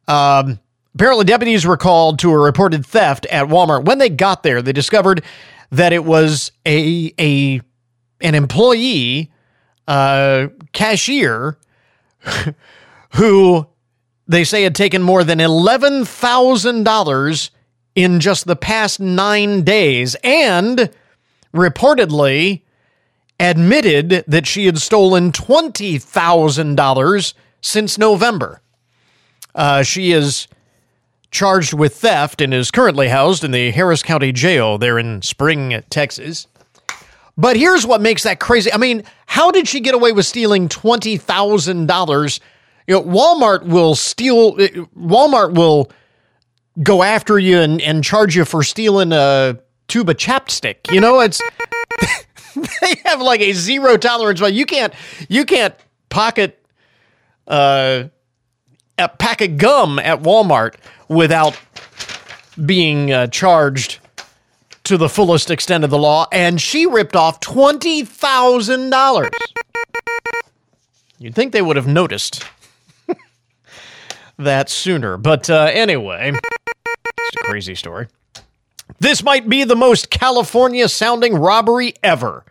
Um, 0.07 0.59
Apparently, 0.97 1.25
deputies 1.25 1.63
were 1.63 1.77
called 1.77 2.17
to 2.17 2.31
a 2.31 2.37
reported 2.39 2.83
theft 2.83 3.27
at 3.27 3.45
Walmart. 3.45 3.85
When 3.85 3.99
they 3.99 4.09
got 4.09 4.41
there, 4.41 4.63
they 4.63 4.73
discovered 4.73 5.23
that 5.69 5.93
it 5.93 6.03
was 6.03 6.51
a 6.65 7.13
a 7.19 7.61
an 8.19 8.33
employee, 8.33 9.31
uh, 9.87 10.47
cashier, 10.73 11.59
who 13.13 13.67
they 14.27 14.43
say 14.43 14.63
had 14.63 14.73
taken 14.73 15.03
more 15.03 15.23
than 15.23 15.39
eleven 15.39 16.03
thousand 16.03 16.83
dollars 16.83 17.51
in 17.97 18.19
just 18.19 18.45
the 18.45 18.55
past 18.55 18.99
nine 18.99 19.63
days, 19.63 20.15
and 20.23 20.91
reportedly 21.51 22.61
admitted 23.39 24.23
that 24.27 24.45
she 24.45 24.67
had 24.67 24.77
stolen 24.77 25.31
twenty 25.31 25.97
thousand 25.97 26.75
dollars 26.75 27.33
since 27.59 27.97
November. 27.97 28.61
Uh, 29.55 29.81
she 29.81 30.11
is 30.11 30.47
charged 31.31 31.73
with 31.73 31.95
theft 31.95 32.39
and 32.39 32.53
is 32.53 32.69
currently 32.69 33.07
housed 33.07 33.43
in 33.43 33.49
the 33.49 33.71
Harris 33.71 34.03
County 34.03 34.31
Jail 34.31 34.77
there 34.77 34.99
in 34.99 35.23
Spring, 35.23 35.83
Texas. 35.89 36.45
But 37.35 37.57
here's 37.57 37.85
what 37.85 37.99
makes 37.99 38.21
that 38.23 38.39
crazy. 38.39 38.71
I 38.71 38.77
mean, 38.77 39.03
how 39.25 39.49
did 39.49 39.67
she 39.67 39.79
get 39.79 39.95
away 39.95 40.11
with 40.11 40.27
stealing 40.27 40.69
$20,000? 40.69 42.39
You 42.85 42.93
know, 42.93 43.03
Walmart 43.03 43.65
will 43.65 43.95
steal, 43.95 44.55
Walmart 44.55 45.55
will 45.55 45.91
go 46.81 47.03
after 47.03 47.39
you 47.39 47.59
and, 47.59 47.81
and 47.81 48.03
charge 48.03 48.35
you 48.35 48.45
for 48.45 48.63
stealing 48.63 49.11
a 49.11 49.57
tube 49.87 50.09
of 50.09 50.17
chapstick. 50.17 50.91
You 50.91 51.01
know, 51.01 51.19
it's, 51.19 51.41
they 52.55 52.95
have 53.05 53.21
like 53.21 53.41
a 53.41 53.53
zero 53.53 53.97
tolerance, 53.97 54.39
but 54.39 54.53
you 54.53 54.65
can't, 54.65 54.93
you 55.29 55.45
can't 55.45 55.73
pocket, 56.09 56.63
uh, 57.47 58.05
a 58.97 59.09
pack 59.09 59.41
of 59.41 59.57
gum 59.57 59.99
at 59.99 60.23
Walmart 60.23 60.75
without 61.07 61.59
being 62.65 63.11
uh, 63.11 63.27
charged 63.27 63.99
to 64.83 64.97
the 64.97 65.09
fullest 65.09 65.51
extent 65.51 65.83
of 65.83 65.89
the 65.89 65.97
law, 65.97 66.27
and 66.31 66.61
she 66.61 66.85
ripped 66.85 67.15
off 67.15 67.39
$20,000. 67.41 69.29
You'd 71.19 71.35
think 71.35 71.51
they 71.51 71.61
would 71.61 71.75
have 71.75 71.87
noticed 71.87 72.45
that 74.37 74.69
sooner. 74.69 75.17
But 75.17 75.49
uh, 75.49 75.69
anyway, 75.73 76.33
it's 77.27 77.41
a 77.41 77.45
crazy 77.45 77.75
story. 77.75 78.07
This 78.99 79.23
might 79.23 79.49
be 79.49 79.63
the 79.63 79.75
most 79.75 80.09
California 80.09 80.87
sounding 80.87 81.35
robbery 81.35 81.93
ever. 82.03 82.45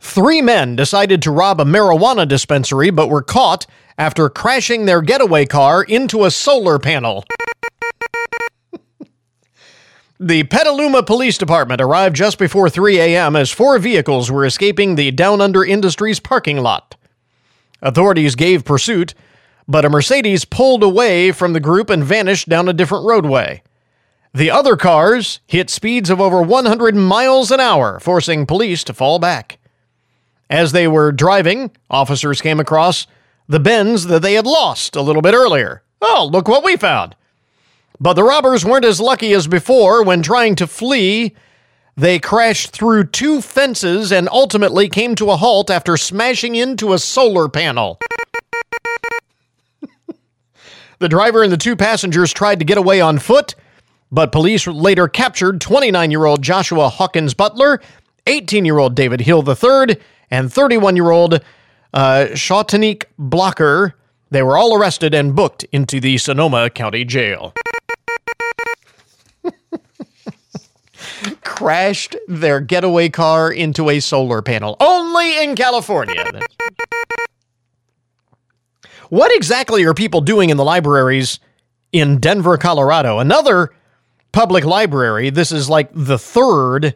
Three 0.00 0.40
men 0.40 0.76
decided 0.76 1.22
to 1.22 1.30
rob 1.30 1.60
a 1.60 1.64
marijuana 1.64 2.26
dispensary 2.26 2.90
but 2.90 3.08
were 3.08 3.22
caught 3.22 3.66
after 3.96 4.28
crashing 4.28 4.86
their 4.86 5.02
getaway 5.02 5.44
car 5.44 5.82
into 5.82 6.24
a 6.24 6.30
solar 6.30 6.78
panel. 6.78 7.24
The 10.20 10.42
Petaluma 10.42 11.04
Police 11.04 11.38
Department 11.38 11.80
arrived 11.80 12.16
just 12.16 12.38
before 12.38 12.68
3 12.68 12.98
a.m. 12.98 13.36
as 13.36 13.52
four 13.52 13.78
vehicles 13.78 14.32
were 14.32 14.44
escaping 14.44 14.96
the 14.96 15.12
Down 15.12 15.40
Under 15.40 15.64
Industries 15.64 16.18
parking 16.18 16.58
lot. 16.58 16.96
Authorities 17.82 18.34
gave 18.34 18.64
pursuit, 18.64 19.14
but 19.68 19.84
a 19.84 19.88
Mercedes 19.88 20.44
pulled 20.44 20.82
away 20.82 21.30
from 21.30 21.52
the 21.52 21.60
group 21.60 21.88
and 21.88 22.02
vanished 22.02 22.48
down 22.48 22.68
a 22.68 22.72
different 22.72 23.06
roadway. 23.06 23.62
The 24.34 24.50
other 24.50 24.76
cars 24.76 25.40
hit 25.46 25.70
speeds 25.70 26.10
of 26.10 26.20
over 26.20 26.42
100 26.42 26.94
miles 26.94 27.50
an 27.50 27.60
hour, 27.60 27.98
forcing 28.00 28.46
police 28.46 28.84
to 28.84 28.94
fall 28.94 29.18
back. 29.18 29.58
As 30.50 30.72
they 30.72 30.88
were 30.88 31.12
driving, 31.12 31.70
officers 31.90 32.40
came 32.40 32.60
across 32.60 33.06
the 33.48 33.60
Benz 33.60 34.06
that 34.06 34.22
they 34.22 34.34
had 34.34 34.46
lost 34.46 34.96
a 34.96 35.02
little 35.02 35.22
bit 35.22 35.34
earlier. 35.34 35.82
Oh, 36.00 36.28
look 36.30 36.48
what 36.48 36.64
we 36.64 36.76
found. 36.76 37.16
But 38.00 38.14
the 38.14 38.22
robbers 38.22 38.64
weren't 38.64 38.84
as 38.84 39.00
lucky 39.00 39.32
as 39.32 39.48
before 39.48 40.04
when 40.04 40.22
trying 40.22 40.54
to 40.56 40.66
flee. 40.66 41.34
They 41.96 42.18
crashed 42.18 42.70
through 42.70 43.06
two 43.06 43.40
fences 43.40 44.12
and 44.12 44.28
ultimately 44.30 44.88
came 44.88 45.14
to 45.16 45.30
a 45.30 45.36
halt 45.36 45.70
after 45.70 45.96
smashing 45.96 46.54
into 46.54 46.92
a 46.92 46.98
solar 46.98 47.48
panel. 47.48 47.98
the 51.00 51.08
driver 51.08 51.42
and 51.42 51.50
the 51.50 51.56
two 51.56 51.74
passengers 51.74 52.32
tried 52.32 52.60
to 52.60 52.64
get 52.64 52.78
away 52.78 53.00
on 53.00 53.18
foot, 53.18 53.56
but 54.10 54.32
police 54.32 54.66
later 54.66 55.08
captured 55.08 55.60
29 55.60 56.10
year 56.10 56.24
old 56.24 56.42
Joshua 56.42 56.88
Hawkins 56.88 57.34
Butler, 57.34 57.80
18 58.26 58.64
year 58.64 58.78
old 58.78 58.94
David 58.94 59.20
Hill 59.20 59.44
III, 59.46 59.96
and 60.30 60.52
31 60.52 60.96
year 60.96 61.10
old 61.10 61.40
uh, 61.92 62.28
Blocker. 63.18 63.94
They 64.30 64.42
were 64.42 64.58
all 64.58 64.76
arrested 64.76 65.14
and 65.14 65.34
booked 65.34 65.64
into 65.72 66.00
the 66.00 66.18
Sonoma 66.18 66.68
County 66.70 67.04
Jail. 67.04 67.54
Crashed 71.42 72.14
their 72.28 72.60
getaway 72.60 73.08
car 73.08 73.50
into 73.50 73.88
a 73.88 74.00
solar 74.00 74.42
panel. 74.42 74.76
Only 74.80 75.42
in 75.42 75.56
California. 75.56 76.42
what 79.08 79.34
exactly 79.34 79.82
are 79.84 79.94
people 79.94 80.20
doing 80.20 80.50
in 80.50 80.58
the 80.58 80.64
libraries 80.64 81.40
in 81.90 82.18
Denver, 82.18 82.58
Colorado? 82.58 83.18
Another 83.18 83.70
public 84.32 84.64
library. 84.64 85.30
This 85.30 85.52
is 85.52 85.68
like 85.68 85.90
the 85.92 86.18
third 86.18 86.94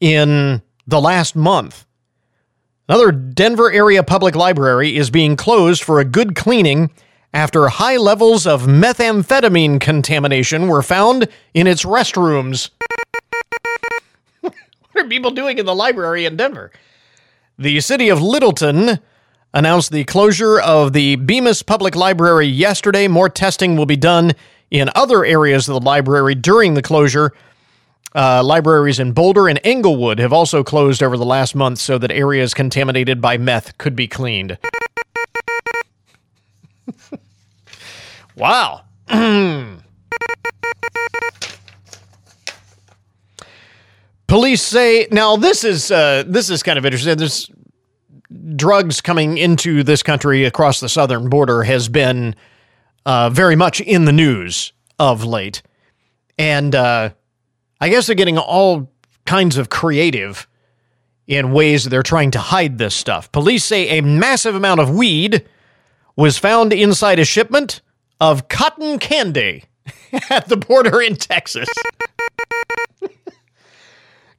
in 0.00 0.62
the 0.86 1.00
last 1.00 1.36
month. 1.36 1.86
Another 2.88 3.12
Denver 3.12 3.70
area 3.70 4.02
public 4.02 4.34
library 4.34 4.96
is 4.96 5.10
being 5.10 5.36
closed 5.36 5.82
for 5.82 6.00
a 6.00 6.04
good 6.04 6.34
cleaning 6.34 6.90
after 7.32 7.68
high 7.68 7.96
levels 7.96 8.46
of 8.46 8.64
methamphetamine 8.64 9.80
contamination 9.80 10.68
were 10.68 10.82
found 10.82 11.28
in 11.54 11.66
its 11.66 11.84
restrooms. 11.84 12.70
what 14.40 14.54
are 14.96 15.08
people 15.08 15.30
doing 15.30 15.58
in 15.58 15.64
the 15.64 15.74
library 15.74 16.26
in 16.26 16.36
Denver? 16.36 16.70
The 17.58 17.80
city 17.80 18.08
of 18.08 18.20
Littleton 18.20 18.98
announced 19.54 19.92
the 19.92 20.04
closure 20.04 20.58
of 20.58 20.92
the 20.92 21.16
Bemis 21.16 21.62
Public 21.62 21.94
Library 21.94 22.46
yesterday. 22.46 23.08
More 23.08 23.28
testing 23.28 23.76
will 23.76 23.86
be 23.86 23.96
done 23.96 24.32
in 24.72 24.90
other 24.96 25.24
areas 25.24 25.68
of 25.68 25.74
the 25.74 25.80
library 25.80 26.34
during 26.34 26.74
the 26.74 26.82
closure. 26.82 27.32
Uh, 28.14 28.42
libraries 28.42 28.98
in 28.98 29.12
Boulder 29.12 29.48
and 29.48 29.58
Englewood 29.64 30.18
have 30.18 30.32
also 30.32 30.62
closed 30.64 31.02
over 31.02 31.16
the 31.16 31.24
last 31.24 31.54
month 31.54 31.78
so 31.78 31.96
that 31.98 32.10
areas 32.10 32.52
contaminated 32.52 33.22
by 33.22 33.38
meth 33.38 33.78
could 33.78 33.96
be 33.96 34.06
cleaned. 34.08 34.58
wow. 38.36 38.82
Police 44.26 44.62
say 44.62 45.08
now 45.10 45.36
this 45.36 45.64
is 45.64 45.90
uh, 45.90 46.24
this 46.26 46.50
is 46.50 46.62
kind 46.62 46.78
of 46.78 46.84
interesting. 46.86 47.16
There's 47.16 47.50
drugs 48.56 49.00
coming 49.00 49.38
into 49.38 49.82
this 49.82 50.02
country 50.02 50.44
across 50.44 50.80
the 50.80 50.88
southern 50.88 51.28
border 51.28 51.62
has 51.62 51.88
been 51.88 52.34
uh, 53.06 53.30
very 53.30 53.56
much 53.56 53.80
in 53.80 54.04
the 54.04 54.12
news 54.12 54.72
of 54.98 55.24
late, 55.24 55.62
and 56.38 56.74
uh, 56.74 57.10
I 57.80 57.88
guess 57.88 58.06
they're 58.06 58.16
getting 58.16 58.38
all 58.38 58.90
kinds 59.26 59.56
of 59.56 59.68
creative 59.68 60.48
in 61.26 61.52
ways 61.52 61.84
they're 61.84 62.02
trying 62.02 62.30
to 62.32 62.38
hide 62.38 62.78
this 62.78 62.94
stuff. 62.94 63.30
Police 63.32 63.64
say 63.64 63.98
a 63.98 64.02
massive 64.02 64.54
amount 64.54 64.80
of 64.80 64.90
weed 64.90 65.46
was 66.16 66.38
found 66.38 66.72
inside 66.72 67.18
a 67.18 67.24
shipment 67.24 67.80
of 68.20 68.48
cotton 68.48 68.98
candy 68.98 69.64
at 70.30 70.48
the 70.48 70.56
border 70.56 71.00
in 71.00 71.16
Texas. 71.16 71.68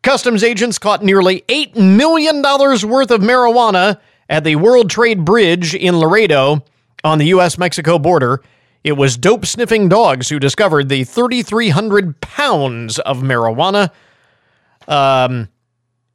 Customs 0.03 0.43
agents 0.43 0.77
caught 0.77 1.01
nearly 1.01 1.41
$8 1.47 1.75
million 1.77 2.41
worth 2.41 3.09
of 3.09 3.21
marijuana 3.21 3.99
at 4.29 4.43
the 4.43 4.57
World 4.57 4.89
Trade 4.89 5.23
Bridge 5.23 5.73
in 5.73 5.97
Laredo 5.97 6.63
on 7.05 7.19
the 7.19 7.27
U.S. 7.27 7.57
Mexico 7.57 7.97
border. 7.97 8.41
It 8.83 8.93
was 8.93 9.17
dope 9.17 9.45
sniffing 9.45 9.87
dogs 9.87 10.27
who 10.29 10.39
discovered 10.39 10.89
the 10.89 11.05
3,300 11.05 12.19
pounds 12.19 12.99
of 12.99 13.19
marijuana 13.19 13.91
um, 14.87 15.47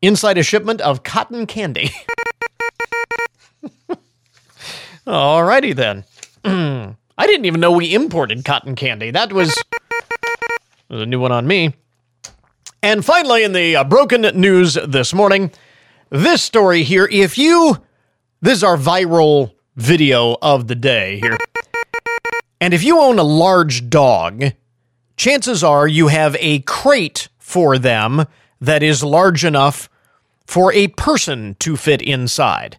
inside 0.03 0.37
a 0.37 0.43
shipment 0.43 0.83
of 0.83 1.03
cotton 1.03 1.47
candy. 1.47 1.91
Alrighty 5.07 5.75
then. 5.75 6.05
I 7.19 7.27
didn't 7.27 7.47
even 7.47 7.61
know 7.61 7.73
we 7.73 7.95
imported 7.95 8.45
cotton 8.45 8.77
candy. 8.77 9.11
That 9.11 9.33
was, 9.33 9.57
was 10.91 11.01
a 11.01 11.07
new 11.07 11.19
one 11.19 11.33
on 11.33 11.47
me. 11.47 11.75
And 12.83 13.05
finally, 13.05 13.43
in 13.43 13.53
the 13.53 13.77
uh, 13.77 13.85
broken 13.85 14.21
news 14.39 14.75
this 14.87 15.15
morning, 15.15 15.51
this 16.11 16.43
story 16.43 16.85
here. 16.85 17.09
If 17.11 17.39
you, 17.39 17.79
this 18.41 18.59
is 18.59 18.65
our 18.65 18.77
viral 18.77 19.53
video 19.75 20.37
of 20.41 20.69
the 20.69 20.75
day 20.75 21.19
here. 21.21 21.39
And 22.61 22.75
if 22.75 22.83
you 22.83 23.01
own 23.01 23.19
a 23.19 23.25
large 23.25 23.89
dog, 23.89 24.53
chances 25.17 25.63
are 25.63 25.87
you 25.87 26.09
have 26.09 26.37
a 26.41 26.61
crate 26.61 27.29
for 27.39 27.79
them 27.79 28.27
that 28.61 28.83
is 28.83 29.03
large 29.05 29.45
enough 29.45 29.89
for 30.47 30.73
a 30.73 30.89
person 30.89 31.55
to 31.61 31.77
fit 31.77 32.03
inside. 32.03 32.79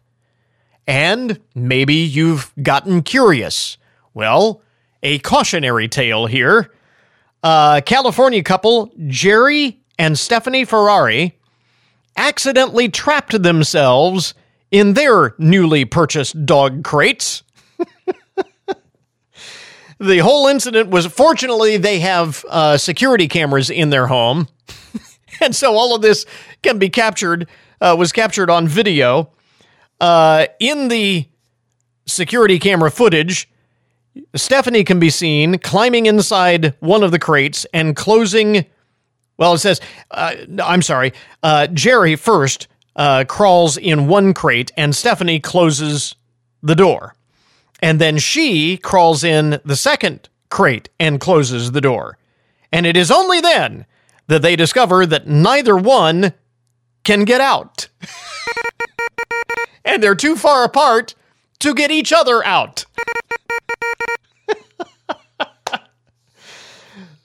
And 0.88 1.40
maybe 1.54 1.94
you've 1.94 2.52
gotten 2.62 3.04
curious. 3.04 3.78
Well, 4.14 4.62
a 5.04 5.20
cautionary 5.20 5.88
tale 5.88 6.26
here. 6.26 6.72
A 7.44 7.82
California 7.86 8.44
couple, 8.44 8.92
Jerry 9.08 9.80
and 9.98 10.18
Stephanie 10.18 10.66
Ferrari, 10.66 11.38
accidentally 12.18 12.90
trapped 12.90 13.42
themselves 13.42 14.34
in 14.72 14.94
their 14.94 15.36
newly 15.38 15.86
purchased 15.86 16.46
dog 16.46 16.84
crates. 16.84 17.44
The 20.00 20.20
whole 20.20 20.48
incident 20.48 20.90
was 20.90 21.06
fortunately 21.06 21.78
they 21.78 22.00
have 22.00 22.46
uh, 22.50 22.78
security 22.78 23.28
cameras 23.28 23.70
in 23.70 23.90
their 23.90 24.08
home. 24.08 24.48
and 25.42 25.56
so 25.56 25.76
all 25.76 25.96
of 25.96 26.02
this 26.02 26.26
can 26.64 26.80
be 26.80 26.90
captured, 26.90 27.48
uh, 27.82 27.96
was 27.98 28.12
captured 28.12 28.50
on 28.50 28.68
video. 28.68 29.32
Uh, 30.00 30.48
in 30.60 30.88
the 30.88 31.28
security 32.06 32.60
camera 32.60 32.90
footage, 32.90 33.50
Stephanie 34.36 34.84
can 34.84 35.00
be 35.00 35.10
seen 35.10 35.60
climbing 35.60 36.06
inside 36.06 36.74
one 36.80 37.04
of 37.04 37.12
the 37.12 37.20
crates 37.20 37.66
and 37.74 37.96
closing. 37.96 38.66
Well, 39.38 39.54
it 39.54 39.60
says, 39.60 39.82
uh, 40.12 40.36
I'm 40.64 40.82
sorry, 40.82 41.14
uh, 41.44 41.68
Jerry 41.68 42.16
first 42.16 42.68
uh, 42.96 43.26
crawls 43.26 43.78
in 43.78 44.08
one 44.08 44.34
crate 44.34 44.72
and 44.76 44.96
Stephanie 44.96 45.40
closes 45.40 46.16
the 46.64 46.76
door. 46.76 47.16
And 47.82 48.00
then 48.00 48.18
she 48.18 48.78
crawls 48.78 49.24
in 49.24 49.60
the 49.64 49.76
second 49.76 50.30
crate 50.50 50.90
and 51.00 51.20
closes 51.20 51.72
the 51.72 51.82
door. 51.82 52.18
And 52.72 52.86
it 52.86 52.98
is 52.98 53.12
only 53.12 53.42
then 53.42 53.86
that 54.28 54.42
they 54.42 54.56
discover 54.56 55.06
that 55.06 55.28
neither 55.28 55.76
one 55.76 56.34
can 57.04 57.26
get 57.26 57.42
out. 57.42 57.88
and 59.86 60.04
they're 60.04 60.16
too 60.16 60.36
far 60.36 60.64
apart 60.64 61.16
to 61.60 61.74
get 61.74 61.92
each 61.92 62.14
other 62.14 62.46
out. 62.46 62.86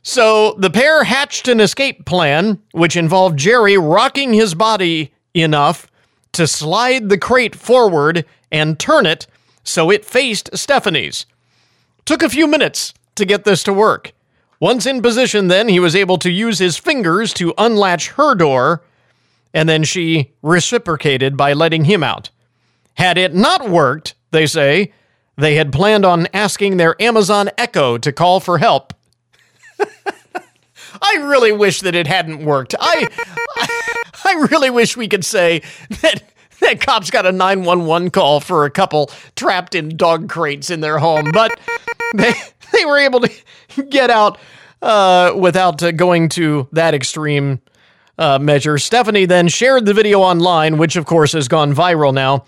so 0.02 0.54
the 0.58 0.70
pair 0.70 1.04
hatched 1.04 1.48
an 1.48 1.60
escape 1.60 2.06
plan, 2.06 2.60
which 2.72 2.96
involved 2.96 3.38
Jerry 3.38 3.76
rocking 3.76 4.32
his 4.32 4.54
body 4.54 5.12
enough 5.34 5.90
to 6.32 6.46
slide 6.46 7.08
the 7.08 7.18
crate 7.18 7.54
forward 7.54 8.24
and 8.50 8.78
turn 8.78 9.06
it 9.06 9.26
so 9.64 9.90
it 9.90 10.04
faced 10.04 10.50
Stephanie's. 10.56 11.26
Took 12.04 12.22
a 12.22 12.28
few 12.28 12.46
minutes 12.46 12.94
to 13.16 13.24
get 13.24 13.44
this 13.44 13.62
to 13.64 13.72
work. 13.72 14.12
Once 14.60 14.86
in 14.86 15.02
position, 15.02 15.48
then, 15.48 15.68
he 15.68 15.80
was 15.80 15.96
able 15.96 16.18
to 16.18 16.30
use 16.30 16.58
his 16.58 16.76
fingers 16.76 17.32
to 17.34 17.54
unlatch 17.58 18.10
her 18.10 18.34
door, 18.34 18.82
and 19.52 19.68
then 19.68 19.82
she 19.82 20.32
reciprocated 20.42 21.36
by 21.36 21.52
letting 21.52 21.84
him 21.84 22.02
out. 22.02 22.30
Had 22.94 23.18
it 23.18 23.34
not 23.34 23.68
worked, 23.68 24.14
they 24.30 24.46
say, 24.46 24.92
they 25.36 25.56
had 25.56 25.72
planned 25.72 26.04
on 26.04 26.28
asking 26.32 26.76
their 26.76 27.00
Amazon 27.02 27.50
Echo 27.58 27.98
to 27.98 28.12
call 28.12 28.38
for 28.38 28.58
help. 28.58 28.94
I 31.02 31.16
really 31.16 31.52
wish 31.52 31.80
that 31.80 31.94
it 31.94 32.06
hadn't 32.06 32.44
worked. 32.44 32.74
I, 32.78 33.08
I, 33.56 34.02
I 34.24 34.46
really 34.50 34.70
wish 34.70 34.96
we 34.96 35.08
could 35.08 35.24
say 35.24 35.62
that 36.02 36.22
that 36.60 36.80
cops 36.80 37.10
got 37.10 37.26
a 37.26 37.32
911 37.32 38.10
call 38.10 38.40
for 38.40 38.64
a 38.64 38.70
couple 38.70 39.10
trapped 39.36 39.74
in 39.74 39.96
dog 39.96 40.28
crates 40.28 40.70
in 40.70 40.80
their 40.80 40.98
home, 40.98 41.30
but 41.32 41.58
they 42.14 42.32
they 42.72 42.84
were 42.84 42.98
able 42.98 43.20
to 43.20 43.32
get 43.88 44.10
out 44.10 44.38
uh, 44.82 45.32
without 45.36 45.82
uh, 45.82 45.92
going 45.92 46.28
to 46.30 46.68
that 46.72 46.94
extreme 46.94 47.60
uh, 48.18 48.38
measure. 48.38 48.78
Stephanie 48.78 49.26
then 49.26 49.48
shared 49.48 49.86
the 49.86 49.94
video 49.94 50.20
online, 50.20 50.78
which 50.78 50.96
of 50.96 51.06
course 51.06 51.32
has 51.32 51.48
gone 51.48 51.74
viral 51.74 52.12
now. 52.12 52.44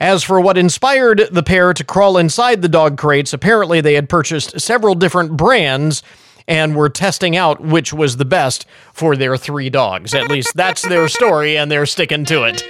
As 0.00 0.22
for 0.22 0.40
what 0.40 0.56
inspired 0.56 1.28
the 1.32 1.42
pair 1.42 1.74
to 1.74 1.82
crawl 1.82 2.18
inside 2.18 2.62
the 2.62 2.68
dog 2.68 2.96
crates, 2.96 3.32
apparently 3.32 3.80
they 3.80 3.94
had 3.94 4.08
purchased 4.08 4.60
several 4.60 4.94
different 4.94 5.36
brands 5.36 6.04
and 6.46 6.74
were 6.74 6.88
testing 6.88 7.36
out 7.36 7.60
which 7.60 7.92
was 7.92 8.16
the 8.16 8.24
best 8.24 8.66
for 8.92 9.16
their 9.16 9.36
three 9.36 9.68
dogs. 9.68 10.14
At 10.14 10.30
least 10.30 10.52
that's 10.54 10.82
their 10.82 11.08
story, 11.08 11.58
and 11.58 11.70
they're 11.70 11.86
sticking 11.86 12.24
to 12.26 12.44
it. 12.44 12.64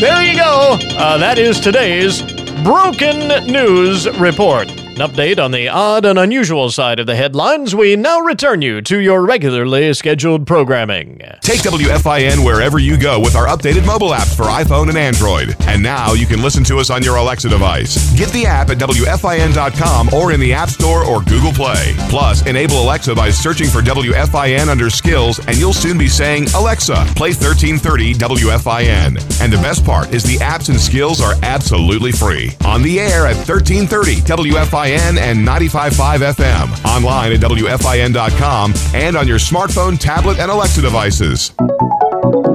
There 0.00 0.22
you 0.24 0.36
go. 0.36 0.78
Uh, 0.96 1.18
that 1.18 1.38
is 1.38 1.58
today's 1.58 2.22
Broken 2.62 3.46
News 3.46 4.08
Report. 4.18 4.68
An 5.00 5.08
update 5.08 5.42
on 5.42 5.50
the 5.50 5.66
odd 5.66 6.04
and 6.04 6.18
unusual 6.18 6.70
side 6.70 6.98
of 6.98 7.06
the 7.06 7.16
headlines. 7.16 7.74
We 7.74 7.96
now 7.96 8.20
return 8.20 8.60
you 8.60 8.82
to 8.82 8.98
your 8.98 9.24
regularly 9.24 9.94
scheduled 9.94 10.46
programming. 10.46 11.22
Take 11.40 11.60
WFIN 11.60 12.44
wherever 12.44 12.78
you 12.78 12.98
go 12.98 13.18
with 13.18 13.34
our 13.34 13.46
updated 13.46 13.86
mobile 13.86 14.10
apps 14.10 14.36
for 14.36 14.42
iPhone 14.42 14.90
and 14.90 14.98
Android. 14.98 15.56
And 15.60 15.82
now 15.82 16.12
you 16.12 16.26
can 16.26 16.42
listen 16.42 16.64
to 16.64 16.76
us 16.80 16.90
on 16.90 17.02
your 17.02 17.16
Alexa 17.16 17.48
device. 17.48 18.12
Get 18.14 18.28
the 18.32 18.44
app 18.44 18.68
at 18.68 18.76
WFIN.com 18.76 20.12
or 20.12 20.32
in 20.32 20.40
the 20.40 20.52
App 20.52 20.68
Store 20.68 21.02
or 21.02 21.22
Google 21.22 21.52
Play. 21.52 21.94
Plus, 22.10 22.46
enable 22.46 22.82
Alexa 22.82 23.14
by 23.14 23.30
searching 23.30 23.68
for 23.68 23.80
WFIN 23.80 24.68
under 24.68 24.90
skills, 24.90 25.38
and 25.46 25.56
you'll 25.56 25.72
soon 25.72 25.96
be 25.96 26.08
saying, 26.08 26.48
Alexa, 26.54 27.06
play 27.16 27.30
1330 27.30 28.16
WFIN. 28.16 29.40
And 29.40 29.50
the 29.50 29.62
best 29.62 29.82
part 29.82 30.12
is 30.12 30.24
the 30.24 30.36
apps 30.44 30.68
and 30.68 30.78
skills 30.78 31.22
are 31.22 31.36
absolutely 31.42 32.12
free. 32.12 32.52
On 32.66 32.82
the 32.82 33.00
air 33.00 33.24
at 33.26 33.36
1330 33.48 34.16
WFIN 34.16 34.89
and 34.98 35.46
95.5 35.46 36.34
FM. 36.34 36.84
Online 36.84 37.32
at 37.32 37.40
WFIN.com 37.40 38.74
and 38.94 39.16
on 39.16 39.28
your 39.28 39.38
smartphone, 39.38 39.98
tablet, 39.98 40.38
and 40.38 40.50
Alexa 40.50 40.82
devices. 40.82 41.52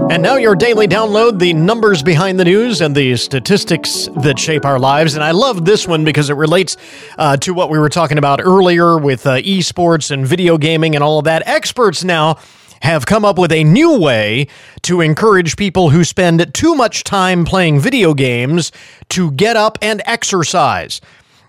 And 0.10 0.22
now 0.22 0.36
your 0.36 0.56
daily 0.56 0.88
download, 0.88 1.40
the 1.40 1.54
numbers 1.54 2.04
behind 2.04 2.40
the 2.40 2.46
news 2.46 2.80
and 2.80 2.96
the 2.96 3.18
statistics 3.18 4.08
that 4.18 4.38
shape 4.38 4.64
our 4.64 4.80
lives. 4.80 5.16
And 5.16 5.24
I 5.24 5.32
love 5.32 5.66
this 5.66 5.88
one 5.88 6.06
because 6.06 6.30
it 6.30 6.36
relates 6.36 6.78
uh, 7.18 7.38
to 7.38 7.54
what 7.54 7.70
we 7.70 7.80
were 7.80 7.90
talking 7.90 8.18
about 8.18 8.40
earlier 8.40 8.98
with 8.98 9.26
uh, 9.26 9.38
esports 9.38 10.12
and 10.12 10.26
video 10.26 10.58
gaming 10.58 10.94
and 10.96 11.04
all 11.04 11.20
of 11.20 11.26
that. 11.26 11.46
Experts 11.48 12.04
now 12.04 12.38
have 12.82 13.06
come 13.06 13.26
up 13.26 13.38
with 13.38 13.52
a 13.52 13.64
new 13.64 14.00
way 14.00 14.48
to 14.84 15.02
encourage 15.02 15.58
people 15.58 15.90
who 15.90 16.04
spend 16.04 16.54
too 16.54 16.76
much 16.76 17.04
time 17.04 17.44
playing 17.44 17.80
video 17.80 18.14
games 18.14 18.72
to 19.10 19.32
get 19.32 19.56
up 19.56 19.78
and 19.82 20.02
exercise. 20.06 21.02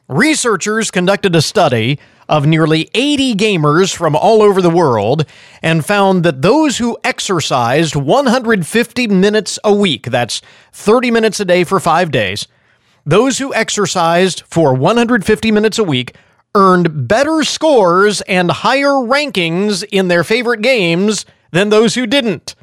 Researchers 0.08 0.92
conducted 0.92 1.34
a 1.34 1.42
study 1.42 1.98
of 2.28 2.46
nearly 2.46 2.88
80 2.94 3.34
gamers 3.34 3.94
from 3.94 4.14
all 4.14 4.40
over 4.40 4.62
the 4.62 4.70
world 4.70 5.24
and 5.62 5.84
found 5.84 6.24
that 6.24 6.42
those 6.42 6.78
who 6.78 6.96
exercised 7.02 7.96
150 7.96 9.06
minutes 9.08 9.58
a 9.64 9.74
week, 9.74 10.06
that's 10.06 10.42
30 10.72 11.10
minutes 11.10 11.40
a 11.40 11.44
day 11.44 11.64
for 11.64 11.80
five 11.80 12.12
days, 12.12 12.46
those 13.04 13.38
who 13.38 13.52
exercised 13.54 14.42
for 14.46 14.74
150 14.74 15.50
minutes 15.50 15.78
a 15.78 15.84
week 15.84 16.14
earned 16.54 17.08
better 17.08 17.42
scores 17.42 18.20
and 18.22 18.50
higher 18.50 18.92
rankings 18.92 19.84
in 19.90 20.06
their 20.08 20.22
favorite 20.24 20.62
games 20.62 21.26
than 21.50 21.68
those 21.68 21.96
who 21.96 22.06
didn't. 22.06 22.54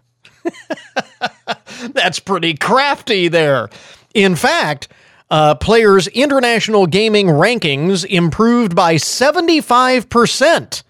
That's 1.90 2.20
pretty 2.20 2.56
crafty 2.56 3.28
there. 3.28 3.70
In 4.14 4.36
fact, 4.36 4.88
uh, 5.34 5.56
players' 5.56 6.06
international 6.10 6.86
gaming 6.86 7.26
rankings 7.26 8.06
improved 8.06 8.76
by 8.76 8.94
75%. 8.94 10.84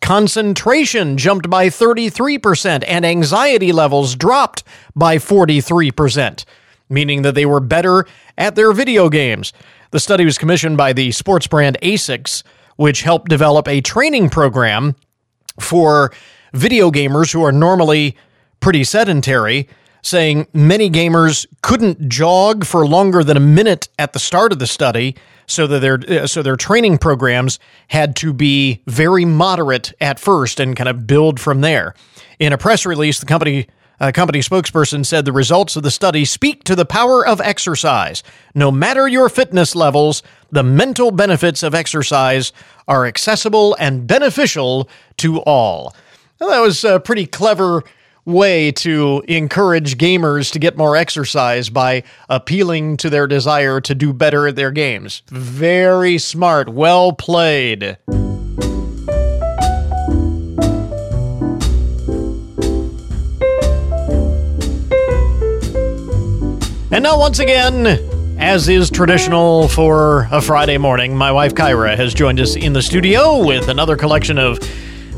Concentration 0.00 1.18
jumped 1.18 1.50
by 1.50 1.66
33%, 1.66 2.84
and 2.86 3.04
anxiety 3.04 3.72
levels 3.72 4.14
dropped 4.14 4.62
by 4.94 5.16
43%, 5.16 6.44
meaning 6.88 7.22
that 7.22 7.34
they 7.34 7.44
were 7.44 7.58
better 7.58 8.06
at 8.38 8.54
their 8.54 8.72
video 8.72 9.08
games. 9.08 9.52
The 9.90 9.98
study 9.98 10.24
was 10.24 10.38
commissioned 10.38 10.76
by 10.76 10.92
the 10.92 11.10
sports 11.10 11.48
brand 11.48 11.76
ASICS, 11.82 12.44
which 12.76 13.02
helped 13.02 13.28
develop 13.30 13.66
a 13.66 13.80
training 13.80 14.30
program 14.30 14.94
for 15.58 16.12
video 16.52 16.92
gamers 16.92 17.32
who 17.32 17.44
are 17.44 17.50
normally 17.50 18.16
pretty 18.60 18.84
sedentary 18.84 19.68
saying 20.02 20.46
many 20.52 20.90
gamers 20.90 21.46
couldn't 21.62 22.08
jog 22.08 22.64
for 22.64 22.86
longer 22.86 23.24
than 23.24 23.36
a 23.36 23.40
minute 23.40 23.88
at 23.98 24.12
the 24.12 24.18
start 24.18 24.52
of 24.52 24.58
the 24.58 24.66
study, 24.66 25.16
so 25.46 25.66
that 25.66 25.80
their 25.80 25.98
uh, 26.08 26.26
so 26.26 26.42
their 26.42 26.56
training 26.56 26.98
programs 26.98 27.58
had 27.88 28.14
to 28.16 28.32
be 28.32 28.82
very 28.86 29.24
moderate 29.24 29.92
at 30.00 30.18
first 30.18 30.60
and 30.60 30.76
kind 30.76 30.88
of 30.88 31.06
build 31.06 31.40
from 31.40 31.60
there. 31.60 31.94
In 32.38 32.52
a 32.52 32.58
press 32.58 32.84
release, 32.84 33.20
the 33.20 33.26
company 33.26 33.68
a 34.00 34.10
company 34.10 34.40
spokesperson 34.40 35.06
said 35.06 35.24
the 35.24 35.32
results 35.32 35.76
of 35.76 35.84
the 35.84 35.90
study 35.90 36.24
speak 36.24 36.64
to 36.64 36.74
the 36.74 36.84
power 36.84 37.24
of 37.24 37.40
exercise. 37.40 38.24
No 38.52 38.72
matter 38.72 39.06
your 39.06 39.28
fitness 39.28 39.76
levels, 39.76 40.24
the 40.50 40.64
mental 40.64 41.12
benefits 41.12 41.62
of 41.62 41.72
exercise 41.72 42.52
are 42.88 43.06
accessible 43.06 43.76
and 43.78 44.04
beneficial 44.04 44.88
to 45.18 45.40
all. 45.42 45.94
Well, 46.40 46.50
that 46.50 46.58
was 46.58 46.82
a 46.82 46.98
pretty 46.98 47.26
clever 47.26 47.84
way 48.24 48.70
to 48.70 49.22
encourage 49.28 49.98
gamers 49.98 50.52
to 50.52 50.58
get 50.58 50.76
more 50.76 50.96
exercise 50.96 51.68
by 51.68 52.02
appealing 52.28 52.96
to 52.98 53.10
their 53.10 53.26
desire 53.26 53.80
to 53.80 53.94
do 53.94 54.12
better 54.12 54.46
at 54.46 54.56
their 54.56 54.70
games. 54.70 55.22
Very 55.28 56.18
smart. 56.18 56.68
Well 56.68 57.12
played. 57.12 57.98
And 66.92 67.04
now, 67.04 67.18
once 67.18 67.38
again, 67.38 67.86
as 68.38 68.68
is 68.68 68.90
traditional 68.90 69.68
for 69.68 70.28
a 70.30 70.42
Friday 70.42 70.76
morning, 70.76 71.16
my 71.16 71.32
wife 71.32 71.54
Kyra 71.54 71.96
has 71.96 72.12
joined 72.12 72.38
us 72.38 72.54
in 72.54 72.74
the 72.74 72.82
studio 72.82 73.42
with 73.44 73.68
another 73.68 73.96
collection 73.96 74.36
of 74.36 74.58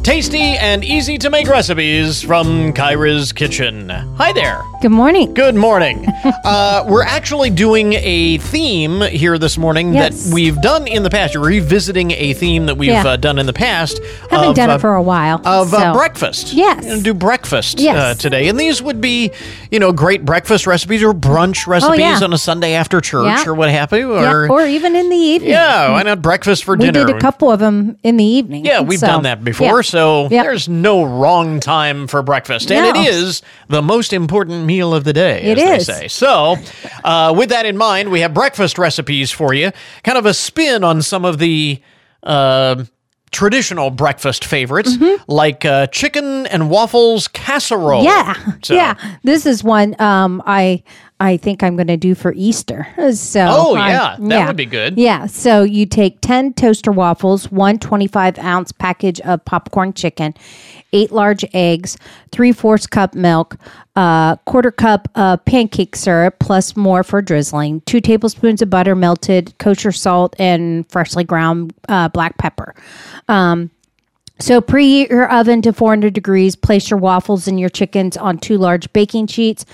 tasty 0.05 0.59
and 0.59 0.85
easy 0.85 1.17
to 1.17 1.31
make 1.31 1.49
recipes 1.49 2.23
from 2.23 2.75
Kyra's 2.75 3.33
Kitchen. 3.33 3.89
Hi 3.89 4.35
there. 4.35 4.63
Good 4.85 4.91
morning. 4.93 5.32
Good 5.32 5.55
morning. 5.55 6.07
uh, 6.45 6.85
we're 6.87 7.05
actually 7.05 7.49
doing 7.49 7.95
a 7.95 8.37
theme 8.37 9.01
here 9.01 9.39
this 9.39 9.57
morning 9.57 9.95
Yes. 9.95 10.24
that 10.26 10.35
we've 10.35 10.61
done 10.61 10.87
in 10.87 11.03
the 11.03 11.09
past. 11.09 11.32
You're 11.32 11.43
revisiting 11.43 12.11
a 12.11 12.35
theme 12.35 12.66
that 12.66 12.76
we've 12.76 12.91
Yeah. 12.91 13.03
uh, 13.07 13.16
done 13.16 13.39
in 13.39 13.47
the 13.47 13.55
past. 13.55 13.99
Haven't 14.28 14.51
of, 14.51 14.57
done 14.57 14.68
uh, 14.68 14.74
it 14.74 14.82
for 14.82 14.93
a 14.93 15.01
while. 15.01 15.41
of 15.47 15.72
uh, 15.72 15.78
so- 15.78 15.93
breakfast. 15.99 16.53
Yes. 16.53 17.01
Do 17.03 17.14
breakfast 17.14 17.80
Yes. 17.80 17.97
uh, 17.97 18.20
today, 18.20 18.47
and 18.47 18.61
these 18.61 18.82
would 18.82 19.01
be, 19.01 19.30
you 19.70 19.78
know, 19.78 19.91
great 19.91 20.26
breakfast 20.26 20.66
recipes 20.66 21.03
or 21.03 21.14
brunch 21.14 21.66
recipes 21.66 21.91
Oh, 21.91 21.95
yeah. 21.95 22.20
on 22.22 22.35
a 22.35 22.39
Sunday 22.39 22.74
after 22.74 23.01
church 23.01 23.24
Yeah. 23.24 23.45
or 23.51 23.55
what 23.55 23.70
have 23.70 23.91
you. 23.93 24.12
Or, 24.12 24.51
or 24.53 24.66
even 24.66 24.95
in 24.97 25.09
the 25.09 25.16
evening. 25.16 25.49
yeah, 25.53 25.93
why 25.93 26.03
not 26.03 26.20
breakfast 26.20 26.62
for 26.62 26.76
we 26.76 26.85
dinner? 26.91 27.07
did 27.07 27.16
a 27.16 27.20
couple 27.20 27.51
of 27.51 27.59
them 27.59 27.97
in 28.03 28.18
the 28.18 28.24
evening. 28.24 28.66
Yeah, 28.66 28.82
we've 28.82 28.99
so, 28.99 29.07
done 29.07 29.22
that 29.22 29.43
before, 29.43 29.82
so 29.82 30.28
Yep. 30.30 30.45
there's 30.45 30.68
no 30.68 31.05
wrong 31.05 31.59
time 31.59 32.07
for 32.07 32.20
breakfast. 32.22 32.70
And 32.70 32.85
No. 32.95 33.01
it 33.01 33.09
is 33.09 33.41
the 33.68 33.80
most 33.80 34.12
important 34.12 34.66
meal 34.66 34.74
of 34.83 35.05
the 35.05 35.12
day, 35.12 35.43
It 35.43 35.59
as 35.59 35.83
is. 35.83 35.87
they 35.87 35.93
say. 35.93 36.09
So, 36.09 36.57
uh, 37.05 37.33
with 37.37 37.51
that 37.51 37.66
in 37.66 37.77
mind, 37.77 38.11
we 38.11 38.20
have 38.20 38.35
breakfast 38.35 38.79
recipes 38.79 39.31
for 39.31 39.55
you, 39.55 39.70
kind 40.03 40.18
of 40.18 40.27
a 40.27 40.35
spin 40.35 40.83
on 40.83 41.03
some 41.03 41.25
of 41.25 41.39
the. 41.39 41.81
Uh, 42.22 42.85
Traditional 43.31 43.91
breakfast 43.91 44.45
favorites 44.45 44.97
like 45.27 45.64
uh, 45.64 45.89
chicken 45.89 46.47
and 46.47 46.70
waffles 46.70 47.27
casserole. 47.27 48.05
Yeah, 48.05 48.35
So- 48.62 48.75
yeah. 48.75 48.95
This 49.25 49.45
is 49.45 49.64
one 49.64 50.01
um, 50.01 50.41
I 50.47 50.85
I 51.18 51.37
think 51.39 51.64
I'm 51.64 51.75
going 51.75 51.89
to 51.89 51.97
do 51.97 52.14
for 52.14 52.33
Easter. 52.37 52.87
So 53.12 53.45
Oh, 53.49 53.75
yeah, 53.75 54.14
that 54.20 54.47
would 54.47 54.57
be 54.57 54.66
good. 54.66 54.97
Yeah. 54.97 55.27
So 55.27 55.64
you 55.64 55.85
take 55.85 56.20
ten 56.20 56.53
toaster 56.53 56.93
waffles, 56.93 57.51
one 57.51 57.81
25 57.81 58.39
ounce 58.39 58.70
package 58.70 59.20
of 59.22 59.45
popcorn 59.45 59.95
chicken, 59.95 60.35
eight 60.95 61.13
large 61.13 61.45
eggs, 61.53 61.99
three 62.33 62.53
fourths 62.53 62.87
cup 62.87 63.15
milk, 63.15 63.57
uh, 63.97 64.37
quarter 64.47 64.71
cup 64.71 65.09
of 65.15 65.45
pancake 65.45 65.95
syrup 65.95 66.39
plus 66.39 66.77
more 66.77 67.03
for 67.03 67.21
drizzling, 67.21 67.83
two 67.83 68.01
tablespoons 68.01 68.63
of 68.63 68.71
butter 68.71 68.95
melted, 68.95 69.57
kosher 69.59 69.93
salt, 69.93 70.35
and 70.39 70.91
freshly 70.91 71.25
ground 71.25 71.75
uh, 71.89 72.09
black 72.09 72.39
pepper. 72.39 72.75
Um, 73.29 73.71
so 74.41 74.61
preheat 74.61 75.11
your 75.11 75.31
oven 75.31 75.63
to 75.63 75.73
400 75.73 76.13
degrees. 76.13 76.57
Place 76.57 76.91
your 76.91 76.99
waffles 76.99 77.47
and 77.47 77.61
your 77.61 77.69
chickens 77.69 78.17
on 78.17 78.39
two 78.39 78.59
large 78.59 78.93
baking 78.93 79.29
sheets. 79.29 79.65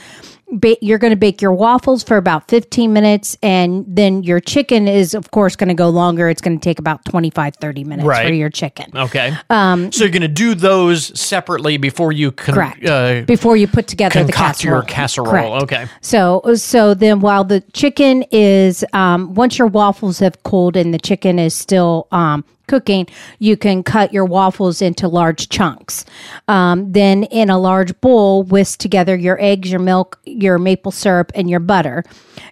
Ba- 0.52 0.76
you're 0.80 0.98
going 0.98 1.12
to 1.12 1.16
bake 1.16 1.40
your 1.40 1.52
waffles 1.52 2.02
for 2.02 2.16
about 2.16 2.48
15 2.48 2.92
minutes, 2.92 3.36
and 3.42 3.84
then 3.86 4.22
your 4.22 4.40
chicken 4.40 4.88
is, 4.88 5.14
of 5.14 5.30
course, 5.30 5.54
going 5.56 5.68
to 5.68 5.74
go 5.74 5.88
longer. 5.88 6.28
It's 6.28 6.40
going 6.42 6.58
to 6.58 6.62
take 6.62 6.78
about 6.78 7.04
25, 7.04 7.56
30 7.56 7.84
minutes 7.84 8.06
Right. 8.06 8.26
for 8.26 8.32
your 8.34 8.50
chicken. 8.50 8.90
Okay. 8.96 9.32
Um, 9.48 9.92
so 9.92 10.04
you're 10.04 10.10
going 10.12 10.22
to 10.22 10.28
do 10.28 10.54
those 10.54 11.18
separately 11.18 11.76
before 11.76 12.12
you 12.12 12.32
con- 12.32 12.54
Correct. 12.54 12.84
Uh, 12.84 13.22
Before 13.26 13.56
you 13.56 13.66
put 13.68 13.86
together 13.86 14.24
the 14.24 14.32
casserole. 14.32 14.76
your 14.78 14.82
casserole. 14.82 15.30
Correct. 15.30 15.62
Okay. 15.62 15.86
So, 16.00 16.42
so 16.56 16.94
then 16.94 17.20
while 17.20 17.44
the 17.44 17.60
chicken 17.72 18.24
is, 18.32 18.84
um, 18.92 19.34
once 19.34 19.58
your 19.58 19.68
waffles 19.68 20.18
have 20.18 20.42
cooled 20.42 20.76
and 20.76 20.92
the 20.92 20.98
chicken 20.98 21.38
is 21.38 21.54
still 21.54 22.08
um, 22.12 22.44
cooking, 22.70 23.06
you 23.38 23.56
can 23.56 23.82
cut 23.82 24.12
your 24.12 24.24
waffles 24.24 24.80
into 24.80 25.08
large 25.08 25.48
chunks. 25.48 26.04
Um, 26.46 26.92
then 26.92 27.24
in 27.24 27.50
a 27.50 27.58
large 27.58 27.92
bowl, 28.00 28.44
whisk 28.44 28.78
together 28.78 29.16
your 29.16 29.38
eggs, 29.40 29.70
your 29.70 29.80
milk, 29.80 30.18
your 30.24 30.58
maple 30.58 30.92
syrup, 30.92 31.32
and 31.34 31.50
your 31.50 31.60
butter, 31.60 32.04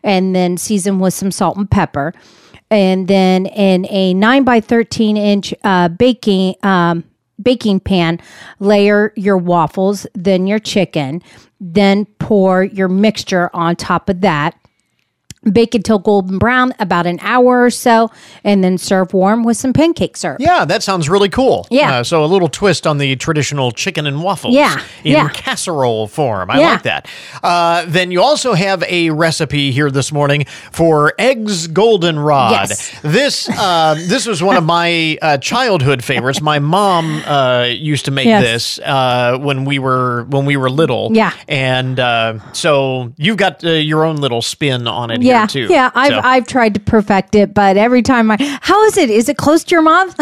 and 0.03 0.35
then 0.35 0.57
season 0.59 0.99
with 0.99 1.15
some 1.15 1.31
salt 1.31 1.57
and 1.57 1.71
pepper. 1.71 2.13
And 2.71 3.09
then 3.09 3.47
in 3.47 3.87
a 3.89 4.13
nine 4.13 4.45
by 4.45 4.61
thirteen 4.61 5.17
inch 5.17 5.55
uh, 5.65 5.89
baking 5.89 6.55
um, 6.63 7.05
baking 7.41 7.81
pan, 7.81 8.21
layer 8.59 9.13
your 9.17 9.39
waffles, 9.39 10.07
then 10.15 10.47
your 10.47 10.59
chicken, 10.59 11.23
then 11.61 12.05
pour 12.19 12.65
your 12.65 12.89
mixture 12.89 13.49
on 13.55 13.77
top 13.77 14.09
of 14.09 14.21
that. 14.21 14.55
Bake 15.51 15.75
until 15.75 15.99
golden 15.99 16.39
brown, 16.39 16.73
about 16.79 17.07
an 17.07 17.19
hour 17.23 17.65
or 17.65 17.71
so, 17.71 18.11
and 18.45 18.63
then 18.63 18.79
serve 18.79 19.13
warm 19.13 19.45
with 19.45 19.57
some 19.57 19.73
pancake 19.73 20.17
syrup. 20.17 20.39
Yeah, 20.41 20.65
that 20.65 20.83
sounds 20.83 21.09
really 21.09 21.29
cool. 21.29 21.67
Yeah. 21.71 21.99
Uh, 21.99 22.05
so 22.05 22.25
a 22.25 22.27
little 22.27 22.49
twist 22.49 22.87
on 22.87 22.99
the 22.99 23.17
traditional 23.17 23.71
chicken 23.73 24.07
and 24.07 24.23
waffles. 24.23 24.55
Yeah, 24.55 24.81
In 25.05 25.13
yeah. 25.13 25.29
casserole 25.31 26.07
form. 26.07 26.51
I 26.51 26.61
Yeah. 26.61 26.71
like 26.73 26.83
that. 26.85 27.09
Uh, 27.43 27.85
then 27.87 28.11
you 28.11 28.23
also 28.23 28.55
have 28.55 28.83
a 28.85 29.11
recipe 29.11 29.71
here 29.73 29.91
this 29.91 30.13
morning 30.13 30.45
for 30.73 31.13
eggs 31.19 31.67
goldenrod. 31.67 32.53
Yes. 32.53 33.01
This 33.03 33.49
uh, 33.49 33.95
this 34.09 34.27
was 34.27 34.43
one 34.43 34.57
of 34.57 34.65
my 34.65 35.19
uh, 35.23 35.39
childhood 35.39 36.05
favorites. 36.05 36.41
My 36.41 36.59
mom 36.59 37.23
uh, 37.27 37.65
used 37.69 38.05
to 38.07 38.11
make 38.11 38.27
Yes. 38.27 38.43
this 38.43 38.79
uh, 38.81 39.39
when 39.39 39.65
we 39.65 39.79
were 39.79 40.25
when 40.25 40.45
we 40.45 40.57
were 40.57 40.69
little. 40.71 41.11
Yeah. 41.13 41.33
And 41.49 41.99
uh, 41.99 42.39
so 42.53 43.13
you've 43.17 43.37
got 43.37 43.65
uh, 43.65 43.71
your 43.71 44.05
own 44.05 44.17
little 44.17 44.43
spin 44.43 44.87
on 44.87 45.11
it 45.11 45.23
yeah, 45.23 45.38
here 45.47 45.67
too. 45.67 45.73
yeah. 45.73 45.91
I've 45.95 46.09
So- 46.13 46.21
I've 46.23 46.47
tried 46.47 46.75
to 46.75 46.81
perfect 46.81 47.35
it, 47.35 47.55
but 47.55 47.77
every 47.77 48.03
time 48.03 48.31
I, 48.31 48.37
how 48.61 48.83
is 48.85 48.97
it? 48.97 49.11
Is 49.11 49.29
it 49.29 49.37
close 49.37 49.65
to 49.65 49.71
your 49.75 49.83
mom's? 49.83 50.15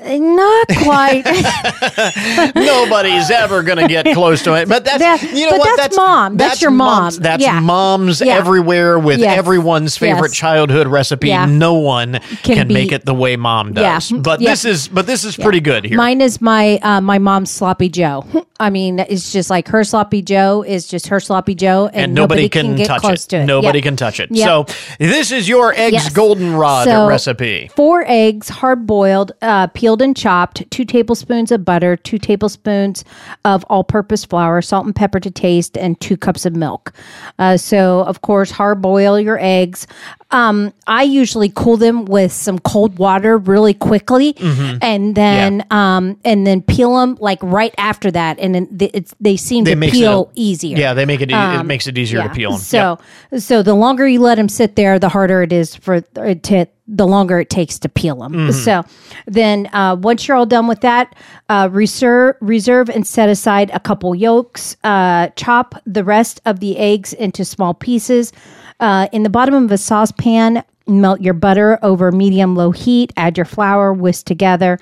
Not 0.00 0.68
quite. 0.82 1.24
Nobody's 2.54 3.30
ever 3.30 3.62
going 3.62 3.78
to 3.78 3.88
get 3.88 4.06
close 4.14 4.42
to 4.44 4.54
it. 4.54 4.68
But 4.68 4.84
that's 4.84 4.98
That- 4.98 5.22
you 5.36 5.50
know 5.50 5.56
what? 5.56 5.76
that's 5.76 5.96
mom. 5.96 6.36
That's 6.36 6.62
your 6.62 6.70
mom. 6.70 7.02
moms- 7.02 7.18
That's 7.18 7.42
Yeah. 7.42 7.60
moms 7.60 8.20
Yeah. 8.20 8.34
everywhere 8.36 8.98
with 8.98 9.18
Yes. 9.20 9.36
everyone's 9.36 9.96
favorite 9.96 10.30
Yes. 10.30 10.36
childhood 10.36 10.86
recipe. 10.86 11.28
Yeah. 11.28 11.46
No 11.46 11.74
one 11.74 12.20
Can 12.42 12.56
can, 12.56 12.68
make 12.68 12.92
it 12.92 13.04
the 13.04 13.14
way 13.14 13.36
mom 13.36 13.72
does. 13.72 14.10
But 14.10 14.40
this 14.40 14.64
is 14.64 14.88
but 14.88 15.06
this 15.06 15.24
is 15.24 15.36
pretty 15.36 15.60
good 15.60 15.84
here. 15.84 15.96
Mine 15.96 16.20
is 16.20 16.40
my 16.40 16.78
uh, 16.82 17.00
my 17.00 17.18
mom's 17.18 17.50
sloppy 17.50 17.88
Joe. 17.88 18.24
I 18.60 18.70
mean, 18.70 18.98
it's 18.98 19.30
just 19.32 19.50
like 19.50 19.68
her 19.68 19.84
sloppy 19.84 20.20
Joe 20.20 20.64
is 20.66 20.88
just 20.88 21.06
her 21.08 21.20
sloppy 21.20 21.54
Joe, 21.54 21.86
and, 21.86 22.06
and 22.06 22.14
nobody, 22.14 22.48
can, 22.48 22.74
get 22.74 22.88
touch 22.88 23.02
close 23.02 23.24
it. 23.26 23.28
to 23.28 23.36
it. 23.42 23.44
Nobody 23.46 23.80
can 23.80 23.94
touch 23.94 24.18
it. 24.18 24.36
So 24.36 24.66
this 24.98 25.30
is 25.30 25.48
your 25.48 25.72
eggs 25.74 25.92
Yes. 25.92 26.08
goldenrod 26.12 26.88
So, 26.88 27.06
recipe. 27.06 27.70
Four 27.76 28.04
eggs, 28.08 28.48
hard 28.48 28.84
boiled, 28.84 29.30
uh, 29.42 29.68
peeled 29.68 29.87
and 29.96 30.16
chopped, 30.16 30.68
two 30.70 30.84
tablespoons 30.84 31.50
of 31.52 31.64
butter, 31.64 31.96
two 31.96 32.18
tablespoons 32.18 33.04
of 33.44 33.64
all 33.70 33.82
purpose 33.84 34.24
flour, 34.24 34.60
salt 34.62 34.84
and 34.86 34.94
pepper 34.94 35.20
to 35.20 35.30
taste, 35.30 35.76
and 35.78 35.98
two 36.00 36.16
cups 36.16 36.44
of 36.46 36.54
milk. 36.54 36.92
Uh, 37.38 37.56
so, 37.56 38.00
of 38.00 38.20
course, 38.20 38.50
hard 38.50 38.82
boil 38.82 39.18
your 39.18 39.38
eggs. 39.40 39.86
Um, 40.30 40.74
I 40.86 41.04
usually 41.04 41.50
cool 41.54 41.78
them 41.78 42.04
with 42.04 42.32
some 42.32 42.58
cold 42.58 42.98
water 42.98 43.38
really 43.38 43.72
quickly, 43.74 44.34
Mm-hmm. 44.34 44.78
and 44.82 45.14
then 45.14 45.64
um, 45.70 46.18
and 46.24 46.46
then 46.46 46.60
peel 46.60 46.96
them 46.98 47.16
like 47.20 47.38
right 47.42 47.74
after 47.78 48.10
that, 48.10 48.38
and 48.38 48.54
then 48.54 48.68
they, 48.70 48.90
it's, 48.92 49.14
they 49.20 49.36
seem 49.38 49.64
They 49.64 49.74
to 49.74 49.90
peel 49.90 50.26
a- 50.30 50.32
easier. 50.34 50.76
Yeah, 50.76 50.92
they 50.94 51.06
make 51.06 51.20
it. 51.22 51.30
e- 51.30 51.34
it 51.34 51.36
Um, 51.60 51.66
makes 51.66 51.86
it 51.86 51.96
easier 51.96 52.22
to 52.22 52.28
peel 52.28 52.50
them. 52.52 52.60
So, 52.60 52.98
so 53.38 53.62
the 53.62 53.74
longer 53.74 54.06
you 54.06 54.20
let 54.20 54.34
them 54.36 54.48
sit 54.50 54.76
there, 54.76 54.98
the 54.98 55.08
harder 55.08 55.42
it 55.42 55.52
is 55.52 55.74
for 55.74 56.02
it 56.16 56.42
to 56.44 56.66
the 56.88 57.06
longer 57.06 57.38
it 57.38 57.50
takes 57.50 57.78
to 57.78 57.88
peel 57.88 58.16
them. 58.16 58.32
Mm-hmm. 58.32 58.50
So, 58.52 58.82
then 59.26 59.68
uh, 59.74 59.96
once 60.00 60.26
you're 60.26 60.36
all 60.36 60.46
done 60.46 60.66
with 60.66 60.80
that, 60.80 61.14
uh, 61.48 61.68
reserve 61.70 62.36
reserve 62.40 62.88
and 62.88 63.06
set 63.06 63.28
aside 63.28 63.70
a 63.74 63.80
couple 63.80 64.14
yolks. 64.14 64.76
Uh, 64.82 65.28
chop 65.36 65.74
the 65.86 66.02
rest 66.02 66.40
of 66.46 66.60
the 66.60 66.78
eggs 66.78 67.12
into 67.12 67.44
small 67.44 67.74
pieces. 67.74 68.32
Uh, 68.80 69.08
in 69.12 69.22
the 69.22 69.30
bottom 69.30 69.54
of 69.54 69.70
a 69.70 69.78
saucepan, 69.78 70.62
melt 70.86 71.20
your 71.20 71.34
butter 71.34 71.78
over 71.82 72.10
medium 72.10 72.56
low 72.56 72.70
heat. 72.70 73.12
Add 73.16 73.36
your 73.36 73.44
flour, 73.44 73.92
whisk 73.92 74.24
together. 74.24 74.78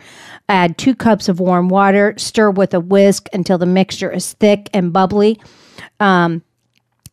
Add 0.49 0.79
two 0.79 0.95
cups 0.95 1.29
of 1.29 1.41
warm 1.41 1.69
water. 1.69 2.15
Stir 2.17 2.51
with 2.51 2.73
a 2.73 2.81
whisk 2.81 3.29
until 3.33 3.59
the 3.59 3.67
mixture 3.67 4.11
is 4.11 4.33
thick 4.35 4.71
and 4.73 4.93
bubbly. 4.93 5.41
Um, 5.99 6.43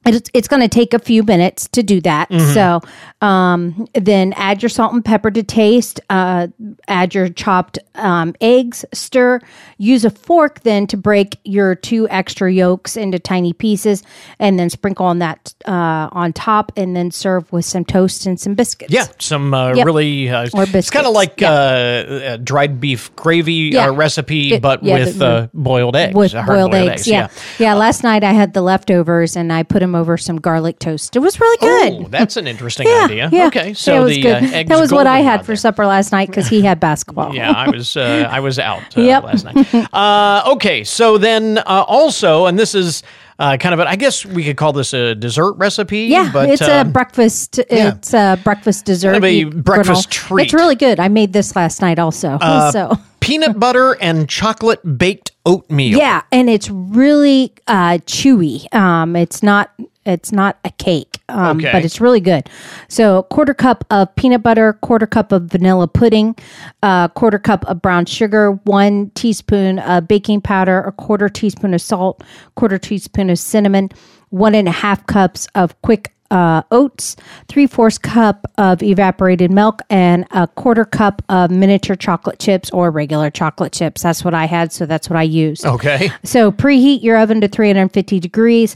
It's, 0.06 0.30
it's 0.34 0.48
going 0.48 0.62
to 0.62 0.68
take 0.68 0.94
a 0.94 1.00
few 1.00 1.24
minutes 1.24 1.68
to 1.70 1.82
do 1.84 2.02
that. 2.02 2.30
Mhm. 2.30 2.54
So 2.54 2.82
um, 3.26 3.88
then 3.94 4.34
add 4.34 4.62
your 4.62 4.70
salt 4.70 4.94
and 4.94 5.04
pepper 5.04 5.32
to 5.32 5.44
taste. 5.44 6.02
Uh, 6.10 6.48
add 6.88 7.16
your 7.16 7.30
chopped 7.30 7.80
um, 7.96 8.36
eggs. 8.42 8.84
Stir. 8.94 9.40
Use 9.78 10.04
a 10.04 10.10
fork 10.10 10.62
then 10.64 10.88
to 10.88 10.98
break 10.98 11.38
your 11.44 11.76
two 11.76 12.08
extra 12.10 12.52
yolks 12.52 12.98
into 12.98 13.18
tiny 13.20 13.54
pieces, 13.54 14.04
and 14.40 14.60
then 14.60 14.70
sprinkle 14.70 15.06
on 15.06 15.20
that 15.20 15.54
uh, 15.66 16.10
on 16.12 16.34
top, 16.34 16.72
and 16.76 16.96
then 16.96 17.12
serve 17.12 17.52
with 17.54 17.66
some 17.66 17.86
toast 17.86 18.26
and 18.26 18.40
some 18.40 18.56
biscuits. 18.56 18.92
Yeah, 18.94 19.08
some 19.20 19.54
uh, 19.54 19.74
Yep. 19.74 19.86
really. 19.86 20.30
Uh, 20.30 20.48
Or 20.54 20.64
it's 20.68 20.90
kind 20.90 21.08
of 21.08 21.14
like 21.14 21.42
uh, 21.42 22.04
a 22.34 22.38
dried 22.38 22.80
beef 22.80 23.16
gravy 23.16 23.72
Yeah. 23.74 23.88
uh, 23.88 23.94
recipe, 23.94 24.54
It- 24.54 24.62
but 24.62 24.84
yeah, 24.84 24.96
with 25.00 25.20
the- 25.20 25.26
uh, 25.26 25.48
boiled 25.54 25.96
eggs. 25.96 26.14
with 26.16 26.36
uh, 26.36 26.42
hard 26.44 26.72
boiled, 26.72 26.74
eggs. 26.76 27.08
Yeah. 27.08 27.28
yeah, 27.60 27.74
Last 27.74 28.04
night 28.04 28.24
I 28.24 28.34
had 28.34 28.54
the 28.54 28.62
leftovers 28.62 29.36
and 29.36 29.52
I 29.54 29.64
put 29.64 29.80
them 29.80 29.93
over 29.96 30.18
some 30.18 30.38
garlic 30.38 30.80
toast. 30.80 31.16
It 31.16 31.20
was 31.20 31.40
really 31.40 31.58
good. 31.58 32.06
Oh, 32.06 32.08
that's 32.10 32.38
an 32.38 32.48
interesting 32.48 32.88
yeah, 32.88 33.06
idea. 33.06 33.30
yeah. 33.32 33.48
Okay, 33.48 33.74
so 33.74 34.06
Yeah, 34.06 34.14
the 34.14 34.22
good. 34.22 34.44
Uh, 34.44 34.48
eggs 34.56 34.70
that 34.70 34.80
was 34.80 34.92
what 34.92 35.08
I 35.08 35.20
had 35.20 35.46
for 35.46 35.56
supper 35.56 35.86
last 35.86 36.12
night 36.12 36.28
because 36.28 36.48
he 36.48 36.62
had 36.62 36.80
basketball. 36.80 37.34
yeah, 37.34 37.52
I 37.52 37.70
was 37.70 37.96
uh, 37.98 38.28
I 38.30 38.40
was 38.40 38.60
out 38.60 38.98
uh, 38.98 39.02
Yep. 39.02 39.24
last 39.24 39.46
night. 39.46 39.88
Uh, 39.94 40.44
okay, 40.54 40.84
so 40.84 41.18
then 41.18 41.58
uh, 41.60 41.86
also, 41.88 42.46
and 42.46 42.58
this 42.58 42.76
is 42.76 43.04
uh, 43.40 43.58
kind 43.58 43.74
of, 43.74 43.80
a, 43.80 43.90
I 43.90 43.96
guess 43.96 44.26
we 44.26 44.44
could 44.44 44.58
call 44.58 44.74
this 44.74 44.94
a 44.94 45.16
dessert 45.16 45.54
recipe. 45.54 46.02
Yeah, 46.02 46.30
but, 46.32 46.50
it's 46.50 46.62
a 46.62 46.82
um, 46.82 46.92
breakfast. 46.92 47.60
It's 47.60 48.14
a 48.14 48.40
breakfast 48.44 48.86
dessert. 48.86 49.14
Kind 49.14 49.24
of 49.24 49.30
a 49.30 49.44
breakfast 49.46 50.10
granola. 50.10 50.12
treat. 50.12 50.44
It's 50.46 50.54
really 50.54 50.76
good. 50.76 51.00
I 51.00 51.08
made 51.08 51.34
this 51.34 51.56
last 51.56 51.82
night 51.82 52.00
also. 52.00 52.38
uh, 52.42 52.72
so 52.72 52.98
peanut 53.20 53.60
butter 53.60 53.98
and 54.02 54.30
chocolate 54.30 54.82
baked 54.98 55.32
oatmeal. 55.46 55.98
yeah, 55.98 56.22
and 56.32 56.50
it's 56.50 56.70
really 56.70 57.54
uh, 57.68 57.98
chewy. 58.06 58.74
Um, 58.74 59.16
it's 59.16 59.44
not. 59.44 59.72
It's 60.06 60.34
not 60.34 60.58
a 60.66 60.70
cake, 60.70 61.20
um, 61.30 61.60
Okay. 61.60 61.72
but 61.72 61.86
it's 61.86 62.02
really 62.02 62.20
good. 62.20 62.50
So, 62.90 63.24
quarter 63.24 63.54
cup 63.54 63.86
of 63.90 64.14
peanut 64.16 64.44
butter, 64.44 64.74
quarter 64.74 65.08
cup 65.08 65.32
of 65.32 65.44
vanilla 65.44 65.88
pudding, 65.88 66.36
uh, 66.82 67.08
quarter 67.08 67.40
cup 67.40 67.64
of 67.68 67.82
brown 67.82 68.06
sugar, 68.06 68.52
one 68.66 69.12
teaspoon 69.12 69.80
of 69.80 70.06
baking 70.10 70.42
powder, 70.42 70.82
a 70.82 70.92
quarter 70.92 71.30
teaspoon 71.30 71.74
of 71.74 71.80
salt, 71.80 72.22
quarter 72.56 72.78
teaspoon 72.78 73.30
of 73.30 73.40
cinnamon, 73.40 73.92
one 74.30 74.56
and 74.56 74.68
a 74.68 74.72
half 74.72 75.06
cups 75.08 75.48
of 75.56 75.82
quick 75.84 76.13
uh, 76.32 76.64
oats, 76.72 77.16
three 77.48 77.68
fourths 77.68 77.98
cup 77.98 78.46
of 78.58 78.82
evaporated 78.82 79.52
milk, 79.52 79.82
and 79.90 80.26
a 80.32 80.48
quarter 80.48 80.86
cup 80.86 81.22
of 81.30 81.52
miniature 81.52 81.96
chocolate 81.96 82.40
chips 82.40 82.70
or 82.72 82.92
regular 82.92 83.30
chocolate 83.30 83.72
chips. 83.72 84.02
That's 84.02 84.24
what 84.24 84.34
I 84.34 84.46
had, 84.46 84.72
so 84.74 84.86
that's 84.86 85.10
what 85.10 85.18
I 85.18 85.24
used. 85.24 85.66
Okay. 85.66 86.10
So 86.24 86.52
preheat 86.52 87.04
your 87.04 87.18
oven 87.18 87.42
to 87.42 87.48
350 87.48 88.20
degrees. 88.20 88.76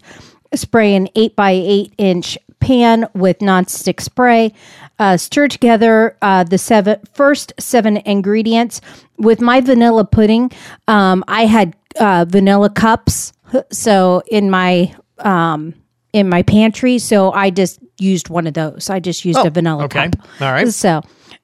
Spray 0.53 0.95
an 0.95 1.09
8 1.15 1.35
by 1.35 1.51
8 1.51 1.93
inch 1.97 2.37
pan 2.59 3.07
with 3.13 3.39
nonstick 3.39 4.01
spray. 4.01 4.53
Uh, 4.99 5.17
stir 5.17 5.47
together 5.47 6.17
uh, 6.21 6.43
the 6.43 6.57
seven, 6.57 6.99
first 7.13 7.53
seven 7.59 7.97
ingredients. 7.97 8.81
With 9.17 9.41
my 9.41 9.61
vanilla 9.61 10.05
pudding, 10.05 10.51
um, 10.87 11.23
I 11.27 11.45
had 11.45 11.75
uh, 11.99 12.25
vanilla 12.27 12.69
cups. 12.69 13.33
So 13.71 14.21
in 14.27 14.49
my 14.49 14.95
um, 15.19 15.73
in 16.17 16.27
my 16.27 16.41
pantry, 16.41 16.97
so 16.97 17.31
I 17.31 17.51
just 17.51 17.79
used 17.99 18.27
one 18.29 18.47
of 18.47 18.55
those. 18.55 18.89
I 18.89 18.99
just 18.99 19.23
used 19.23 19.37
Oh, 19.37 19.45
a 19.45 19.49
vanilla 19.51 19.83
okay. 19.85 20.09
cup. 20.09 20.27
All 20.41 20.51
right. 20.51 20.67
So 20.69 21.01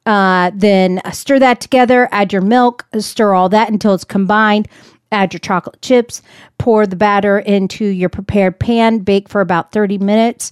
uh, 0.08 0.50
then 0.56 1.00
stir 1.12 1.38
that 1.40 1.62
together, 1.62 2.10
add 2.12 2.34
your 2.34 2.42
milk, 2.42 2.86
stir 2.98 3.34
all 3.36 3.50
that 3.50 3.70
until 3.70 3.94
it's 3.94 4.04
combined. 4.04 4.68
Add 5.12 5.32
your 5.32 5.40
chocolate 5.42 5.80
chips, 5.84 6.24
pour 6.58 6.88
the 6.88 6.96
batter 6.96 7.38
into 7.38 7.86
your 7.86 8.10
prepared 8.10 8.60
pan, 8.60 8.98
bake 9.00 9.30
for 9.30 9.42
about 9.42 9.72
30 9.72 10.00
minutes. 10.00 10.50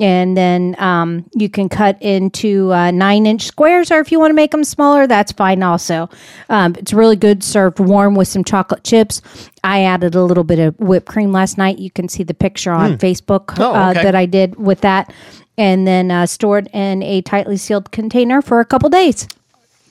And 0.00 0.34
then 0.34 0.76
um, 0.78 1.28
you 1.34 1.50
can 1.50 1.68
cut 1.68 2.00
into 2.00 2.72
uh, 2.72 2.90
nine 2.90 3.26
inch 3.26 3.42
squares, 3.42 3.90
or 3.90 4.00
if 4.00 4.10
you 4.10 4.18
want 4.18 4.30
to 4.30 4.34
make 4.34 4.50
them 4.50 4.64
smaller, 4.64 5.06
that's 5.06 5.30
fine 5.32 5.62
also. 5.62 6.08
Um, 6.48 6.74
it's 6.78 6.94
really 6.94 7.16
good 7.16 7.44
served 7.44 7.78
warm 7.78 8.14
with 8.14 8.26
some 8.26 8.42
chocolate 8.42 8.82
chips. 8.82 9.20
I 9.62 9.82
added 9.84 10.14
a 10.14 10.24
little 10.24 10.42
bit 10.44 10.58
of 10.58 10.78
whipped 10.80 11.06
cream 11.06 11.32
last 11.32 11.58
night. 11.58 11.78
You 11.78 11.90
can 11.90 12.08
see 12.08 12.22
the 12.22 12.32
picture 12.32 12.72
on 12.72 12.92
Hmm. 12.92 12.96
Facebook 12.96 13.54
Oh, 13.58 13.74
uh, 13.74 13.92
that 13.92 14.14
I 14.14 14.24
did 14.24 14.56
with 14.56 14.80
that. 14.80 15.12
And 15.58 15.86
then 15.86 16.10
uh, 16.10 16.24
stored 16.24 16.68
in 16.72 17.02
a 17.02 17.20
tightly 17.20 17.58
sealed 17.58 17.90
container 17.90 18.40
for 18.40 18.60
a 18.60 18.64
couple 18.64 18.88
days. 18.88 19.28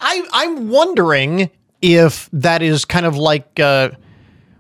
I, 0.01 0.26
I'm 0.34 0.70
wondering 0.70 1.51
if 1.84 2.28
that 2.34 2.64
is 2.64 2.84
kind 2.84 3.05
of 3.05 3.16
like. 3.16 3.60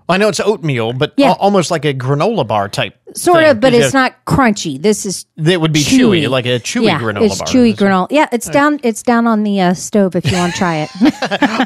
I 0.09 0.17
know 0.17 0.27
it's 0.29 0.39
oatmeal, 0.39 0.91
but 0.93 1.13
Yeah. 1.17 1.29
al- 1.29 1.33
almost 1.35 1.69
like 1.71 1.85
a 1.85 1.93
granola 1.93 2.45
bar 2.47 2.67
type. 2.67 2.95
Sort 3.15 3.39
thing. 3.41 3.49
of, 3.49 3.59
but 3.59 3.73
Is 3.73 3.85
it's 3.85 3.93
it- 3.95 3.97
not 3.97 4.13
crunchy. 4.27 4.79
This 4.79 5.03
is 5.03 5.25
That 5.37 5.59
would 5.61 5.73
be 5.73 5.79
chewy, 5.81 6.29
like 6.29 6.45
a 6.45 6.59
chewy 6.59 6.85
yeah, 6.85 6.99
granola 6.99 7.25
it's 7.25 7.39
bar. 7.39 7.47
chewy 7.47 7.75
granola. 7.75 8.07
Yeah, 8.11 8.27
it's 8.31 8.47
down. 8.47 8.79
It's 8.83 9.01
down 9.01 9.25
on 9.25 9.41
the 9.43 9.59
uh, 9.61 9.73
stove 9.73 10.15
if 10.15 10.29
you 10.31 10.37
want 10.37 10.53
to 10.53 10.57
try 10.59 10.75
it. 10.77 10.89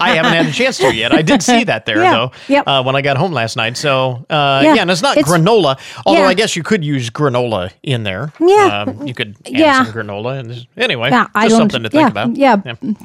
I 0.02 0.16
haven't 0.16 0.32
had 0.34 0.46
a 0.46 0.52
chance 0.54 0.78
to 0.78 0.94
yet. 0.96 1.12
I 1.14 1.22
did 1.22 1.44
see 1.44 1.66
that 1.66 1.86
there 1.86 2.02
Yeah. 2.02 2.12
though. 2.14 2.32
Yep. 2.48 2.64
Uh, 2.68 2.84
when 2.84 2.96
I 2.96 3.02
got 3.02 3.18
home 3.18 3.34
last 3.34 3.58
night. 3.58 3.76
So 3.76 4.26
uh, 4.30 4.62
Yeah. 4.64 4.76
yeah. 4.76 4.82
and 4.84 4.91
it's 4.91 5.02
not 5.02 5.18
It's- 5.18 5.30
granola. 5.30 5.78
Although. 6.06 6.24
I 6.24 6.34
guess 6.34 6.56
you 6.56 6.64
could 6.64 6.84
use 6.86 7.10
granola 7.10 7.72
in 7.84 8.04
there. 8.04 8.32
Yeah. 8.39 8.86
Um, 8.88 9.06
you 9.06 9.14
could 9.14 9.36
add 9.46 9.52
Yeah. 9.52 9.84
some 9.84 9.94
granola. 9.94 10.39
And 10.39 10.66
anyway, 10.78 11.10
Yeah, 11.12 11.28
I 11.36 11.48
just 11.50 11.58
something 11.58 11.84
to 11.84 11.89
think 11.89 12.10
about. 12.10 12.38
yeah. 12.38 12.56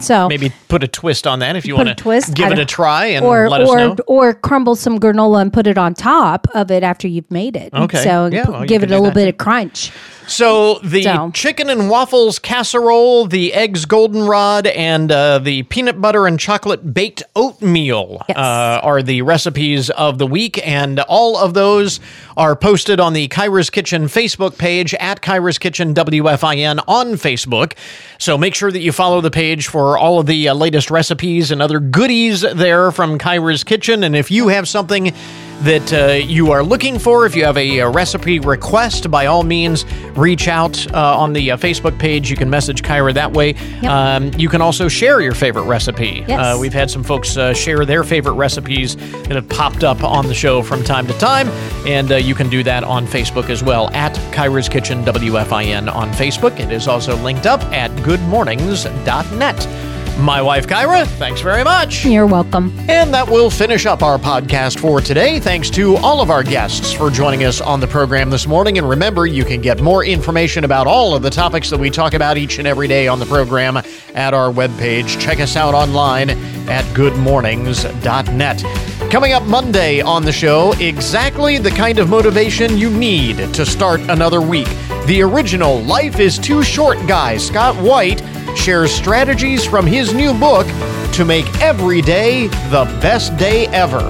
So- 0.01 0.29
maybe 0.29 0.53
put 0.69 0.85
a 0.85 0.89
twist 0.89 1.27
on 1.27 1.41
that 1.41 1.57
if 1.57 1.67
you 1.67 1.75
want 1.77 1.89
to 1.89 1.95
twist. 1.97 2.35
give 2.35 2.53
it 2.53 2.59
a 2.61 2.65
try 2.65 3.07
and 3.07 3.25
or 3.25 3.49
let 3.51 3.63
us 3.63 3.69
or 3.69 3.79
know. 3.79 3.97
or 4.07 4.33
crumble 4.33 4.77
some 4.77 5.01
granola 5.01 5.28
and 5.37 5.53
put 5.53 5.67
it 5.67 5.79
on 5.79 5.95
top 5.95 6.47
of 6.55 6.71
it 6.71 6.83
after 6.83 7.07
you've 7.09 7.31
made 7.31 7.57
it. 7.57 7.73
Okay. 7.75 8.03
So 8.03 8.27
Yeah, 8.27 8.45
p- 8.45 8.51
well, 8.53 8.65
give 8.65 8.83
it 8.83 8.91
a 8.91 8.95
little 8.95 9.07
that 9.07 9.15
bit 9.15 9.29
of 9.29 9.37
crunch. 9.39 9.93
So 10.27 10.79
the 10.85 11.05
So- 11.05 11.31
chicken 11.33 11.71
and 11.71 11.89
waffles 11.89 12.39
casserole, 12.39 13.27
the 13.27 13.55
eggs 13.55 13.87
goldenrod, 13.87 14.67
and 14.67 15.11
uh, 15.11 15.39
the 15.39 15.63
peanut 15.65 16.01
butter 16.03 16.27
and 16.27 16.39
chocolate 16.39 16.93
baked 16.93 17.23
oatmeal 17.35 18.21
uh, 18.29 18.81
are 18.83 19.03
the 19.03 19.23
recipes 19.23 19.89
of 19.89 20.19
the 20.19 20.27
week, 20.27 20.61
and 20.67 21.01
all 21.01 21.39
of 21.39 21.55
those 21.55 21.99
are 22.37 22.55
posted 22.55 23.01
on 23.01 23.15
the 23.15 23.27
Kyra's 23.29 23.71
Kitchen 23.71 24.05
Facebook 24.05 24.59
page 24.59 24.93
at 24.95 25.23
Kyra's 25.23 25.59
Kitchen 25.59 25.95
WFIN 25.95 26.79
on 26.87 27.13
Facebook. 27.15 27.73
So 28.19 28.37
make 28.37 28.55
sure 28.55 28.71
that 28.71 28.81
you 28.81 28.93
follow 28.93 29.23
the 29.23 29.31
page 29.31 29.67
for 29.69 29.97
all 29.97 30.19
of 30.21 30.27
the 30.27 30.49
uh, 30.51 30.55
latest 30.55 30.91
recipes 30.91 31.51
and 31.51 31.63
other 31.63 31.81
goodies 31.81 32.43
there 32.43 32.91
from 32.93 33.19
Kyra's 33.19 33.65
Kitchen. 33.65 34.05
And 34.05 34.15
if 34.15 34.31
you 34.31 34.49
have 34.49 34.69
something 34.69 35.15
that 35.61 35.93
uh, 35.93 36.13
you 36.13 36.53
are 36.53 36.63
looking 36.63 36.99
for, 36.99 37.27
if 37.27 37.35
you 37.35 37.45
have 37.45 37.57
a, 37.57 37.81
uh 37.81 37.91
recipe 37.91 38.39
request, 38.39 39.11
by 39.11 39.27
all 39.27 39.43
means, 39.43 39.85
reach 40.17 40.47
out 40.47 40.87
uh, 40.95 41.19
on 41.19 41.33
the 41.33 41.51
uh, 41.51 41.57
Facebook 41.57 41.99
page. 41.99 42.31
You 42.31 42.37
can 42.37 42.49
message 42.49 42.83
Kyra 42.83 43.13
that 43.15 43.33
way. 43.33 43.55
Um, 43.87 44.31
you 44.37 44.49
can 44.49 44.61
also 44.63 44.89
share 44.89 45.21
your 45.21 45.35
favorite 45.35 45.65
recipe. 45.65 46.25
Yes. 46.29 46.39
Uh, 46.39 46.59
we've 46.61 46.73
had 46.73 46.91
some 46.91 47.03
folks 47.03 47.37
uh, 47.37 47.53
share 47.55 47.85
their 47.85 48.05
favorite 48.05 48.35
recipes 48.35 48.95
that 48.97 49.33
have 49.33 49.49
popped 49.49 49.83
up 49.83 50.05
on 50.05 50.27
the 50.29 50.35
show 50.35 50.63
from 50.63 50.85
time 50.85 51.07
to 51.09 51.19
time, 51.19 51.49
and 51.87 52.13
uh, 52.13 52.17
you 52.17 52.35
can 52.35 52.49
do 52.49 52.63
that 52.63 52.85
on 52.85 53.07
Facebook 53.07 53.51
as 53.51 53.63
well 53.63 53.91
at 53.91 54.15
Kyra's 54.33 54.69
Kitchen 54.69 55.05
WFIN 55.05 55.93
on 55.93 56.11
Facebook. 56.11 56.61
It 56.61 56.71
is 56.71 56.87
also 56.87 57.17
linked 57.17 57.47
up 57.47 57.63
at 57.73 57.91
goodmornings.net. 58.03 59.98
My 60.19 60.43
wife, 60.43 60.67
Kyra, 60.67 61.07
thanks 61.07 61.41
very 61.41 61.63
much. 61.63 62.05
You're 62.05 62.27
welcome. 62.27 62.77
And 62.89 63.15
that 63.15 63.29
will 63.29 63.51
finish 63.51 63.87
up 63.87 64.03
our 64.03 64.19
podcast 64.19 64.81
for 64.81 65.01
today. 65.01 65.39
Thanks 65.39 65.71
to 65.71 65.97
all 65.99 66.21
of 66.21 66.29
our 66.29 66.43
guests 66.43 66.93
for 66.93 67.09
joining 67.09 67.45
us 67.45 67.61
on 67.61 67.79
the 67.79 67.87
program 67.87 68.29
this 68.29 68.47
morning. 68.47 68.79
And 68.79 68.89
remember, 68.89 69.27
you 69.27 69.45
can 69.45 69.61
get 69.61 69.81
more 69.81 70.05
information 70.05 70.65
about 70.65 70.89
all 70.89 71.15
of 71.15 71.23
the 71.23 71.31
topics 71.31 71.71
that 71.71 71.79
we 71.79 71.89
talk 71.89 72.15
about 72.15 72.37
each 72.37 72.59
and 72.59 72.67
every 72.67 72.89
day 72.89 73.07
on 73.07 73.21
the 73.21 73.27
program 73.27 73.77
at 73.77 74.35
our 74.35 74.53
webpage. 74.53 75.21
Check 75.21 75.39
us 75.39 75.55
out 75.55 75.73
online 75.73 76.31
at 76.69 76.85
goodmornings.net. 76.97 78.98
Coming 79.11 79.33
up 79.33 79.45
Monday 79.45 80.03
on 80.03 80.23
the 80.23 80.33
show, 80.33 80.73
exactly 80.73 81.57
the 81.57 81.71
kind 81.71 81.99
of 81.99 82.11
motivation 82.11 82.77
you 82.77 82.91
need 82.91 83.39
to 83.55 83.65
start 83.65 84.01
another 84.03 84.43
week. 84.43 84.69
The 85.07 85.23
original 85.23 85.81
Life 85.81 86.21
is 86.21 86.39
Too 86.39 86.63
Short 86.63 86.99
guy, 87.09 87.39
Scott 87.39 87.75
White, 87.83 88.23
shares 88.55 88.93
strategies 88.93 89.65
from 89.65 89.87
his 89.87 90.13
new 90.13 90.35
book 90.35 90.67
to 91.15 91.25
make 91.25 91.47
every 91.63 92.03
day 92.03 92.49
the 92.69 92.85
best 93.01 93.35
day 93.39 93.67
ever. 93.69 94.01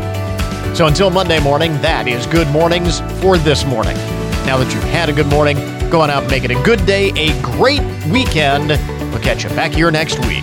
So 0.74 0.88
until 0.88 1.11
Monday 1.11 1.38
morning, 1.38 1.74
that 1.80 2.09
is 2.09 2.26
Good 2.26 2.49
Mornings 2.49 2.99
for 3.20 3.38
this 3.38 3.64
morning. 3.64 3.96
Now 4.46 4.59
that 4.59 4.74
you've 4.74 4.82
had 4.82 5.09
a 5.09 5.12
good 5.12 5.28
morning, 5.28 5.59
go 5.90 6.01
on 6.01 6.11
out 6.11 6.22
and 6.22 6.30
make 6.30 6.42
it 6.42 6.51
a 6.51 6.61
good 6.64 6.84
day, 6.86 7.11
a 7.11 7.40
great 7.40 7.82
weekend. 8.11 8.70
We'll 9.12 9.22
catch 9.22 9.44
you 9.44 9.51
back 9.51 9.70
here 9.70 9.92
next 9.92 10.18
week. 10.26 10.42